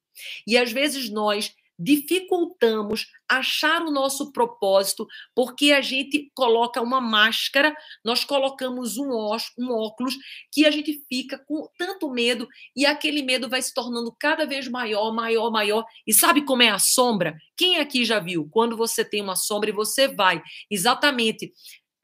E 0.45 0.57
às 0.57 0.71
vezes 0.71 1.09
nós 1.09 1.53
dificultamos 1.77 3.07
achar 3.29 3.81
o 3.81 3.91
nosso 3.91 4.31
propósito 4.31 5.05
porque 5.35 5.71
a 5.71 5.81
gente 5.81 6.31
coloca 6.33 6.81
uma 6.81 6.99
máscara, 6.99 7.75
nós 8.03 8.23
colocamos 8.23 8.97
um, 8.97 9.09
um 9.57 9.71
óculos 9.71 10.15
que 10.51 10.65
a 10.65 10.71
gente 10.71 11.03
fica 11.07 11.37
com 11.45 11.69
tanto 11.77 12.09
medo 12.09 12.47
e 12.75 12.85
aquele 12.85 13.21
medo 13.21 13.49
vai 13.49 13.61
se 13.61 13.73
tornando 13.73 14.15
cada 14.19 14.45
vez 14.45 14.67
maior, 14.67 15.13
maior, 15.13 15.51
maior. 15.51 15.85
E 16.05 16.13
sabe 16.13 16.43
como 16.43 16.63
é 16.63 16.69
a 16.69 16.79
sombra? 16.79 17.35
Quem 17.55 17.77
aqui 17.77 18.05
já 18.05 18.19
viu? 18.19 18.47
Quando 18.51 18.77
você 18.77 19.03
tem 19.03 19.21
uma 19.21 19.35
sombra 19.35 19.69
e 19.69 19.73
você 19.73 20.07
vai 20.07 20.41
exatamente 20.71 21.51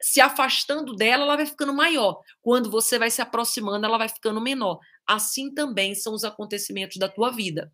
se 0.00 0.20
afastando 0.20 0.94
dela, 0.94 1.24
ela 1.24 1.36
vai 1.36 1.46
ficando 1.46 1.72
maior. 1.72 2.20
Quando 2.42 2.70
você 2.70 2.98
vai 2.98 3.10
se 3.10 3.22
aproximando, 3.22 3.86
ela 3.86 3.96
vai 3.96 4.08
ficando 4.08 4.40
menor. 4.40 4.78
Assim 5.06 5.52
também 5.52 5.94
são 5.94 6.12
os 6.12 6.24
acontecimentos 6.24 6.98
da 6.98 7.08
tua 7.08 7.30
vida. 7.30 7.72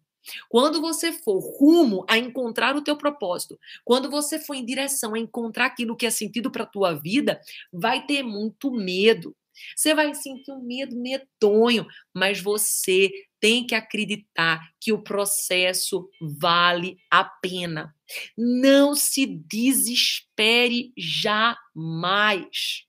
Quando 0.48 0.80
você 0.80 1.12
for 1.12 1.38
rumo 1.38 2.04
a 2.08 2.18
encontrar 2.18 2.76
o 2.76 2.82
teu 2.82 2.96
propósito, 2.96 3.58
quando 3.84 4.10
você 4.10 4.38
for 4.38 4.54
em 4.54 4.64
direção 4.64 5.14
a 5.14 5.18
encontrar 5.18 5.66
aquilo 5.66 5.96
que 5.96 6.06
é 6.06 6.10
sentido 6.10 6.50
para 6.50 6.64
a 6.64 6.66
tua 6.66 6.94
vida, 6.94 7.40
vai 7.72 8.04
ter 8.06 8.22
muito 8.22 8.70
medo. 8.70 9.34
Você 9.76 9.94
vai 9.94 10.14
sentir 10.14 10.52
um 10.52 10.62
medo 10.62 10.96
medonho, 10.96 11.86
mas 12.14 12.40
você 12.40 13.10
tem 13.40 13.66
que 13.66 13.74
acreditar 13.74 14.70
que 14.80 14.92
o 14.92 15.02
processo 15.02 16.08
vale 16.20 16.98
a 17.10 17.24
pena. 17.24 17.94
Não 18.36 18.94
se 18.94 19.26
desespere 19.26 20.92
jamais. 20.96 22.84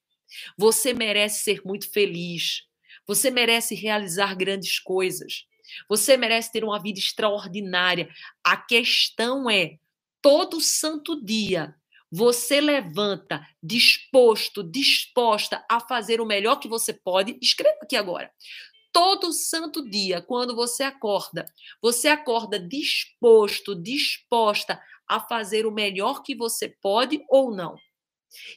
Você 0.57 0.93
merece 0.93 1.43
ser 1.43 1.61
muito 1.65 1.91
feliz. 1.91 2.63
Você 3.07 3.31
merece 3.31 3.75
realizar 3.75 4.35
grandes 4.35 4.79
coisas. 4.79 5.45
Você 5.87 6.17
merece 6.17 6.51
ter 6.51 6.63
uma 6.63 6.81
vida 6.81 6.99
extraordinária. 6.99 8.09
A 8.43 8.57
questão 8.57 9.49
é: 9.49 9.77
todo 10.21 10.61
santo 10.61 11.23
dia 11.23 11.75
você 12.11 12.59
levanta 12.59 13.47
disposto, 13.63 14.61
disposta 14.61 15.65
a 15.69 15.79
fazer 15.79 16.19
o 16.19 16.25
melhor 16.25 16.57
que 16.57 16.67
você 16.67 16.93
pode. 16.93 17.37
Escreva 17.41 17.79
aqui 17.81 17.95
agora. 17.95 18.29
Todo 18.91 19.31
santo 19.31 19.89
dia, 19.89 20.21
quando 20.21 20.53
você 20.53 20.83
acorda, 20.83 21.45
você 21.81 22.09
acorda 22.09 22.59
disposto, 22.59 23.73
disposta 23.73 24.81
a 25.07 25.21
fazer 25.21 25.65
o 25.65 25.71
melhor 25.71 26.21
que 26.21 26.35
você 26.35 26.67
pode 26.67 27.23
ou 27.29 27.55
não. 27.55 27.77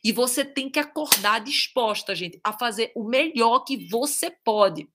E 0.03 0.13
você 0.13 0.45
tem 0.45 0.69
que 0.69 0.79
acordar 0.79 1.41
disposta, 1.41 2.15
gente, 2.15 2.41
a 2.43 2.53
fazer 2.53 2.93
o 2.97 3.05
melhor 3.05 3.61
que 3.61 3.89
você 3.89 4.31
pode. 4.31 4.89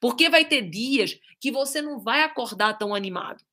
Porque 0.00 0.28
vai 0.28 0.44
ter 0.44 0.62
dias 0.62 1.18
que 1.40 1.50
você 1.50 1.80
não 1.80 1.98
vai 1.98 2.22
acordar 2.22 2.78
tão 2.78 2.94
animado. 2.94 3.44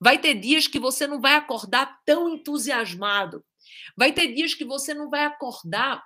Vai 0.00 0.18
ter 0.18 0.34
dias 0.34 0.66
que 0.66 0.78
você 0.78 1.06
não 1.06 1.20
vai 1.20 1.34
acordar 1.34 2.00
tão 2.04 2.28
entusiasmado. 2.28 3.44
Vai 3.96 4.12
ter 4.12 4.32
dias 4.32 4.54
que 4.54 4.64
você 4.64 4.94
não 4.94 5.10
vai 5.10 5.24
acordar 5.24 6.04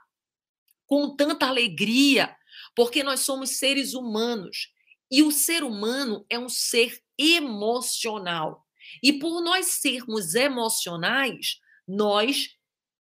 com 0.86 1.14
tanta 1.14 1.46
alegria, 1.46 2.34
porque 2.74 3.02
nós 3.02 3.20
somos 3.20 3.58
seres 3.58 3.94
humanos. 3.94 4.72
E 5.10 5.22
o 5.22 5.30
ser 5.30 5.62
humano 5.62 6.24
é 6.28 6.38
um 6.38 6.48
ser 6.48 6.98
emocional. 7.18 8.66
E 9.02 9.12
por 9.12 9.42
nós 9.42 9.66
sermos 9.66 10.34
emocionais, 10.34 11.60
nós 11.86 12.56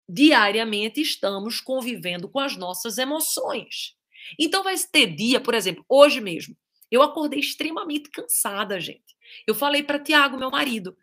diariamente 0.08 1.02
estamos 1.02 1.62
convivendo 1.62 2.30
com 2.30 2.40
as 2.40 2.58
nossas 2.58 2.98
emoções. 2.98 3.96
Então 4.40 4.64
vai 4.64 4.76
ter 4.92 5.08
dia, 5.08 5.40
por 5.40 5.54
exemplo, 5.54 5.86
hoje 5.88 6.22
mesmo, 6.22 6.56
eu 6.90 7.02
acordei 7.02 7.40
extremamente 7.40 8.10
cansada, 8.10 8.80
gente. 8.80 9.16
Eu 9.48 9.56
falei 9.56 9.82
para 9.82 10.00
Tiago, 10.00 10.38
meu 10.38 10.52
marido, 10.52 10.96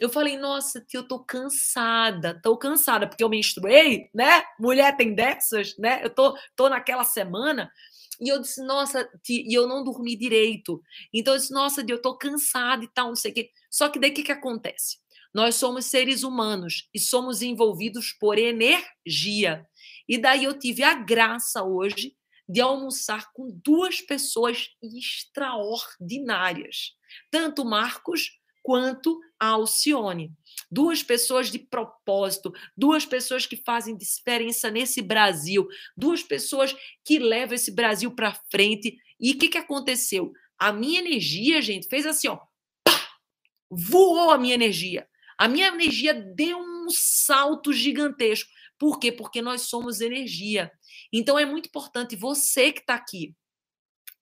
eu 0.00 0.08
falei, 0.08 0.38
nossa, 0.38 0.80
tia, 0.80 1.00
eu 1.00 1.06
tô 1.06 1.18
cansada, 1.18 2.40
tô 2.42 2.56
cansada, 2.56 3.06
porque 3.06 3.22
eu 3.22 3.28
menstruei, 3.28 4.08
né? 4.14 4.42
Mulher 4.58 4.96
tem 4.96 5.14
dessas, 5.14 5.76
né? 5.76 6.00
Eu 6.02 6.08
tô, 6.08 6.34
tô 6.56 6.68
naquela 6.70 7.04
semana. 7.04 7.70
E 8.18 8.28
eu 8.28 8.38
disse, 8.38 8.62
nossa, 8.64 9.08
e 9.28 9.54
eu 9.54 9.66
não 9.66 9.84
dormi 9.84 10.16
direito. 10.16 10.82
Então 11.12 11.34
eu 11.34 11.38
disse, 11.38 11.52
nossa, 11.52 11.84
eu 11.86 12.00
tô 12.00 12.16
cansada 12.16 12.82
e 12.82 12.88
tal, 12.88 13.08
não 13.08 13.16
sei 13.16 13.30
o 13.30 13.34
quê. 13.34 13.50
Só 13.70 13.88
que 13.90 13.98
daí 13.98 14.10
o 14.10 14.14
que, 14.14 14.22
que 14.22 14.32
acontece? 14.32 14.98
Nós 15.32 15.56
somos 15.56 15.86
seres 15.86 16.22
humanos 16.22 16.88
e 16.94 16.98
somos 16.98 17.42
envolvidos 17.42 18.12
por 18.12 18.38
energia. 18.38 19.66
E 20.08 20.18
daí 20.18 20.44
eu 20.44 20.58
tive 20.58 20.82
a 20.82 20.94
graça 20.94 21.62
hoje 21.62 22.16
de 22.50 22.60
almoçar 22.60 23.32
com 23.32 23.48
duas 23.64 24.00
pessoas 24.00 24.70
extraordinárias, 24.82 26.96
tanto 27.30 27.64
Marcos 27.64 28.40
quanto 28.60 29.20
a 29.38 29.50
Alcione. 29.50 30.32
Duas 30.68 31.00
pessoas 31.00 31.50
de 31.50 31.60
propósito, 31.60 32.52
duas 32.76 33.06
pessoas 33.06 33.46
que 33.46 33.56
fazem 33.56 33.96
diferença 33.96 34.68
nesse 34.68 35.00
Brasil, 35.00 35.68
duas 35.96 36.24
pessoas 36.24 36.74
que 37.04 37.20
levam 37.20 37.54
esse 37.54 37.70
Brasil 37.70 38.10
para 38.10 38.36
frente. 38.50 38.98
E 39.20 39.30
o 39.30 39.38
que, 39.38 39.48
que 39.48 39.58
aconteceu? 39.58 40.32
A 40.58 40.72
minha 40.72 40.98
energia, 40.98 41.62
gente, 41.62 41.88
fez 41.88 42.04
assim, 42.04 42.26
ó, 42.26 42.40
pá, 42.82 43.00
voou 43.70 44.30
a 44.30 44.38
minha 44.38 44.54
energia. 44.54 45.06
A 45.38 45.46
minha 45.46 45.68
energia 45.68 46.12
deu 46.12 46.58
um 46.58 46.88
salto 46.90 47.72
gigantesco. 47.72 48.50
Por 48.80 48.98
quê? 48.98 49.12
Porque 49.12 49.42
nós 49.42 49.62
somos 49.62 50.00
energia. 50.00 50.72
Então 51.12 51.38
é 51.38 51.44
muito 51.44 51.66
importante 51.66 52.16
você 52.16 52.72
que 52.72 52.80
está 52.80 52.94
aqui 52.94 53.36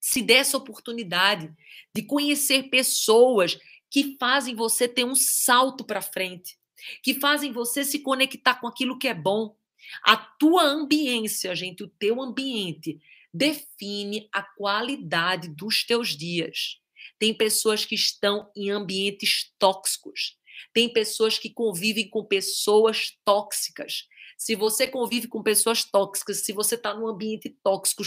se 0.00 0.20
dê 0.20 0.34
essa 0.34 0.56
oportunidade 0.56 1.52
de 1.94 2.02
conhecer 2.02 2.64
pessoas 2.64 3.56
que 3.90 4.16
fazem 4.18 4.54
você 4.54 4.88
ter 4.88 5.04
um 5.04 5.14
salto 5.14 5.84
para 5.84 6.02
frente, 6.02 6.58
que 7.02 7.14
fazem 7.14 7.52
você 7.52 7.84
se 7.84 8.00
conectar 8.00 8.56
com 8.56 8.66
aquilo 8.66 8.98
que 8.98 9.06
é 9.06 9.14
bom. 9.14 9.56
A 10.02 10.16
tua 10.16 10.64
ambiência, 10.64 11.54
gente, 11.54 11.84
o 11.84 11.88
teu 11.88 12.20
ambiente 12.20 13.00
define 13.32 14.28
a 14.32 14.42
qualidade 14.42 15.48
dos 15.48 15.84
teus 15.84 16.16
dias. 16.16 16.80
Tem 17.18 17.32
pessoas 17.32 17.84
que 17.84 17.94
estão 17.94 18.50
em 18.56 18.70
ambientes 18.70 19.52
tóxicos. 19.58 20.36
Tem 20.72 20.92
pessoas 20.92 21.38
que 21.38 21.50
convivem 21.50 22.08
com 22.08 22.24
pessoas 22.24 23.16
tóxicas. 23.24 24.08
Se 24.38 24.54
você 24.54 24.86
convive 24.86 25.26
com 25.26 25.42
pessoas 25.42 25.82
tóxicas, 25.82 26.44
se 26.44 26.52
você 26.52 26.76
está 26.76 26.94
num 26.94 27.08
ambiente 27.08 27.50
tóxico, 27.62 28.04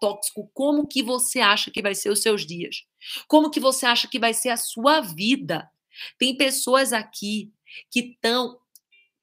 tóxico, 0.00 0.48
como 0.54 0.86
que 0.86 1.02
você 1.02 1.40
acha 1.40 1.68
que 1.68 1.82
vai 1.82 1.96
ser 1.96 2.10
os 2.10 2.22
seus 2.22 2.46
dias? 2.46 2.86
Como 3.26 3.50
que 3.50 3.58
você 3.58 3.84
acha 3.84 4.06
que 4.06 4.20
vai 4.20 4.32
ser 4.32 4.50
a 4.50 4.56
sua 4.56 5.00
vida? 5.00 5.68
Tem 6.16 6.36
pessoas 6.36 6.92
aqui 6.92 7.52
que 7.90 8.00
estão 8.00 8.60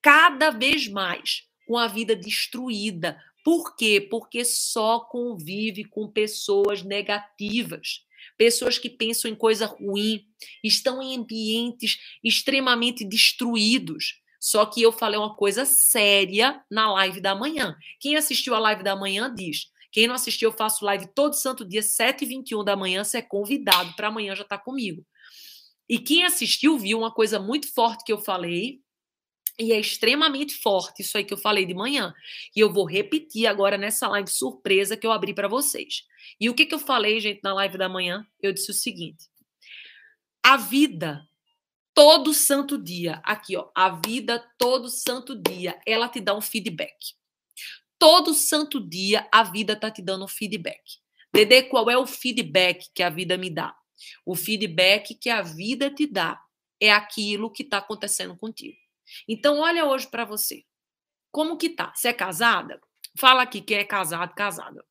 cada 0.01 0.49
vez 0.49 0.89
mais 0.89 1.47
com 1.65 1.77
a 1.77 1.87
vida 1.87 2.17
destruída. 2.17 3.17
Por 3.45 3.77
quê? 3.77 4.05
Porque 4.11 4.43
só 4.43 4.99
convive 4.99 5.85
com 5.85 6.11
pessoas 6.11 6.83
negativas 6.83 8.05
pessoas 8.37 8.77
que 8.77 8.89
pensam 8.89 9.29
em 9.29 9.35
coisa 9.35 9.65
ruim, 9.65 10.25
estão 10.63 11.01
em 11.01 11.17
ambientes 11.17 11.99
extremamente 12.23 13.05
destruídos. 13.05 14.20
Só 14.41 14.65
que 14.65 14.81
eu 14.81 14.91
falei 14.91 15.19
uma 15.19 15.35
coisa 15.35 15.65
séria 15.65 16.65
na 16.69 16.91
live 16.93 17.21
da 17.21 17.35
manhã. 17.35 17.77
Quem 17.99 18.15
assistiu 18.15 18.55
a 18.55 18.59
live 18.59 18.81
da 18.81 18.95
manhã 18.95 19.31
diz. 19.31 19.67
Quem 19.91 20.07
não 20.07 20.15
assistiu, 20.15 20.49
eu 20.49 20.57
faço 20.57 20.83
live 20.83 21.05
todo 21.13 21.35
santo 21.35 21.63
dia, 21.63 21.81
7h21 21.81 22.63
da 22.63 22.75
manhã. 22.75 23.03
Você 23.03 23.19
é 23.19 23.21
convidado 23.21 23.93
para 23.95 24.07
amanhã 24.07 24.35
já 24.35 24.41
estar 24.41 24.57
tá 24.57 24.63
comigo. 24.63 25.05
E 25.87 25.99
quem 25.99 26.23
assistiu 26.23 26.79
viu 26.79 26.97
uma 26.97 27.13
coisa 27.13 27.39
muito 27.39 27.71
forte 27.71 28.03
que 28.03 28.11
eu 28.11 28.17
falei. 28.17 28.79
E 29.59 29.71
é 29.71 29.79
extremamente 29.79 30.55
forte 30.55 31.03
isso 31.03 31.19
aí 31.19 31.23
que 31.23 31.33
eu 31.33 31.37
falei 31.37 31.63
de 31.63 31.75
manhã. 31.75 32.11
E 32.55 32.59
eu 32.59 32.73
vou 32.73 32.85
repetir 32.85 33.45
agora 33.45 33.77
nessa 33.77 34.07
live 34.07 34.29
surpresa 34.29 34.97
que 34.97 35.05
eu 35.05 35.11
abri 35.11 35.35
para 35.35 35.47
vocês. 35.47 36.03
E 36.39 36.49
o 36.49 36.55
que, 36.55 36.65
que 36.65 36.73
eu 36.73 36.79
falei, 36.79 37.19
gente, 37.19 37.41
na 37.43 37.53
live 37.53 37.77
da 37.77 37.87
manhã? 37.87 38.25
Eu 38.41 38.51
disse 38.53 38.71
o 38.71 38.73
seguinte: 38.73 39.29
a 40.41 40.57
vida 40.57 41.27
todo 41.93 42.33
santo 42.33 42.77
dia. 42.77 43.21
Aqui, 43.23 43.55
ó, 43.55 43.69
a 43.75 43.89
vida 44.05 44.39
todo 44.57 44.89
santo 44.89 45.35
dia, 45.35 45.79
ela 45.85 46.09
te 46.09 46.19
dá 46.19 46.35
um 46.35 46.41
feedback. 46.41 47.15
Todo 47.99 48.33
santo 48.33 48.79
dia 48.79 49.27
a 49.31 49.43
vida 49.43 49.75
tá 49.75 49.91
te 49.91 50.01
dando 50.01 50.25
um 50.25 50.27
feedback. 50.27 50.99
Dedê, 51.33 51.63
qual 51.63 51.89
é 51.89 51.97
o 51.97 52.07
feedback 52.07 52.89
que 52.93 53.03
a 53.03 53.09
vida 53.09 53.37
me 53.37 53.49
dá? 53.49 53.75
O 54.25 54.35
feedback 54.35 55.15
que 55.15 55.29
a 55.29 55.41
vida 55.41 55.89
te 55.89 56.07
dá 56.07 56.41
é 56.79 56.91
aquilo 56.91 57.51
que 57.51 57.63
está 57.63 57.77
acontecendo 57.77 58.35
contigo. 58.35 58.77
Então, 59.27 59.59
olha 59.59 59.85
hoje 59.85 60.07
para 60.07 60.25
você. 60.25 60.65
Como 61.31 61.57
que 61.57 61.69
tá? 61.69 61.93
Você 61.95 62.09
é 62.09 62.13
casada? 62.13 62.81
Fala 63.17 63.43
aqui 63.43 63.61
quem 63.61 63.77
é 63.77 63.83
casado, 63.83 64.33
casada. 64.33 64.83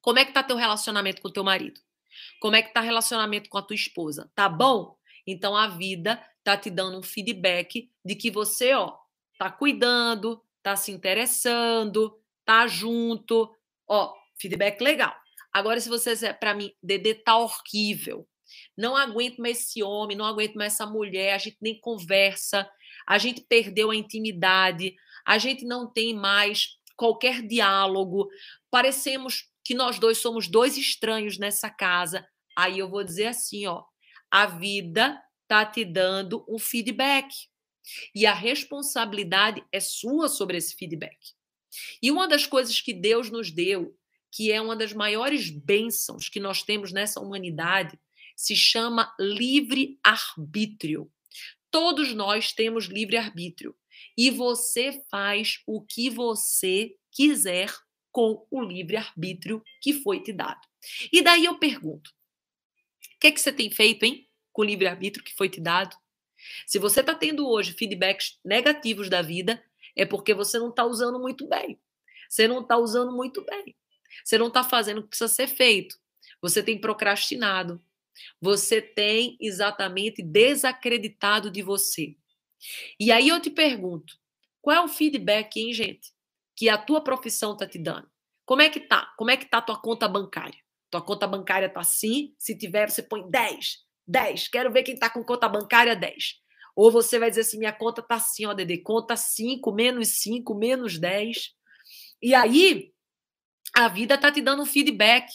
Como 0.00 0.18
é 0.18 0.24
que 0.24 0.32
tá 0.32 0.42
teu 0.42 0.56
relacionamento 0.56 1.22
com 1.22 1.30
teu 1.30 1.44
marido? 1.44 1.80
Como 2.40 2.56
é 2.56 2.62
que 2.62 2.72
tá 2.72 2.80
relacionamento 2.80 3.48
com 3.48 3.58
a 3.58 3.62
tua 3.62 3.74
esposa? 3.76 4.30
Tá 4.34 4.48
bom? 4.48 4.97
Então 5.28 5.54
a 5.54 5.68
vida 5.68 6.20
tá 6.42 6.56
te 6.56 6.70
dando 6.70 6.98
um 6.98 7.02
feedback 7.02 7.90
de 8.04 8.14
que 8.16 8.30
você, 8.30 8.74
ó, 8.74 8.96
tá 9.38 9.50
cuidando, 9.50 10.42
tá 10.62 10.74
se 10.74 10.90
interessando, 10.90 12.18
tá 12.44 12.66
junto, 12.66 13.54
Ó, 13.88 14.14
feedback 14.38 14.80
legal. 14.82 15.14
Agora, 15.52 15.80
se 15.80 15.88
você 15.88 16.12
disser 16.12 16.38
para 16.38 16.54
mim, 16.54 16.72
Dedê 16.82 17.14
tá 17.14 17.38
horrível, 17.38 18.28
não 18.76 18.94
aguento 18.94 19.38
mais 19.38 19.60
esse 19.60 19.82
homem, 19.82 20.16
não 20.16 20.26
aguento 20.26 20.54
mais 20.54 20.74
essa 20.74 20.86
mulher, 20.86 21.34
a 21.34 21.38
gente 21.38 21.56
nem 21.60 21.80
conversa, 21.80 22.70
a 23.06 23.16
gente 23.16 23.40
perdeu 23.40 23.90
a 23.90 23.96
intimidade, 23.96 24.94
a 25.26 25.38
gente 25.38 25.64
não 25.64 25.90
tem 25.90 26.14
mais 26.14 26.76
qualquer 26.96 27.42
diálogo, 27.42 28.28
parecemos 28.70 29.48
que 29.64 29.74
nós 29.74 29.98
dois 29.98 30.18
somos 30.18 30.48
dois 30.48 30.76
estranhos 30.76 31.38
nessa 31.38 31.70
casa. 31.70 32.26
Aí 32.56 32.78
eu 32.78 32.88
vou 32.88 33.04
dizer 33.04 33.26
assim, 33.26 33.66
ó, 33.66 33.84
a 34.30 34.46
vida 34.46 35.20
tá 35.46 35.64
te 35.64 35.84
dando 35.84 36.44
um 36.48 36.58
feedback. 36.58 37.34
E 38.14 38.26
a 38.26 38.34
responsabilidade 38.34 39.64
é 39.72 39.80
sua 39.80 40.28
sobre 40.28 40.58
esse 40.58 40.74
feedback. 40.76 41.16
E 42.02 42.10
uma 42.10 42.28
das 42.28 42.46
coisas 42.46 42.80
que 42.80 42.92
Deus 42.92 43.30
nos 43.30 43.50
deu, 43.50 43.96
que 44.30 44.52
é 44.52 44.60
uma 44.60 44.76
das 44.76 44.92
maiores 44.92 45.48
bênçãos 45.50 46.28
que 46.28 46.38
nós 46.38 46.62
temos 46.62 46.92
nessa 46.92 47.18
humanidade, 47.18 47.98
se 48.36 48.54
chama 48.54 49.14
livre-arbítrio. 49.18 51.10
Todos 51.70 52.14
nós 52.14 52.52
temos 52.52 52.84
livre-arbítrio. 52.86 53.74
E 54.16 54.30
você 54.30 55.02
faz 55.10 55.60
o 55.66 55.82
que 55.82 56.08
você 56.10 56.94
quiser 57.10 57.74
com 58.12 58.46
o 58.50 58.62
livre-arbítrio 58.62 59.62
que 59.80 59.92
foi 59.92 60.22
te 60.22 60.32
dado. 60.32 60.60
E 61.12 61.22
daí 61.22 61.44
eu 61.44 61.58
pergunto: 61.58 62.12
o 63.18 63.20
que, 63.20 63.32
que 63.32 63.40
você 63.40 63.52
tem 63.52 63.68
feito, 63.68 64.04
hein? 64.04 64.28
Com 64.52 64.62
o 64.62 64.64
livre-arbítrio 64.64 65.24
que 65.24 65.34
foi 65.34 65.48
te 65.48 65.60
dado? 65.60 65.96
Se 66.68 66.78
você 66.78 67.00
está 67.00 67.16
tendo 67.16 67.48
hoje 67.48 67.72
feedbacks 67.72 68.38
negativos 68.44 69.10
da 69.10 69.20
vida, 69.22 69.60
é 69.96 70.06
porque 70.06 70.32
você 70.32 70.56
não 70.56 70.68
está 70.68 70.84
usando 70.84 71.18
muito 71.18 71.48
bem. 71.48 71.80
Você 72.30 72.46
não 72.46 72.60
está 72.60 72.76
usando 72.76 73.10
muito 73.10 73.44
bem. 73.44 73.74
Você 74.24 74.38
não 74.38 74.46
está 74.46 74.62
fazendo 74.62 74.98
o 74.98 75.02
que 75.02 75.08
precisa 75.08 75.26
ser 75.26 75.48
feito. 75.48 75.98
Você 76.40 76.62
tem 76.62 76.80
procrastinado. 76.80 77.82
Você 78.40 78.80
tem 78.80 79.36
exatamente 79.40 80.22
desacreditado 80.22 81.50
de 81.50 81.60
você. 81.60 82.16
E 83.00 83.10
aí 83.10 83.28
eu 83.28 83.40
te 83.40 83.50
pergunto, 83.50 84.16
qual 84.62 84.76
é 84.76 84.80
o 84.80 84.88
feedback, 84.88 85.56
hein, 85.56 85.72
gente, 85.72 86.12
que 86.54 86.68
a 86.68 86.78
tua 86.78 87.00
profissão 87.00 87.56
tá 87.56 87.66
te 87.66 87.80
dando? 87.80 88.08
Como 88.44 88.62
é 88.62 88.70
que 88.70 88.78
tá? 88.78 89.12
Como 89.16 89.32
é 89.32 89.36
que 89.36 89.46
tá 89.46 89.58
a 89.58 89.62
tua 89.62 89.80
conta 89.80 90.06
bancária? 90.06 90.67
Tua 90.90 91.02
conta 91.02 91.26
bancária 91.26 91.68
tá 91.68 91.80
assim, 91.80 92.34
se 92.38 92.56
tiver, 92.56 92.90
você 92.90 93.02
põe 93.02 93.28
10. 93.28 93.84
10. 94.06 94.48
Quero 94.48 94.72
ver 94.72 94.82
quem 94.82 94.96
tá 94.96 95.10
com 95.10 95.22
conta 95.22 95.48
bancária 95.48 95.94
10. 95.94 96.40
Ou 96.74 96.90
você 96.90 97.18
vai 97.18 97.28
dizer 97.28 97.42
assim: 97.42 97.58
minha 97.58 97.72
conta 97.72 98.00
tá 98.00 98.14
assim, 98.14 98.46
ó, 98.46 98.54
Dede, 98.54 98.78
conta 98.78 99.16
5, 99.16 99.72
menos 99.72 100.08
5, 100.20 100.54
menos 100.54 100.98
10. 100.98 101.52
E 102.22 102.34
aí, 102.34 102.92
a 103.74 103.88
vida 103.88 104.16
tá 104.16 104.30
te 104.30 104.40
dando 104.40 104.62
um 104.62 104.66
feedback 104.66 105.28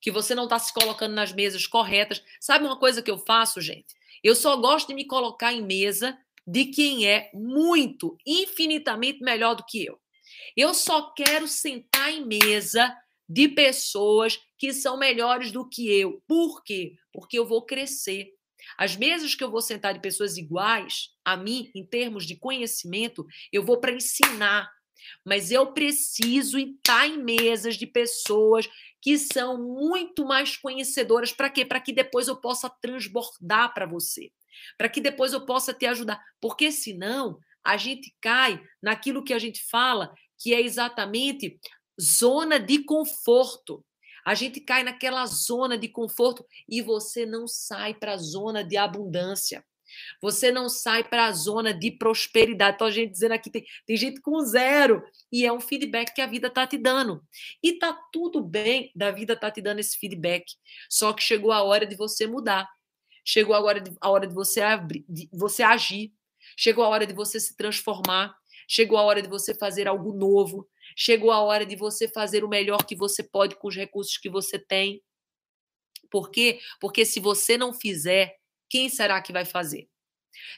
que 0.00 0.10
você 0.10 0.34
não 0.34 0.44
está 0.44 0.58
se 0.58 0.72
colocando 0.72 1.14
nas 1.14 1.32
mesas 1.32 1.66
corretas. 1.66 2.22
Sabe 2.40 2.64
uma 2.64 2.78
coisa 2.78 3.02
que 3.02 3.10
eu 3.10 3.18
faço, 3.18 3.60
gente? 3.60 3.94
Eu 4.22 4.34
só 4.34 4.56
gosto 4.56 4.88
de 4.88 4.94
me 4.94 5.06
colocar 5.06 5.52
em 5.52 5.62
mesa 5.62 6.18
de 6.46 6.66
quem 6.66 7.06
é 7.06 7.30
muito, 7.32 8.16
infinitamente 8.26 9.20
melhor 9.20 9.54
do 9.54 9.64
que 9.64 9.84
eu. 9.84 10.00
Eu 10.56 10.74
só 10.74 11.12
quero 11.12 11.46
sentar 11.46 12.10
em 12.10 12.24
mesa 12.24 12.94
de 13.30 13.46
pessoas 13.46 14.40
que 14.58 14.72
são 14.72 14.98
melhores 14.98 15.52
do 15.52 15.66
que 15.66 15.88
eu. 15.88 16.20
Por 16.26 16.64
quê? 16.64 16.96
Porque 17.12 17.38
eu 17.38 17.46
vou 17.46 17.64
crescer. 17.64 18.34
As 18.76 18.96
mesas 18.96 19.36
que 19.36 19.44
eu 19.44 19.50
vou 19.50 19.62
sentar 19.62 19.94
de 19.94 20.00
pessoas 20.00 20.36
iguais 20.36 21.10
a 21.24 21.36
mim, 21.36 21.70
em 21.72 21.86
termos 21.86 22.26
de 22.26 22.34
conhecimento, 22.34 23.24
eu 23.52 23.64
vou 23.64 23.78
para 23.78 23.92
ensinar. 23.92 24.68
Mas 25.24 25.52
eu 25.52 25.72
preciso 25.72 26.58
estar 26.58 27.06
em 27.06 27.22
mesas 27.22 27.76
de 27.76 27.86
pessoas 27.86 28.68
que 29.00 29.16
são 29.16 29.62
muito 29.62 30.24
mais 30.24 30.56
conhecedoras. 30.56 31.32
Para 31.32 31.48
quê? 31.48 31.64
Para 31.64 31.80
que 31.80 31.92
depois 31.92 32.26
eu 32.26 32.36
possa 32.36 32.68
transbordar 32.82 33.72
para 33.72 33.86
você. 33.86 34.32
Para 34.76 34.88
que 34.88 35.00
depois 35.00 35.32
eu 35.32 35.46
possa 35.46 35.72
te 35.72 35.86
ajudar. 35.86 36.20
Porque 36.40 36.72
senão 36.72 37.38
a 37.62 37.76
gente 37.76 38.12
cai 38.20 38.60
naquilo 38.82 39.22
que 39.22 39.32
a 39.32 39.38
gente 39.38 39.64
fala, 39.70 40.12
que 40.36 40.52
é 40.52 40.60
exatamente 40.60 41.60
zona 42.00 42.58
de 42.58 42.84
conforto. 42.84 43.84
A 44.24 44.34
gente 44.34 44.60
cai 44.60 44.82
naquela 44.82 45.24
zona 45.26 45.78
de 45.78 45.88
conforto 45.88 46.44
e 46.68 46.82
você 46.82 47.24
não 47.24 47.46
sai 47.48 47.94
para 47.94 48.14
a 48.14 48.18
zona 48.18 48.62
de 48.62 48.76
abundância. 48.76 49.64
Você 50.20 50.52
não 50.52 50.68
sai 50.68 51.02
para 51.04 51.26
a 51.26 51.32
zona 51.32 51.74
de 51.74 51.90
prosperidade. 51.90 52.76
Então, 52.76 52.86
a 52.86 52.90
gente 52.90 53.12
dizendo 53.12 53.32
aqui, 53.32 53.50
tem, 53.50 53.64
tem 53.86 53.96
gente 53.96 54.20
com 54.20 54.40
zero. 54.40 55.02
E 55.32 55.44
é 55.44 55.52
um 55.52 55.60
feedback 55.60 56.14
que 56.14 56.20
a 56.20 56.26
vida 56.26 56.48
está 56.48 56.66
te 56.66 56.78
dando. 56.78 57.22
E 57.62 57.72
tá 57.72 57.92
tudo 58.12 58.42
bem 58.42 58.92
da 58.94 59.10
vida 59.10 59.36
tá 59.36 59.50
te 59.50 59.60
dando 59.60 59.80
esse 59.80 59.98
feedback. 59.98 60.44
Só 60.88 61.12
que 61.12 61.22
chegou 61.22 61.52
a 61.52 61.62
hora 61.62 61.86
de 61.86 61.96
você 61.96 62.26
mudar. 62.26 62.68
Chegou 63.24 63.54
agora 63.54 63.82
a 64.00 64.10
hora 64.10 64.26
de 64.26 64.34
você, 64.34 64.60
abrir, 64.60 65.04
de 65.08 65.28
você 65.32 65.62
agir. 65.62 66.12
Chegou 66.56 66.84
a 66.84 66.88
hora 66.88 67.06
de 67.06 67.12
você 67.12 67.38
se 67.38 67.56
transformar. 67.56 68.34
Chegou 68.68 68.96
a 68.98 69.02
hora 69.02 69.20
de 69.20 69.28
você 69.28 69.54
fazer 69.54 69.88
algo 69.88 70.12
novo. 70.12 70.68
Chegou 70.96 71.30
a 71.30 71.40
hora 71.40 71.64
de 71.64 71.76
você 71.76 72.08
fazer 72.08 72.44
o 72.44 72.48
melhor 72.48 72.84
que 72.84 72.96
você 72.96 73.22
pode 73.22 73.56
com 73.56 73.68
os 73.68 73.76
recursos 73.76 74.16
que 74.16 74.28
você 74.28 74.58
tem. 74.58 75.02
Por 76.10 76.30
quê? 76.30 76.60
Porque 76.80 77.04
se 77.04 77.20
você 77.20 77.56
não 77.56 77.72
fizer, 77.72 78.36
quem 78.68 78.88
será 78.88 79.20
que 79.20 79.32
vai 79.32 79.44
fazer? 79.44 79.88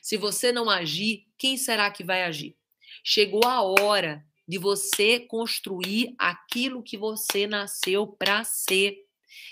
Se 0.01 0.16
você 0.16 0.53
não 0.53 0.70
agir, 0.70 1.26
quem 1.39 1.57
será 1.57 1.91
que 1.91 2.05
vai 2.05 2.24
agir? 2.24 2.57
Chegou 3.05 3.45
a 3.45 3.62
hora 3.62 4.24
de 4.47 4.59
você 4.59 5.20
construir 5.20 6.14
aquilo 6.18 6.83
que 6.83 6.97
você 6.97 7.47
nasceu 7.47 8.07
para 8.07 8.45
ser. 8.45 8.97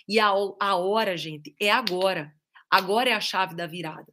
E 0.06 0.18
a, 0.18 0.28
a 0.28 0.76
hora, 0.76 1.16
gente, 1.16 1.54
é 1.60 1.70
agora. 1.70 2.34
Agora 2.70 3.10
é 3.10 3.12
a 3.12 3.20
chave 3.20 3.54
da 3.54 3.66
virada. 3.66 4.12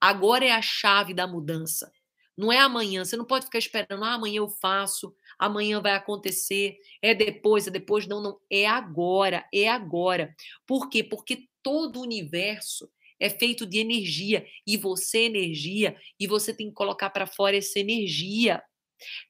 Agora 0.00 0.44
é 0.44 0.52
a 0.52 0.62
chave 0.62 1.12
da 1.14 1.26
mudança. 1.26 1.92
Não 2.36 2.52
é 2.52 2.58
amanhã. 2.58 3.04
Você 3.04 3.16
não 3.16 3.24
pode 3.24 3.44
ficar 3.46 3.58
esperando, 3.58 4.04
ah, 4.04 4.14
amanhã 4.14 4.38
eu 4.38 4.48
faço, 4.48 5.14
amanhã 5.40 5.80
vai 5.80 5.92
acontecer, 5.92 6.76
é 7.02 7.14
depois, 7.14 7.66
é 7.66 7.70
depois. 7.70 8.06
Não, 8.06 8.22
não. 8.22 8.38
É 8.50 8.66
agora, 8.66 9.46
é 9.52 9.68
agora. 9.68 10.34
Por 10.66 10.90
quê? 10.90 11.02
Porque 11.02 11.48
todo 11.62 11.96
o 11.96 12.02
universo 12.02 12.88
é 13.18 13.28
feito 13.30 13.66
de 13.66 13.78
energia 13.78 14.46
e 14.66 14.76
você 14.76 15.18
é 15.18 15.24
energia 15.24 15.96
e 16.18 16.26
você 16.26 16.54
tem 16.54 16.68
que 16.68 16.74
colocar 16.74 17.10
para 17.10 17.26
fora 17.26 17.56
essa 17.56 17.78
energia. 17.78 18.62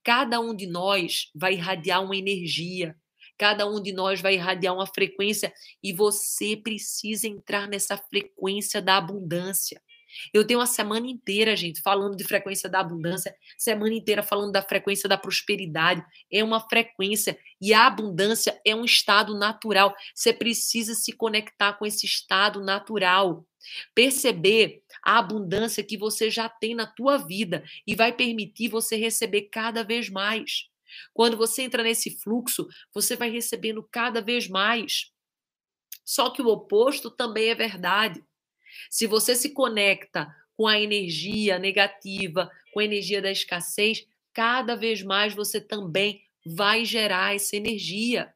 Cada 0.04 0.40
um 0.40 0.54
de 0.54 0.66
nós 0.66 1.30
vai 1.34 1.54
irradiar 1.54 2.02
uma 2.04 2.16
energia. 2.16 2.96
Cada 3.38 3.66
um 3.66 3.80
de 3.80 3.92
nós 3.92 4.20
vai 4.20 4.34
irradiar 4.34 4.74
uma 4.74 4.86
frequência 4.86 5.52
e 5.82 5.92
você 5.92 6.56
precisa 6.56 7.26
entrar 7.26 7.66
nessa 7.68 7.96
frequência 7.96 8.82
da 8.82 8.98
abundância. 8.98 9.80
Eu 10.32 10.46
tenho 10.46 10.61
uma 10.61 10.66
semana 10.66 11.06
inteira, 11.06 11.56
gente, 11.56 11.80
falando 11.80 12.16
de 12.16 12.24
frequência 12.24 12.68
da 12.68 12.80
abundância, 12.80 13.34
semana 13.56 13.94
inteira 13.94 14.22
falando 14.22 14.52
da 14.52 14.62
frequência 14.62 15.08
da 15.08 15.18
prosperidade. 15.18 16.04
É 16.30 16.42
uma 16.42 16.61
frequência 16.61 17.38
e 17.61 17.72
a 17.72 17.86
abundância 17.86 18.61
é 18.64 18.74
um 18.74 18.84
estado 18.84 19.36
natural. 19.36 19.94
Você 20.14 20.32
precisa 20.32 20.94
se 20.94 21.12
conectar 21.12 21.74
com 21.74 21.86
esse 21.86 22.06
estado 22.06 22.61
natural. 22.61 23.46
Perceber 23.94 24.82
a 25.04 25.18
abundância 25.18 25.84
que 25.84 25.96
você 25.96 26.30
já 26.30 26.48
tem 26.48 26.74
na 26.74 26.86
tua 26.86 27.18
vida 27.18 27.62
e 27.86 27.94
vai 27.94 28.12
permitir 28.12 28.68
você 28.68 28.96
receber 28.96 29.42
cada 29.42 29.84
vez 29.84 30.08
mais. 30.08 30.70
Quando 31.12 31.36
você 31.36 31.62
entra 31.62 31.82
nesse 31.82 32.18
fluxo, 32.18 32.66
você 32.92 33.16
vai 33.16 33.30
recebendo 33.30 33.86
cada 33.90 34.20
vez 34.20 34.48
mais. 34.48 35.12
Só 36.04 36.30
que 36.30 36.42
o 36.42 36.48
oposto 36.48 37.11
também 37.11 37.50
é 37.50 37.54
verdade. 37.54 38.22
Se 38.88 39.06
você 39.06 39.34
se 39.34 39.50
conecta 39.50 40.32
com 40.56 40.66
a 40.66 40.78
energia 40.78 41.58
negativa, 41.58 42.50
com 42.72 42.80
a 42.80 42.84
energia 42.84 43.20
da 43.20 43.30
escassez, 43.30 44.06
cada 44.32 44.76
vez 44.76 45.02
mais 45.02 45.34
você 45.34 45.60
também 45.60 46.22
vai 46.44 46.84
gerar 46.84 47.34
essa 47.34 47.56
energia. 47.56 48.32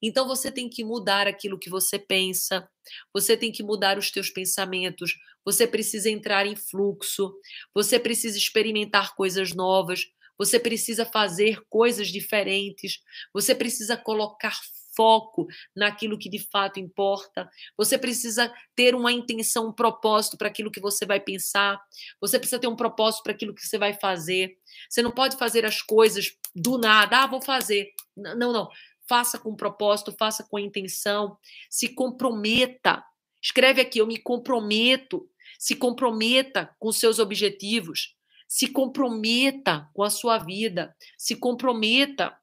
Então 0.00 0.26
você 0.26 0.50
tem 0.50 0.68
que 0.68 0.84
mudar 0.84 1.26
aquilo 1.26 1.58
que 1.58 1.70
você 1.70 1.98
pensa, 1.98 2.68
você 3.12 3.36
tem 3.36 3.50
que 3.50 3.62
mudar 3.62 3.98
os 3.98 4.10
teus 4.10 4.30
pensamentos, 4.30 5.14
você 5.44 5.66
precisa 5.66 6.10
entrar 6.10 6.46
em 6.46 6.56
fluxo, 6.56 7.34
você 7.74 7.98
precisa 7.98 8.36
experimentar 8.36 9.14
coisas 9.14 9.52
novas, 9.54 10.06
você 10.38 10.60
precisa 10.60 11.06
fazer 11.06 11.62
coisas 11.68 12.08
diferentes, 12.08 13.00
você 13.32 13.54
precisa 13.54 13.96
colocar 13.96 14.58
foco 14.96 15.46
naquilo 15.74 16.18
que 16.18 16.30
de 16.30 16.38
fato 16.38 16.80
importa. 16.80 17.48
Você 17.76 17.98
precisa 17.98 18.52
ter 18.74 18.94
uma 18.94 19.12
intenção, 19.12 19.68
um 19.68 19.72
propósito 19.72 20.36
para 20.36 20.48
aquilo 20.48 20.70
que 20.70 20.80
você 20.80 21.04
vai 21.04 21.20
pensar. 21.20 21.80
Você 22.20 22.38
precisa 22.38 22.58
ter 22.58 22.66
um 22.66 22.76
propósito 22.76 23.22
para 23.22 23.32
aquilo 23.32 23.54
que 23.54 23.64
você 23.64 23.78
vai 23.78 23.92
fazer. 23.92 24.56
Você 24.88 25.02
não 25.02 25.10
pode 25.10 25.36
fazer 25.36 25.64
as 25.66 25.82
coisas 25.82 26.36
do 26.54 26.78
nada. 26.78 27.22
Ah, 27.22 27.26
vou 27.26 27.42
fazer. 27.42 27.92
Não, 28.16 28.52
não. 28.52 28.68
Faça 29.06 29.38
com 29.38 29.54
propósito, 29.54 30.16
faça 30.18 30.42
com 30.42 30.58
intenção. 30.58 31.36
Se 31.70 31.88
comprometa. 31.88 33.04
Escreve 33.40 33.80
aqui, 33.80 33.98
eu 33.98 34.06
me 34.06 34.18
comprometo. 34.18 35.28
Se 35.58 35.76
comprometa 35.76 36.74
com 36.78 36.90
seus 36.90 37.18
objetivos. 37.18 38.16
Se 38.48 38.68
comprometa 38.68 39.88
com 39.92 40.02
a 40.02 40.10
sua 40.10 40.38
vida. 40.38 40.94
Se 41.16 41.36
comprometa 41.36 42.36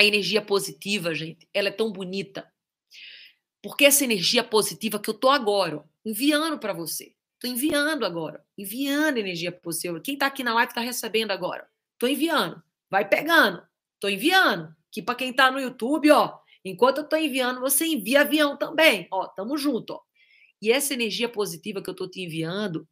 A 0.00 0.02
energia 0.02 0.40
positiva, 0.40 1.14
gente, 1.14 1.46
ela 1.52 1.68
é 1.68 1.70
tão 1.70 1.92
bonita. 1.92 2.50
Porque 3.62 3.84
essa 3.84 4.02
energia 4.02 4.42
positiva 4.42 4.98
que 4.98 5.10
eu 5.10 5.12
tô 5.12 5.28
agora, 5.28 5.76
ó, 5.76 5.84
enviando 6.02 6.58
para 6.58 6.72
você. 6.72 7.14
Tô 7.38 7.46
enviando 7.46 8.06
agora, 8.06 8.42
enviando 8.56 9.18
energia 9.18 9.52
positiva. 9.52 10.00
Quem 10.00 10.16
tá 10.16 10.24
aqui 10.24 10.42
na 10.42 10.54
live 10.54 10.72
tá 10.72 10.80
recebendo 10.80 11.32
agora. 11.32 11.68
Tô 11.98 12.06
enviando. 12.06 12.62
Vai 12.88 13.06
pegando. 13.06 13.62
Tô 14.00 14.08
enviando. 14.08 14.74
Que 14.90 15.02
para 15.02 15.16
quem 15.16 15.34
tá 15.34 15.50
no 15.50 15.60
YouTube, 15.60 16.10
ó, 16.10 16.38
enquanto 16.64 17.02
eu 17.02 17.04
tô 17.06 17.16
enviando, 17.16 17.60
você 17.60 17.84
envia 17.84 18.22
avião 18.22 18.56
também. 18.56 19.06
Ó, 19.10 19.26
tamo 19.26 19.58
junto, 19.58 19.92
ó. 19.92 20.00
E 20.62 20.72
essa 20.72 20.94
energia 20.94 21.28
positiva 21.28 21.82
que 21.82 21.90
eu 21.90 21.94
tô 21.94 22.08
te 22.08 22.22
enviando, 22.22 22.88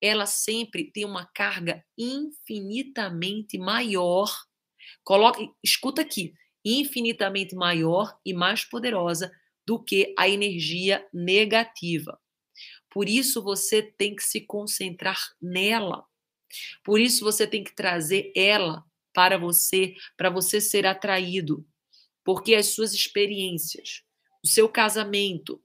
ela 0.00 0.26
sempre 0.26 0.90
tem 0.90 1.04
uma 1.04 1.24
carga 1.24 1.84
infinitamente 1.96 3.56
maior. 3.58 4.28
Coloque, 5.04 5.48
escuta 5.62 6.02
aqui, 6.02 6.34
infinitamente 6.64 7.54
maior 7.54 8.18
e 8.24 8.32
mais 8.32 8.64
poderosa 8.64 9.32
do 9.66 9.82
que 9.82 10.14
a 10.18 10.28
energia 10.28 11.06
negativa. 11.12 12.18
Por 12.90 13.08
isso 13.08 13.42
você 13.42 13.82
tem 13.82 14.16
que 14.16 14.22
se 14.22 14.40
concentrar 14.40 15.34
nela. 15.40 16.04
Por 16.82 16.98
isso 16.98 17.24
você 17.24 17.46
tem 17.46 17.62
que 17.62 17.74
trazer 17.74 18.32
ela 18.34 18.84
para 19.12 19.36
você, 19.36 19.94
para 20.16 20.30
você 20.30 20.60
ser 20.60 20.86
atraído. 20.86 21.66
Porque 22.24 22.54
as 22.54 22.66
suas 22.68 22.92
experiências, 22.94 24.02
o 24.42 24.46
seu 24.46 24.68
casamento, 24.68 25.62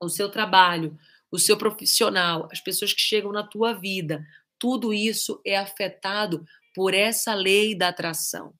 o 0.00 0.08
seu 0.08 0.30
trabalho, 0.30 0.98
o 1.30 1.38
seu 1.38 1.56
profissional, 1.56 2.48
as 2.50 2.60
pessoas 2.60 2.92
que 2.92 3.00
chegam 3.00 3.32
na 3.32 3.42
tua 3.42 3.72
vida, 3.72 4.26
tudo 4.58 4.92
isso 4.92 5.40
é 5.44 5.56
afetado 5.56 6.46
por 6.74 6.94
essa 6.94 7.34
lei 7.34 7.74
da 7.74 7.88
atração, 7.88 8.54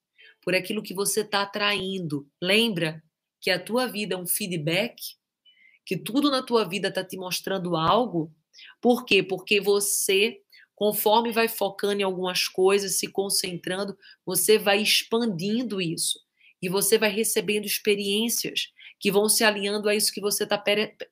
por 0.48 0.54
aquilo 0.54 0.82
que 0.82 0.94
você 0.94 1.20
está 1.20 1.42
atraindo. 1.42 2.26
Lembra 2.40 3.04
que 3.38 3.50
a 3.50 3.62
tua 3.62 3.86
vida 3.86 4.14
é 4.14 4.16
um 4.16 4.26
feedback, 4.26 4.96
que 5.84 5.94
tudo 5.94 6.30
na 6.30 6.42
tua 6.42 6.66
vida 6.66 6.88
está 6.88 7.04
te 7.04 7.18
mostrando 7.18 7.76
algo. 7.76 8.34
Por 8.80 9.04
quê? 9.04 9.22
Porque 9.22 9.60
você, 9.60 10.40
conforme 10.74 11.32
vai 11.32 11.48
focando 11.48 12.00
em 12.00 12.02
algumas 12.02 12.48
coisas, 12.48 12.98
se 12.98 13.08
concentrando, 13.08 13.94
você 14.24 14.58
vai 14.58 14.80
expandindo 14.80 15.82
isso. 15.82 16.18
E 16.62 16.68
você 16.68 16.98
vai 16.98 17.10
recebendo 17.10 17.66
experiências 17.66 18.72
que 19.00 19.10
vão 19.10 19.28
se 19.28 19.44
alinhando 19.44 19.88
a 19.88 19.94
isso 19.94 20.12
que 20.12 20.20
você 20.20 20.44
está 20.44 20.62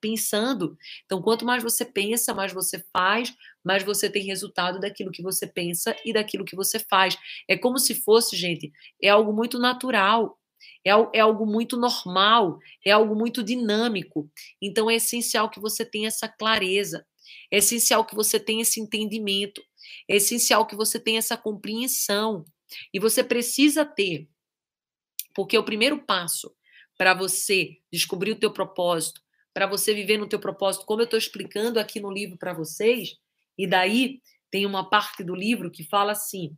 pensando. 0.00 0.76
Então, 1.04 1.22
quanto 1.22 1.44
mais 1.44 1.62
você 1.62 1.84
pensa, 1.84 2.34
mais 2.34 2.52
você 2.52 2.84
faz, 2.92 3.32
mais 3.64 3.82
você 3.84 4.10
tem 4.10 4.24
resultado 4.24 4.80
daquilo 4.80 5.12
que 5.12 5.22
você 5.22 5.46
pensa 5.46 5.96
e 6.04 6.12
daquilo 6.12 6.44
que 6.44 6.56
você 6.56 6.78
faz. 6.78 7.16
É 7.48 7.56
como 7.56 7.78
se 7.78 7.94
fosse, 7.94 8.36
gente, 8.36 8.72
é 9.02 9.08
algo 9.08 9.32
muito 9.32 9.58
natural. 9.58 10.38
É, 10.84 10.90
é 11.14 11.20
algo 11.20 11.46
muito 11.46 11.76
normal, 11.76 12.58
é 12.84 12.90
algo 12.90 13.14
muito 13.14 13.42
dinâmico. 13.42 14.30
Então, 14.60 14.90
é 14.90 14.96
essencial 14.96 15.50
que 15.50 15.60
você 15.60 15.84
tenha 15.84 16.08
essa 16.08 16.28
clareza, 16.28 17.04
é 17.52 17.58
essencial 17.58 18.04
que 18.04 18.14
você 18.14 18.38
tenha 18.40 18.62
esse 18.62 18.80
entendimento, 18.80 19.62
é 20.08 20.16
essencial 20.16 20.66
que 20.66 20.76
você 20.76 20.98
tenha 20.98 21.18
essa 21.18 21.36
compreensão. 21.36 22.44
E 22.92 22.98
você 22.98 23.22
precisa 23.22 23.84
ter, 23.84 24.28
porque 25.36 25.58
o 25.58 25.62
primeiro 25.62 25.98
passo 25.98 26.50
para 26.96 27.12
você 27.12 27.76
descobrir 27.92 28.32
o 28.32 28.40
teu 28.40 28.50
propósito, 28.50 29.20
para 29.52 29.66
você 29.66 29.92
viver 29.92 30.16
no 30.16 30.26
teu 30.26 30.40
propósito, 30.40 30.86
como 30.86 31.02
eu 31.02 31.04
estou 31.04 31.18
explicando 31.18 31.78
aqui 31.78 32.00
no 32.00 32.10
livro 32.10 32.38
para 32.38 32.54
vocês, 32.54 33.18
e 33.58 33.66
daí 33.66 34.22
tem 34.50 34.64
uma 34.64 34.88
parte 34.88 35.22
do 35.22 35.34
livro 35.34 35.70
que 35.70 35.84
fala 35.84 36.12
assim: 36.12 36.56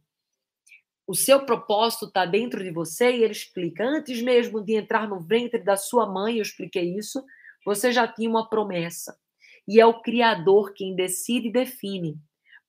o 1.09 1.15
seu 1.15 1.45
propósito 1.45 2.07
está 2.07 2.25
dentro 2.25 2.63
de 2.63 2.71
você, 2.71 3.11
e 3.11 3.25
ele 3.25 3.33
explica, 3.33 3.85
antes 3.85 4.23
mesmo 4.23 4.61
de 4.61 4.77
entrar 4.77 5.09
no 5.09 5.21
ventre 5.21 5.61
da 5.61 5.77
sua 5.77 6.07
mãe, 6.07 6.37
eu 6.37 6.43
expliquei 6.43 6.97
isso, 6.97 7.25
você 7.65 7.91
já 7.91 8.07
tinha 8.07 8.31
uma 8.31 8.49
promessa. 8.49 9.19
E 9.67 9.81
é 9.81 9.87
o 9.87 10.01
Criador 10.01 10.73
quem 10.73 10.95
decide 10.95 11.49
e 11.49 11.53
define. 11.53 12.17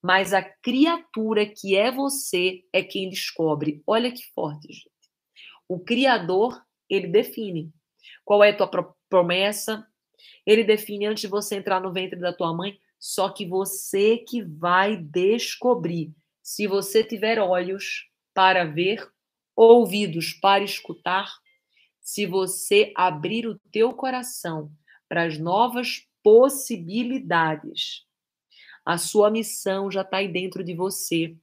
Mas 0.01 0.33
a 0.33 0.41
criatura 0.41 1.45
que 1.45 1.75
é 1.75 1.91
você 1.91 2.63
é 2.73 2.83
quem 2.83 3.09
descobre. 3.09 3.83
Olha 3.85 4.11
que 4.11 4.23
forte, 4.33 4.73
gente. 4.73 4.98
O 5.69 5.79
Criador 5.79 6.61
ele 6.89 7.07
define 7.07 7.71
qual 8.25 8.43
é 8.43 8.49
a 8.49 8.57
tua 8.57 8.95
promessa, 9.07 9.87
ele 10.45 10.63
define 10.63 11.05
antes 11.05 11.21
de 11.21 11.27
você 11.27 11.55
entrar 11.55 11.79
no 11.79 11.93
ventre 11.93 12.19
da 12.19 12.33
tua 12.33 12.51
mãe, 12.53 12.79
só 12.99 13.29
que 13.29 13.45
você 13.45 14.17
que 14.17 14.41
vai 14.41 14.97
descobrir. 14.97 16.11
Se 16.41 16.67
você 16.67 17.03
tiver 17.03 17.39
olhos 17.39 18.09
para 18.33 18.65
ver, 18.65 19.07
ouvidos 19.55 20.33
para 20.33 20.63
escutar, 20.63 21.31
se 22.01 22.25
você 22.25 22.91
abrir 22.95 23.45
o 23.47 23.59
teu 23.71 23.93
coração 23.93 24.71
para 25.07 25.25
as 25.25 25.37
novas 25.37 26.07
possibilidades, 26.23 28.05
a 28.83 28.97
sua 28.97 29.29
missão 29.29 29.91
já 29.91 30.01
está 30.01 30.17
aí 30.17 30.27
dentro 30.27 30.63
de 30.63 30.73
você. 30.73 31.37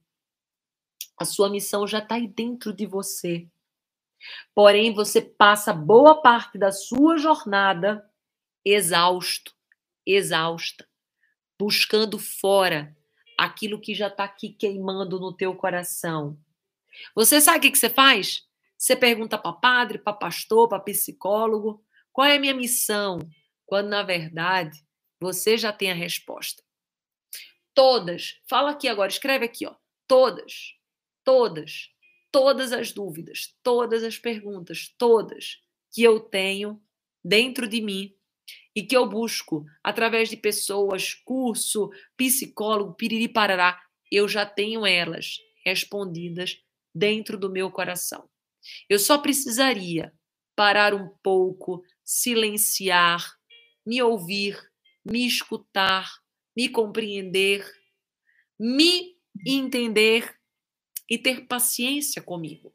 A 1.17 1.23
sua 1.23 1.49
missão 1.49 1.87
já 1.87 1.99
está 1.99 2.15
aí 2.15 2.27
dentro 2.27 2.73
de 2.73 2.85
você. 2.85 3.47
Porém, 4.53 4.93
você 4.93 5.21
passa 5.21 5.73
boa 5.73 6.21
parte 6.21 6.57
da 6.57 6.71
sua 6.71 7.17
jornada 7.17 8.09
exausto, 8.65 9.53
exausta, 10.05 10.87
buscando 11.59 12.19
fora 12.19 12.95
aquilo 13.37 13.79
que 13.79 13.93
já 13.93 14.07
está 14.07 14.23
aqui 14.23 14.49
queimando 14.49 15.19
no 15.19 15.35
teu 15.35 15.55
coração. 15.55 16.37
Você 17.15 17.39
sabe 17.39 17.59
o 17.59 17.61
que, 17.61 17.71
que 17.71 17.77
você 17.77 17.89
faz? 17.89 18.47
Você 18.77 18.95
pergunta 18.95 19.37
para 19.37 19.53
padre, 19.53 19.97
para 19.97 20.13
pastor, 20.13 20.67
para 20.67 20.79
psicólogo, 20.79 21.83
qual 22.11 22.27
é 22.27 22.35
a 22.35 22.39
minha 22.39 22.53
missão? 22.53 23.19
Quando, 23.65 23.89
na 23.89 24.03
verdade, 24.03 24.83
você 25.19 25.57
já 25.57 25.71
tem 25.71 25.91
a 25.91 25.95
resposta. 25.95 26.63
Todas, 27.73 28.41
fala 28.49 28.71
aqui 28.71 28.87
agora, 28.87 29.11
escreve 29.11 29.45
aqui, 29.45 29.65
ó. 29.65 29.75
Todas, 30.07 30.73
todas 31.23 31.89
todas 32.37 32.71
as 32.71 32.91
dúvidas, 32.91 33.55
todas 33.63 34.03
as 34.03 34.19
perguntas, 34.19 34.93
todas 34.95 35.59
que 35.91 36.03
eu 36.03 36.19
tenho 36.19 36.79
dentro 37.25 37.67
de 37.67 37.81
mim 37.81 38.13
e 38.75 38.83
que 38.83 38.95
eu 38.95 39.09
busco 39.09 39.65
através 39.83 40.29
de 40.29 40.37
pessoas, 40.37 41.15
curso, 41.15 41.89
psicólogo, 42.15 42.93
piriri 42.93 43.27
parará, 43.27 43.81
eu 44.11 44.27
já 44.27 44.45
tenho 44.45 44.85
elas 44.85 45.39
respondidas 45.65 46.61
dentro 46.93 47.39
do 47.39 47.49
meu 47.49 47.71
coração. 47.71 48.29
Eu 48.87 48.99
só 48.99 49.17
precisaria 49.17 50.13
parar 50.55 50.93
um 50.93 51.09
pouco, 51.23 51.83
silenciar, 52.03 53.35
me 53.83 53.99
ouvir, 53.99 54.55
me 55.03 55.25
escutar, 55.25 56.07
me 56.55 56.69
compreender, 56.69 57.65
me 58.59 59.15
entender 59.43 60.36
e 61.09 61.17
ter 61.17 61.47
paciência 61.47 62.21
comigo. 62.21 62.73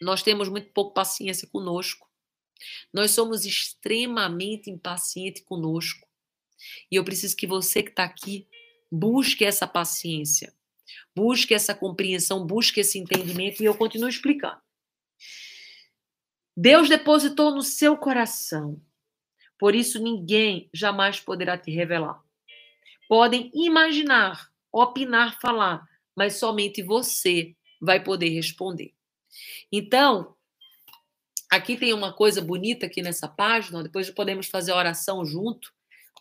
Nós 0.00 0.22
temos 0.22 0.48
muito 0.48 0.70
pouco 0.72 0.94
paciência 0.94 1.48
conosco. 1.48 2.08
Nós 2.92 3.10
somos 3.10 3.44
extremamente 3.44 4.70
impacientes 4.70 5.42
conosco. 5.42 6.06
E 6.90 6.96
eu 6.96 7.04
preciso 7.04 7.36
que 7.36 7.46
você 7.46 7.82
que 7.82 7.90
está 7.90 8.04
aqui 8.04 8.46
busque 8.90 9.44
essa 9.44 9.66
paciência, 9.66 10.54
busque 11.14 11.54
essa 11.54 11.74
compreensão, 11.74 12.46
busque 12.46 12.80
esse 12.80 12.98
entendimento 12.98 13.62
e 13.62 13.66
eu 13.66 13.74
continuo 13.74 14.08
explicando. 14.08 14.60
Deus 16.56 16.88
depositou 16.88 17.54
no 17.54 17.62
seu 17.62 17.96
coração, 17.96 18.80
por 19.58 19.74
isso 19.74 20.02
ninguém 20.02 20.68
jamais 20.72 21.20
poderá 21.20 21.56
te 21.56 21.70
revelar. 21.70 22.20
Podem 23.08 23.50
imaginar, 23.54 24.50
opinar, 24.72 25.40
falar, 25.40 25.88
mas 26.18 26.34
somente 26.34 26.82
você 26.82 27.54
vai 27.80 28.02
poder 28.02 28.28
responder. 28.30 28.92
Então, 29.70 30.34
aqui 31.48 31.76
tem 31.76 31.94
uma 31.94 32.12
coisa 32.12 32.42
bonita 32.42 32.86
aqui 32.86 33.00
nessa 33.00 33.28
página, 33.28 33.84
depois 33.84 34.10
podemos 34.10 34.48
fazer 34.48 34.72
a 34.72 34.76
oração 34.76 35.24
junto. 35.24 35.72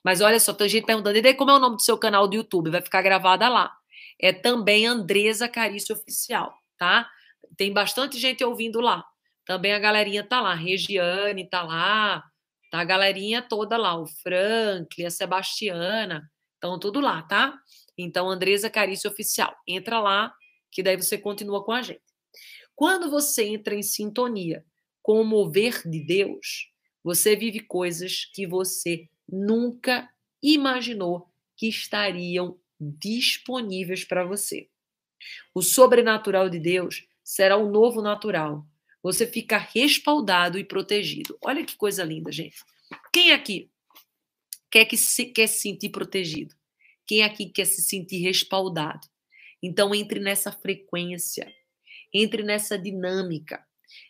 Mas 0.03 0.21
olha 0.21 0.39
só, 0.39 0.53
tem 0.53 0.69
gente 0.69 0.85
perguntando, 0.85 1.17
e 1.17 1.33
como 1.33 1.49
é 1.49 1.55
o 1.55 1.59
nome 1.59 1.77
do 1.77 1.81
seu 1.81 1.97
canal 1.97 2.27
do 2.27 2.35
YouTube? 2.35 2.69
Vai 2.69 2.81
ficar 2.81 3.01
gravada 3.01 3.49
lá. 3.49 3.75
É 4.21 4.31
também 4.31 4.85
Andresa 4.85 5.49
Carício 5.49 5.95
Oficial, 5.95 6.53
tá? 6.77 7.09
Tem 7.57 7.73
bastante 7.73 8.19
gente 8.19 8.43
ouvindo 8.43 8.79
lá. 8.79 9.03
Também 9.45 9.73
a 9.73 9.79
galerinha 9.79 10.23
tá 10.23 10.39
lá, 10.39 10.53
Regiane 10.53 11.49
tá 11.49 11.63
lá, 11.63 12.23
tá 12.69 12.79
a 12.79 12.83
galerinha 12.83 13.41
toda 13.41 13.77
lá, 13.77 13.99
o 13.99 14.05
Franklin, 14.05 15.05
a 15.05 15.09
Sebastiana, 15.09 16.29
estão 16.53 16.77
tudo 16.77 16.99
lá, 16.99 17.23
tá? 17.23 17.57
Então, 17.97 18.29
Andresa 18.29 18.69
Carício 18.69 19.09
Oficial. 19.09 19.55
Entra 19.67 19.99
lá, 19.99 20.33
que 20.71 20.83
daí 20.83 20.95
você 20.95 21.17
continua 21.17 21.63
com 21.63 21.71
a 21.71 21.81
gente. 21.81 22.01
Quando 22.75 23.09
você 23.09 23.45
entra 23.45 23.73
em 23.73 23.81
sintonia 23.81 24.63
com 25.01 25.19
o 25.19 25.25
mover 25.25 25.81
de 25.87 25.99
Deus, 25.99 26.71
você 27.03 27.35
vive 27.35 27.61
coisas 27.61 28.25
que 28.25 28.45
você 28.45 29.09
nunca 29.27 30.09
imaginou 30.43 31.31
que 31.55 31.67
estariam 31.67 32.59
disponíveis 32.79 34.03
para 34.03 34.23
você. 34.23 34.69
O 35.53 35.61
sobrenatural 35.61 36.49
de 36.49 36.59
Deus 36.59 37.07
será 37.23 37.57
o 37.57 37.69
novo 37.69 38.01
natural. 38.01 38.65
você 39.01 39.25
fica 39.25 39.57
respaldado 39.57 40.59
e 40.59 40.65
protegido. 40.65 41.37
Olha 41.41 41.63
que 41.63 41.77
coisa 41.77 42.03
linda, 42.03 42.29
gente. 42.31 42.57
Quem 43.13 43.31
aqui 43.31 43.71
quer 44.69 44.83
que 44.85 44.97
se 44.97 45.27
quer 45.27 45.47
se 45.47 45.61
sentir 45.61 45.89
protegido? 45.89 46.56
Quem 47.07 47.23
aqui 47.23 47.47
quer 47.47 47.65
se 47.65 47.81
sentir 47.81 48.19
respaldado? 48.19 49.07
Então 49.63 49.95
entre 49.95 50.19
nessa 50.19 50.51
frequência, 50.51 51.51
entre 52.13 52.43
nessa 52.43 52.77
dinâmica 52.77 53.65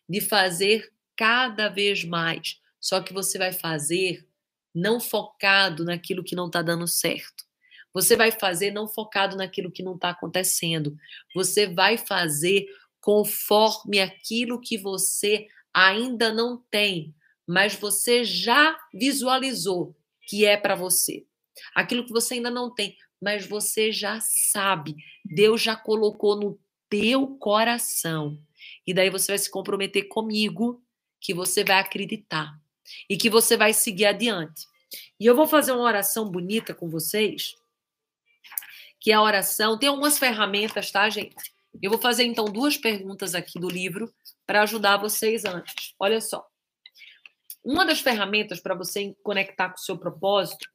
de 0.09 0.19
fazer 0.19 0.91
cada 1.15 1.69
vez 1.69 2.03
mais. 2.03 2.59
Só 2.79 3.01
que 3.01 3.13
você 3.13 3.37
vai 3.37 3.53
fazer 3.53 4.27
não 4.73 4.99
focado 4.99 5.83
naquilo 5.85 6.23
que 6.23 6.35
não 6.35 6.47
está 6.47 6.61
dando 6.61 6.87
certo. 6.87 7.45
Você 7.93 8.15
vai 8.15 8.31
fazer 8.31 8.71
não 8.71 8.87
focado 8.87 9.35
naquilo 9.35 9.71
que 9.71 9.81
não 9.81 9.95
está 9.95 10.09
acontecendo. 10.09 10.95
Você 11.33 11.67
vai 11.67 11.97
fazer 11.97 12.67
conforme 13.01 13.99
aquilo 13.99 14.59
que 14.59 14.77
você 14.77 15.47
ainda 15.73 16.33
não 16.33 16.57
tem, 16.69 17.15
mas 17.47 17.75
você 17.75 18.23
já 18.23 18.77
visualizou 18.93 19.95
que 20.27 20.45
é 20.45 20.57
para 20.57 20.75
você. 20.75 21.25
Aquilo 21.73 22.05
que 22.05 22.11
você 22.11 22.35
ainda 22.35 22.49
não 22.49 22.73
tem, 22.73 22.95
mas 23.21 23.47
você 23.47 23.91
já 23.91 24.19
sabe. 24.21 24.95
Deus 25.25 25.61
já 25.61 25.75
colocou 25.75 26.35
no 26.35 26.59
teu 26.89 27.35
coração. 27.37 28.39
E 28.85 28.93
daí 28.93 29.09
você 29.09 29.31
vai 29.31 29.37
se 29.37 29.49
comprometer 29.49 30.07
comigo 30.07 30.81
que 31.19 31.33
você 31.33 31.63
vai 31.63 31.79
acreditar 31.79 32.59
e 33.09 33.17
que 33.17 33.29
você 33.29 33.57
vai 33.57 33.73
seguir 33.73 34.05
adiante. 34.05 34.65
E 35.19 35.25
eu 35.25 35.35
vou 35.35 35.47
fazer 35.47 35.71
uma 35.71 35.83
oração 35.83 36.29
bonita 36.29 36.73
com 36.73 36.89
vocês, 36.89 37.55
que 38.99 39.11
é 39.11 39.15
a 39.15 39.21
oração. 39.21 39.77
Tem 39.77 39.89
algumas 39.89 40.17
ferramentas, 40.17 40.91
tá, 40.91 41.09
gente? 41.09 41.35
Eu 41.81 41.91
vou 41.91 41.99
fazer 41.99 42.23
então 42.23 42.45
duas 42.45 42.77
perguntas 42.77 43.35
aqui 43.35 43.59
do 43.59 43.69
livro 43.69 44.11
para 44.45 44.61
ajudar 44.63 44.97
vocês 44.97 45.45
antes. 45.45 45.93
Olha 45.99 46.21
só. 46.21 46.47
Uma 47.63 47.85
das 47.85 47.99
ferramentas 47.99 48.61
para 48.61 48.73
você 48.73 49.13
conectar 49.21 49.69
com 49.69 49.75
o 49.75 49.81
seu 49.81 49.97
propósito 49.97 50.67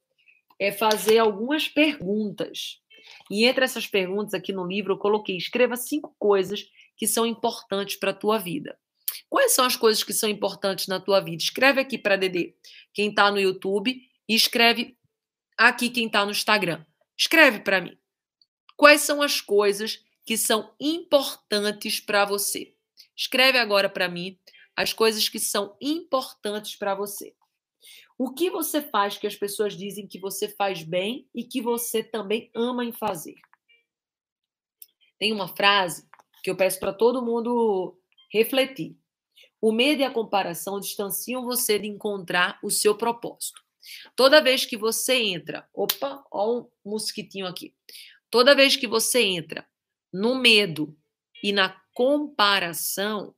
é 0.62 0.70
fazer 0.70 1.18
algumas 1.18 1.66
perguntas. 1.66 2.80
E 3.28 3.44
entre 3.44 3.64
essas 3.64 3.84
perguntas 3.84 4.32
aqui 4.32 4.52
no 4.52 4.64
livro 4.64 4.92
eu 4.92 4.98
coloquei: 4.98 5.36
escreva 5.36 5.76
cinco 5.76 6.14
coisas 6.20 6.64
que 6.96 7.04
são 7.04 7.26
importantes 7.26 7.96
para 7.96 8.12
a 8.12 8.14
tua 8.14 8.38
vida. 8.38 8.78
Quais 9.28 9.52
são 9.52 9.64
as 9.64 9.74
coisas 9.74 10.04
que 10.04 10.12
são 10.12 10.28
importantes 10.28 10.86
na 10.86 11.00
tua 11.00 11.18
vida? 11.18 11.42
Escreve 11.42 11.80
aqui 11.80 11.98
para 11.98 12.16
Dedê, 12.16 12.54
quem 12.94 13.08
está 13.08 13.28
no 13.28 13.40
YouTube, 13.40 14.00
e 14.28 14.34
escreve 14.34 14.96
aqui 15.58 15.90
quem 15.90 16.06
está 16.06 16.24
no 16.24 16.30
Instagram. 16.30 16.86
Escreve 17.18 17.58
para 17.60 17.80
mim. 17.80 17.98
Quais 18.76 19.00
são 19.00 19.20
as 19.20 19.40
coisas 19.40 20.00
que 20.24 20.36
são 20.36 20.72
importantes 20.78 21.98
para 21.98 22.24
você? 22.24 22.72
Escreve 23.16 23.58
agora 23.58 23.88
para 23.88 24.08
mim 24.08 24.38
as 24.76 24.92
coisas 24.92 25.28
que 25.28 25.40
são 25.40 25.76
importantes 25.80 26.76
para 26.76 26.94
você. 26.94 27.34
O 28.18 28.32
que 28.32 28.50
você 28.50 28.80
faz 28.80 29.16
que 29.16 29.26
as 29.26 29.36
pessoas 29.36 29.76
dizem 29.76 30.06
que 30.06 30.18
você 30.18 30.48
faz 30.48 30.82
bem 30.82 31.28
e 31.34 31.44
que 31.44 31.60
você 31.60 32.02
também 32.02 32.50
ama 32.54 32.84
em 32.84 32.92
fazer? 32.92 33.36
Tem 35.18 35.32
uma 35.32 35.48
frase 35.48 36.08
que 36.42 36.50
eu 36.50 36.56
peço 36.56 36.80
para 36.80 36.92
todo 36.92 37.24
mundo 37.24 37.98
refletir. 38.32 38.96
O 39.60 39.70
medo 39.70 40.00
e 40.00 40.04
a 40.04 40.10
comparação 40.10 40.80
distanciam 40.80 41.44
você 41.44 41.78
de 41.78 41.86
encontrar 41.86 42.58
o 42.62 42.70
seu 42.70 42.96
propósito. 42.96 43.62
Toda 44.16 44.42
vez 44.42 44.64
que 44.64 44.76
você 44.76 45.14
entra, 45.14 45.68
opa, 45.72 46.24
ó 46.30 46.58
um 46.58 46.68
mosquitinho 46.84 47.46
aqui. 47.46 47.74
Toda 48.30 48.54
vez 48.54 48.76
que 48.76 48.86
você 48.86 49.22
entra 49.22 49.66
no 50.12 50.34
medo 50.34 50.96
e 51.42 51.52
na 51.52 51.80
comparação, 51.94 53.34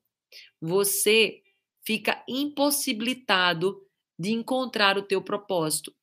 você 0.61 1.43
fica 1.85 2.25
impossibilitado 2.29 3.87
de 4.19 4.33
encontrar 4.33 4.97
o 4.99 5.03
teu 5.03 5.23
propósito. 5.23 5.95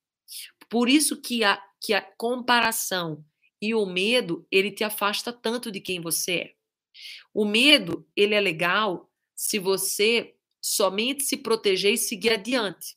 Por 0.70 0.90
isso 0.90 1.22
que 1.22 1.44
a, 1.44 1.62
que 1.82 1.94
a 1.94 2.02
comparação 2.02 3.24
e 3.62 3.76
o 3.76 3.86
medo, 3.86 4.48
ele 4.50 4.72
te 4.72 4.84
afasta 4.84 5.32
tanto 5.32 5.72
de 5.72 5.80
quem 5.80 6.02
você 6.02 6.32
é. 6.32 6.54
O 7.34 7.46
medo, 7.46 8.08
ele 8.16 8.34
é 8.34 8.40
legal 8.40 9.10
se 9.36 9.60
você 9.60 10.36
somente 10.62 11.24
se 11.24 11.38
proteger 11.38 11.94
e 11.94 11.98
seguir 11.98 12.32
adiante. 12.32 12.96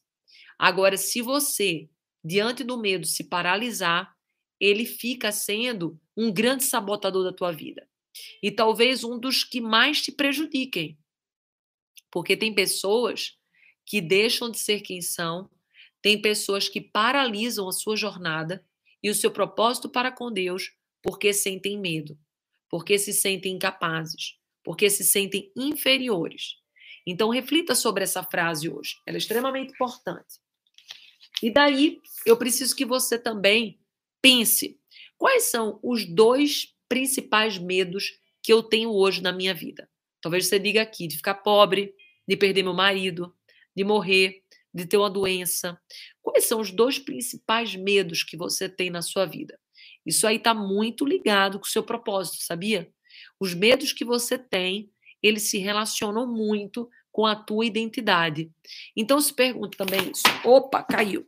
Agora, 0.58 0.96
se 0.96 1.20
você, 1.20 1.88
diante 2.24 2.64
do 2.64 2.78
medo, 2.78 3.06
se 3.06 3.24
paralisar, 3.24 4.14
ele 4.60 4.86
fica 4.86 5.32
sendo 5.32 6.00
um 6.16 6.32
grande 6.32 6.64
sabotador 6.64 7.24
da 7.24 7.32
tua 7.32 7.52
vida. 7.52 7.88
E 8.42 8.50
talvez 8.50 9.04
um 9.04 9.18
dos 9.18 9.42
que 9.42 9.60
mais 9.60 10.00
te 10.00 10.12
prejudiquem. 10.12 10.98
Porque 12.10 12.36
tem 12.36 12.54
pessoas 12.54 13.36
que 13.86 14.00
deixam 14.00 14.50
de 14.50 14.58
ser 14.58 14.80
quem 14.80 15.00
são, 15.00 15.50
tem 16.00 16.20
pessoas 16.20 16.68
que 16.68 16.80
paralisam 16.80 17.68
a 17.68 17.72
sua 17.72 17.96
jornada 17.96 18.64
e 19.02 19.10
o 19.10 19.14
seu 19.14 19.30
propósito 19.30 19.88
para 19.88 20.12
com 20.12 20.30
Deus 20.30 20.72
porque 21.02 21.32
sentem 21.32 21.78
medo, 21.78 22.18
porque 22.70 22.98
se 22.98 23.12
sentem 23.12 23.56
incapazes, 23.56 24.38
porque 24.62 24.88
se 24.88 25.04
sentem 25.04 25.52
inferiores. 25.54 26.56
Então, 27.06 27.28
reflita 27.28 27.74
sobre 27.74 28.02
essa 28.02 28.22
frase 28.22 28.68
hoje. 28.68 28.96
Ela 29.06 29.16
é 29.16 29.18
extremamente 29.18 29.72
importante. 29.72 30.40
E 31.42 31.50
daí, 31.50 32.00
eu 32.24 32.36
preciso 32.38 32.74
que 32.74 32.86
você 32.86 33.18
também 33.18 33.78
pense 34.22 34.80
quais 35.18 35.44
são 35.44 35.78
os 35.82 36.06
dois 36.06 36.74
principais 36.88 37.58
medos 37.58 38.18
que 38.42 38.52
eu 38.52 38.62
tenho 38.62 38.90
hoje 38.90 39.22
na 39.22 39.32
minha 39.32 39.52
vida. 39.52 39.88
Talvez 40.22 40.46
você 40.46 40.58
diga 40.58 40.80
aqui 40.80 41.06
de 41.06 41.16
ficar 41.16 41.34
pobre, 41.34 41.94
de 42.26 42.36
perder 42.36 42.62
meu 42.62 42.72
marido, 42.72 43.34
de 43.74 43.84
morrer, 43.84 44.42
de 44.72 44.86
ter 44.86 44.96
uma 44.96 45.10
doença. 45.10 45.78
Quais 46.22 46.44
são 46.44 46.60
os 46.60 46.70
dois 46.70 46.98
principais 46.98 47.74
medos 47.76 48.22
que 48.22 48.36
você 48.36 48.68
tem 48.68 48.90
na 48.90 49.02
sua 49.02 49.24
vida? 49.24 49.58
Isso 50.04 50.26
aí 50.26 50.36
está 50.36 50.52
muito 50.52 51.06
ligado 51.06 51.58
com 51.58 51.66
o 51.66 51.68
seu 51.68 51.82
propósito, 51.82 52.42
sabia? 52.42 52.90
Os 53.38 53.54
medos 53.54 53.92
que 53.92 54.04
você 54.04 54.36
tem, 54.36 54.90
eles 55.22 55.44
se 55.44 55.58
relacionam 55.58 56.26
muito 56.26 56.88
com 57.10 57.24
a 57.24 57.36
tua 57.36 57.64
identidade. 57.64 58.50
Então 58.96 59.20
se 59.20 59.32
pergunta 59.32 59.78
também 59.78 60.10
isso. 60.10 60.24
Opa, 60.44 60.82
caiu. 60.82 61.24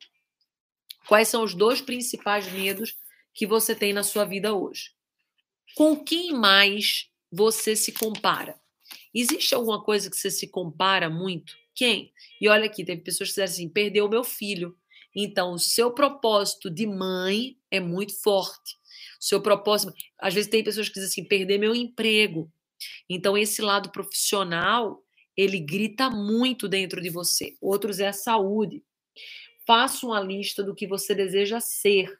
Quais 1.07 1.28
são 1.28 1.44
os 1.44 1.55
dois 1.55 1.80
principais 1.80 2.51
medos 2.51 2.97
que 3.32 3.47
você 3.47 3.74
tem 3.74 3.92
na 3.92 4.03
sua 4.03 4.24
vida 4.24 4.53
hoje? 4.55 4.90
Com 5.76 5.97
quem 5.97 6.32
mais 6.32 7.09
você 7.30 7.76
se 7.76 7.92
compara? 7.92 8.59
Existe 9.14 9.55
alguma 9.55 9.82
coisa 9.82 10.11
que 10.11 10.16
você 10.16 10.30
se 10.30 10.49
compara 10.49 11.09
muito? 11.09 11.57
Quem? 11.76 12.12
E 12.40 12.48
olha 12.48 12.66
aqui, 12.66 12.84
teve 12.84 13.02
pessoas 13.02 13.28
que 13.28 13.34
disseram 13.34 13.52
assim: 13.52 13.68
perdeu 13.68 14.06
o 14.06 14.10
meu 14.10 14.24
filho. 14.24 14.76
Então, 15.14 15.52
o 15.52 15.58
seu 15.58 15.92
propósito 15.92 16.68
de 16.68 16.86
mãe 16.86 17.56
é 17.70 17.78
muito 17.78 18.20
forte 18.20 18.76
seu 19.20 19.40
propósito. 19.40 19.92
Às 20.18 20.34
vezes 20.34 20.50
tem 20.50 20.62
pessoas 20.62 20.88
que 20.88 20.94
dizem 20.94 21.08
assim, 21.08 21.24
perder 21.24 21.58
meu 21.58 21.74
emprego. 21.74 22.50
Então, 23.08 23.36
esse 23.36 23.62
lado 23.62 23.90
profissional, 23.90 25.02
ele 25.36 25.58
grita 25.58 26.10
muito 26.10 26.68
dentro 26.68 27.00
de 27.00 27.10
você. 27.10 27.56
Outros 27.60 27.98
é 27.98 28.08
a 28.08 28.12
saúde. 28.12 28.82
Faça 29.66 30.06
uma 30.06 30.20
lista 30.20 30.62
do 30.62 30.74
que 30.74 30.86
você 30.86 31.14
deseja 31.14 31.60
ser, 31.60 32.18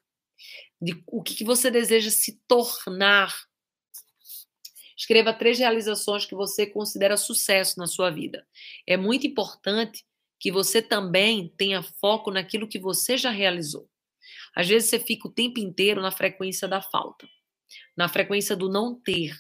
de 0.81 1.01
o 1.07 1.23
que 1.23 1.45
você 1.45 1.71
deseja 1.71 2.11
se 2.11 2.41
tornar. 2.49 3.35
Escreva 4.97 5.33
três 5.33 5.59
realizações 5.59 6.25
que 6.25 6.35
você 6.35 6.67
considera 6.67 7.17
sucesso 7.17 7.79
na 7.79 7.87
sua 7.87 8.11
vida. 8.11 8.47
É 8.87 8.97
muito 8.97 9.27
importante 9.27 10.05
que 10.39 10.51
você 10.51 10.81
também 10.81 11.53
tenha 11.57 11.83
foco 11.83 12.31
naquilo 12.31 12.69
que 12.69 12.79
você 12.79 13.17
já 13.17 13.31
realizou. 13.31 13.89
Às 14.55 14.69
vezes 14.69 14.89
você 14.89 14.99
fica 14.99 15.29
o 15.29 15.33
tempo 15.33 15.61
inteiro 15.61 16.01
na 16.01 16.11
frequência 16.11 16.67
da 16.67 16.81
falta, 16.81 17.29
na 17.97 18.09
frequência 18.09 18.57
do 18.57 18.69
não 18.69 18.95
ter. 18.95 19.37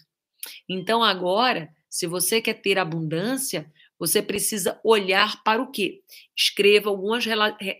Então 0.68 1.02
agora, 1.02 1.74
se 1.88 2.06
você 2.06 2.40
quer 2.40 2.54
ter 2.54 2.78
abundância, 2.78 3.72
você 3.98 4.22
precisa 4.22 4.78
olhar 4.84 5.42
para 5.42 5.62
o 5.62 5.70
quê? 5.70 6.02
Escreva 6.36 6.90
algumas 6.90 7.24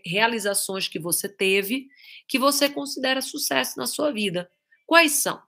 realizações 0.03 0.87
que 0.87 0.99
você 0.99 1.29
teve 1.29 1.87
que 2.27 2.39
você 2.39 2.67
considera 2.69 3.21
sucesso 3.21 3.77
na 3.77 3.85
sua 3.85 4.11
vida. 4.11 4.51
Quais 4.85 5.21
são? 5.21 5.41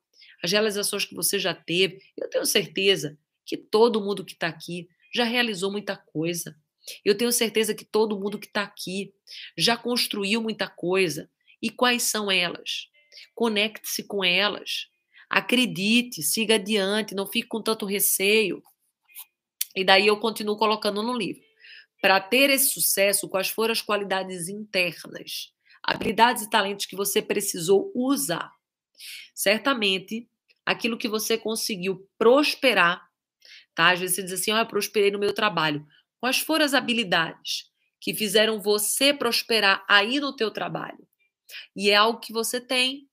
As 0.44 0.52
realizações 0.52 1.06
que 1.06 1.16
você 1.16 1.38
já 1.38 1.54
teve. 1.54 2.02
Eu 2.18 2.30
tenho 2.30 2.46
certeza 2.46 3.18
que 3.46 3.58
todo 3.58 4.02
mundo 4.02 4.24
que 4.24 4.34
está 4.34 4.48
aqui 4.48 4.88
já 5.14 5.24
realizou 5.24 5.72
muita 5.72 5.98
coisa. 5.98 6.56
Eu 7.04 7.18
tenho 7.18 7.32
certeza 7.32 7.74
que 7.74 7.86
todo 7.86 8.20
mundo 8.20 8.40
que 8.40 8.48
está 8.48 8.62
aqui 8.62 9.14
já 9.58 9.76
construiu 9.76 10.42
muita 10.42 10.68
coisa. 10.68 11.30
E 11.62 11.70
quais 11.70 12.04
são 12.04 12.32
elas? 12.32 12.88
Conecte-se 13.36 14.04
com 14.04 14.24
elas. 14.24 14.88
Acredite, 15.30 16.24
siga 16.24 16.56
adiante, 16.56 17.14
não 17.14 17.28
fique 17.28 17.48
com 17.48 17.62
tanto 17.62 17.86
receio. 17.86 18.64
E 19.76 19.84
daí 19.84 20.08
eu 20.08 20.18
continuo 20.18 20.58
colocando 20.58 21.04
no 21.04 21.16
livro. 21.16 21.44
Para 22.02 22.20
ter 22.20 22.50
esse 22.50 22.70
sucesso, 22.70 23.28
quais 23.28 23.50
foram 23.50 23.74
as 23.74 23.82
qualidades 23.82 24.48
internas, 24.48 25.54
habilidades 25.84 26.44
e 26.44 26.50
talentos 26.50 26.86
que 26.86 26.96
você 26.96 27.22
precisou 27.22 27.92
usar? 27.94 28.52
Certamente, 29.34 30.28
aquilo 30.66 30.98
que 30.98 31.08
você 31.08 31.38
conseguiu 31.38 32.08
prosperar 32.18 33.10
Tá? 33.80 33.92
Às 33.92 34.00
vezes 34.02 34.18
você 34.18 34.24
diz 34.24 34.34
assim: 34.34 34.52
oh, 34.52 34.58
eu 34.58 34.66
prosperei 34.66 35.10
no 35.10 35.18
meu 35.18 35.34
trabalho. 35.34 35.88
Quais 36.20 36.40
foram 36.40 36.66
as 36.66 36.74
habilidades 36.74 37.70
que 38.02 38.14
fizeram 38.14 38.60
você 38.60 39.14
prosperar 39.14 39.86
aí 39.88 40.20
no 40.20 40.36
teu 40.36 40.52
trabalho? 40.52 41.08
E 41.74 41.90
é 41.90 41.96
algo 41.96 42.20
que 42.20 42.34
você 42.34 42.60
tem. 42.60 43.08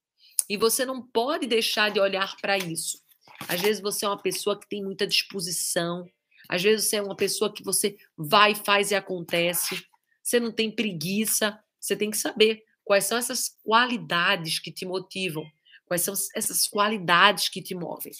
E 0.48 0.56
você 0.56 0.84
não 0.84 1.00
pode 1.00 1.46
deixar 1.46 1.92
de 1.92 2.00
olhar 2.00 2.36
para 2.40 2.58
isso. 2.58 3.00
Às 3.48 3.60
vezes 3.60 3.80
você 3.80 4.04
é 4.04 4.08
uma 4.08 4.20
pessoa 4.20 4.58
que 4.58 4.68
tem 4.68 4.82
muita 4.82 5.06
disposição. 5.06 6.04
Às 6.48 6.64
vezes 6.64 6.88
você 6.88 6.96
é 6.96 7.02
uma 7.02 7.16
pessoa 7.16 7.52
que 7.52 7.62
você 7.62 7.96
vai, 8.16 8.52
faz 8.52 8.90
e 8.90 8.96
acontece. 8.96 9.80
Você 10.20 10.40
não 10.40 10.50
tem 10.50 10.68
preguiça. 10.68 11.56
Você 11.78 11.94
tem 11.94 12.10
que 12.10 12.18
saber 12.18 12.64
quais 12.84 13.04
são 13.04 13.16
essas 13.16 13.56
qualidades 13.62 14.58
que 14.58 14.72
te 14.72 14.84
motivam, 14.84 15.44
quais 15.86 16.02
são 16.02 16.14
essas 16.34 16.66
qualidades 16.66 17.48
que 17.48 17.62
te 17.62 17.74
movem. 17.74 18.12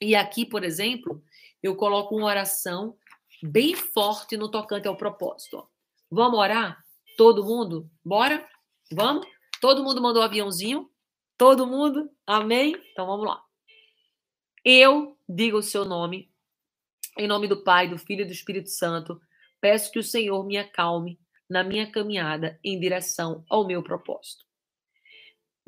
E 0.00 0.14
aqui, 0.14 0.44
por 0.44 0.64
exemplo, 0.64 1.22
eu 1.62 1.76
coloco 1.76 2.16
uma 2.16 2.26
oração 2.26 2.96
bem 3.42 3.74
forte 3.74 4.36
no 4.36 4.50
tocante 4.50 4.88
ao 4.88 4.96
propósito. 4.96 5.68
Vamos 6.10 6.38
orar? 6.38 6.82
Todo 7.16 7.44
mundo? 7.44 7.90
Bora? 8.04 8.48
Vamos? 8.90 9.26
Todo 9.60 9.84
mundo 9.84 10.00
mandou 10.00 10.22
um 10.22 10.24
aviãozinho? 10.24 10.90
Todo 11.36 11.66
mundo? 11.66 12.10
Amém? 12.26 12.74
Então 12.92 13.06
vamos 13.06 13.26
lá. 13.26 13.42
Eu 14.64 15.16
digo 15.28 15.58
o 15.58 15.62
seu 15.62 15.84
nome, 15.84 16.30
em 17.16 17.26
nome 17.26 17.46
do 17.48 17.62
Pai, 17.62 17.88
do 17.88 17.98
Filho 17.98 18.22
e 18.22 18.26
do 18.26 18.32
Espírito 18.32 18.70
Santo, 18.70 19.20
peço 19.60 19.90
que 19.90 19.98
o 19.98 20.04
Senhor 20.04 20.44
me 20.44 20.56
acalme 20.56 21.18
na 21.48 21.64
minha 21.64 21.90
caminhada 21.90 22.58
em 22.62 22.78
direção 22.78 23.44
ao 23.48 23.66
meu 23.66 23.82
propósito. 23.82 24.47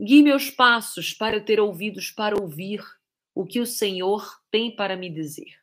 Guie 0.03 0.23
meus 0.23 0.49
passos 0.49 1.13
para 1.13 1.37
eu 1.37 1.45
ter 1.45 1.61
ouvidos 1.61 2.11
para 2.11 2.41
ouvir 2.41 2.83
o 3.35 3.45
que 3.45 3.61
o 3.61 3.67
Senhor 3.67 4.41
tem 4.51 4.75
para 4.75 4.97
me 4.97 5.11
dizer. 5.11 5.59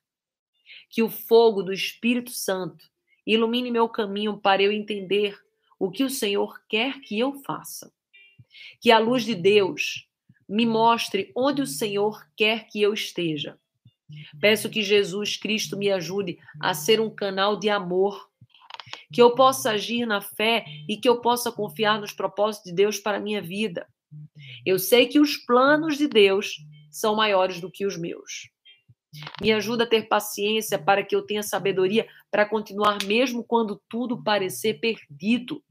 Que 0.91 1.01
o 1.01 1.09
fogo 1.09 1.63
do 1.63 1.73
Espírito 1.73 2.29
Santo 2.29 2.85
ilumine 3.25 3.71
meu 3.71 3.89
caminho 3.89 4.37
para 4.37 4.61
eu 4.61 4.71
entender 4.71 5.35
o 5.79 5.89
que 5.89 6.03
o 6.03 6.09
Senhor 6.09 6.61
quer 6.69 6.99
que 7.01 7.17
eu 7.17 7.33
faça. 7.41 7.91
Que 8.79 8.91
a 8.91 8.99
luz 8.99 9.25
de 9.25 9.33
Deus 9.33 10.07
me 10.47 10.67
mostre 10.67 11.31
onde 11.35 11.63
o 11.63 11.67
Senhor 11.67 12.23
quer 12.35 12.67
que 12.67 12.79
eu 12.79 12.93
esteja. 12.93 13.57
Peço 14.39 14.69
que 14.69 14.83
Jesus 14.83 15.35
Cristo 15.35 15.75
me 15.75 15.91
ajude 15.91 16.37
a 16.61 16.75
ser 16.75 17.01
um 17.01 17.09
canal 17.09 17.57
de 17.57 17.71
amor, 17.71 18.29
que 19.11 19.19
eu 19.19 19.33
possa 19.33 19.71
agir 19.71 20.05
na 20.05 20.21
fé 20.21 20.63
e 20.87 20.95
que 20.95 21.09
eu 21.09 21.21
possa 21.21 21.51
confiar 21.51 21.99
nos 21.99 22.13
propósitos 22.13 22.69
de 22.69 22.75
Deus 22.75 22.99
para 22.99 23.17
a 23.17 23.21
minha 23.21 23.41
vida. 23.41 23.87
Eu 24.65 24.79
sei 24.79 25.07
que 25.07 25.19
os 25.19 25.37
planos 25.37 25.97
de 25.97 26.07
Deus 26.07 26.57
são 26.91 27.15
maiores 27.15 27.59
do 27.59 27.71
que 27.71 27.85
os 27.85 27.97
meus. 27.97 28.49
Me 29.41 29.51
ajuda 29.51 29.83
a 29.83 29.87
ter 29.87 30.07
paciência 30.07 30.77
para 30.77 31.03
que 31.03 31.15
eu 31.15 31.21
tenha 31.21 31.41
sabedoria 31.43 32.07
para 32.29 32.45
continuar 32.45 33.03
mesmo 33.05 33.43
quando 33.43 33.81
tudo 33.89 34.21
parecer 34.21 34.79
perdido 34.79 35.63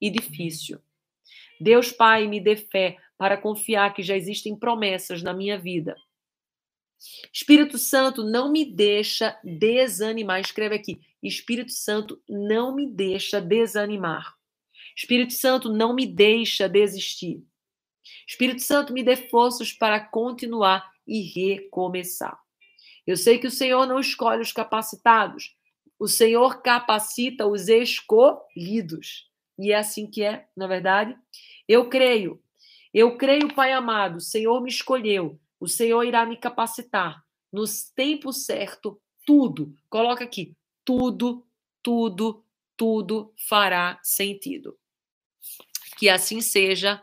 e 0.00 0.10
difícil. 0.10 0.80
Deus 1.60 1.90
Pai, 1.90 2.28
me 2.28 2.40
dê 2.40 2.56
fé 2.56 2.98
para 3.16 3.36
confiar 3.36 3.94
que 3.94 4.02
já 4.02 4.16
existem 4.16 4.54
promessas 4.54 5.22
na 5.22 5.32
minha 5.32 5.58
vida. 5.58 5.96
Espírito 7.32 7.78
Santo, 7.78 8.24
não 8.24 8.50
me 8.50 8.64
deixa 8.64 9.38
desanimar. 9.42 10.40
Escreve 10.40 10.74
aqui. 10.74 11.00
Espírito 11.22 11.72
Santo, 11.72 12.22
não 12.28 12.74
me 12.74 12.86
deixa 12.86 13.40
desanimar. 13.40 14.34
Espírito 14.96 15.32
Santo, 15.32 15.72
não 15.72 15.94
me 15.94 16.06
deixa 16.06 16.68
desistir. 16.68 17.42
Espírito 18.26 18.62
Santo, 18.62 18.92
me 18.92 19.02
dê 19.02 19.16
forças 19.16 19.72
para 19.72 20.00
continuar 20.00 20.92
e 21.06 21.22
recomeçar. 21.22 22.38
Eu 23.06 23.16
sei 23.16 23.38
que 23.38 23.46
o 23.46 23.50
Senhor 23.50 23.86
não 23.86 24.00
escolhe 24.00 24.42
os 24.42 24.52
capacitados, 24.52 25.56
o 25.98 26.08
Senhor 26.08 26.60
capacita 26.62 27.46
os 27.46 27.68
escolhidos. 27.68 29.30
E 29.58 29.72
é 29.72 29.76
assim 29.76 30.06
que 30.06 30.22
é, 30.22 30.46
na 30.56 30.66
é 30.66 30.68
verdade. 30.68 31.16
Eu 31.68 31.88
creio, 31.88 32.42
eu 32.92 33.16
creio, 33.16 33.54
Pai 33.54 33.72
amado, 33.72 34.16
o 34.16 34.20
Senhor 34.20 34.60
me 34.60 34.68
escolheu, 34.68 35.38
o 35.60 35.68
Senhor 35.68 36.02
irá 36.02 36.26
me 36.26 36.36
capacitar. 36.36 37.24
No 37.52 37.64
tempo 37.94 38.32
certo, 38.32 39.00
tudo, 39.24 39.74
coloca 39.88 40.24
aqui, 40.24 40.54
tudo, 40.84 41.46
tudo, 41.82 42.44
tudo 42.76 43.32
fará 43.48 43.98
sentido. 44.02 44.76
Que 45.98 46.08
assim 46.08 46.40
seja. 46.40 47.02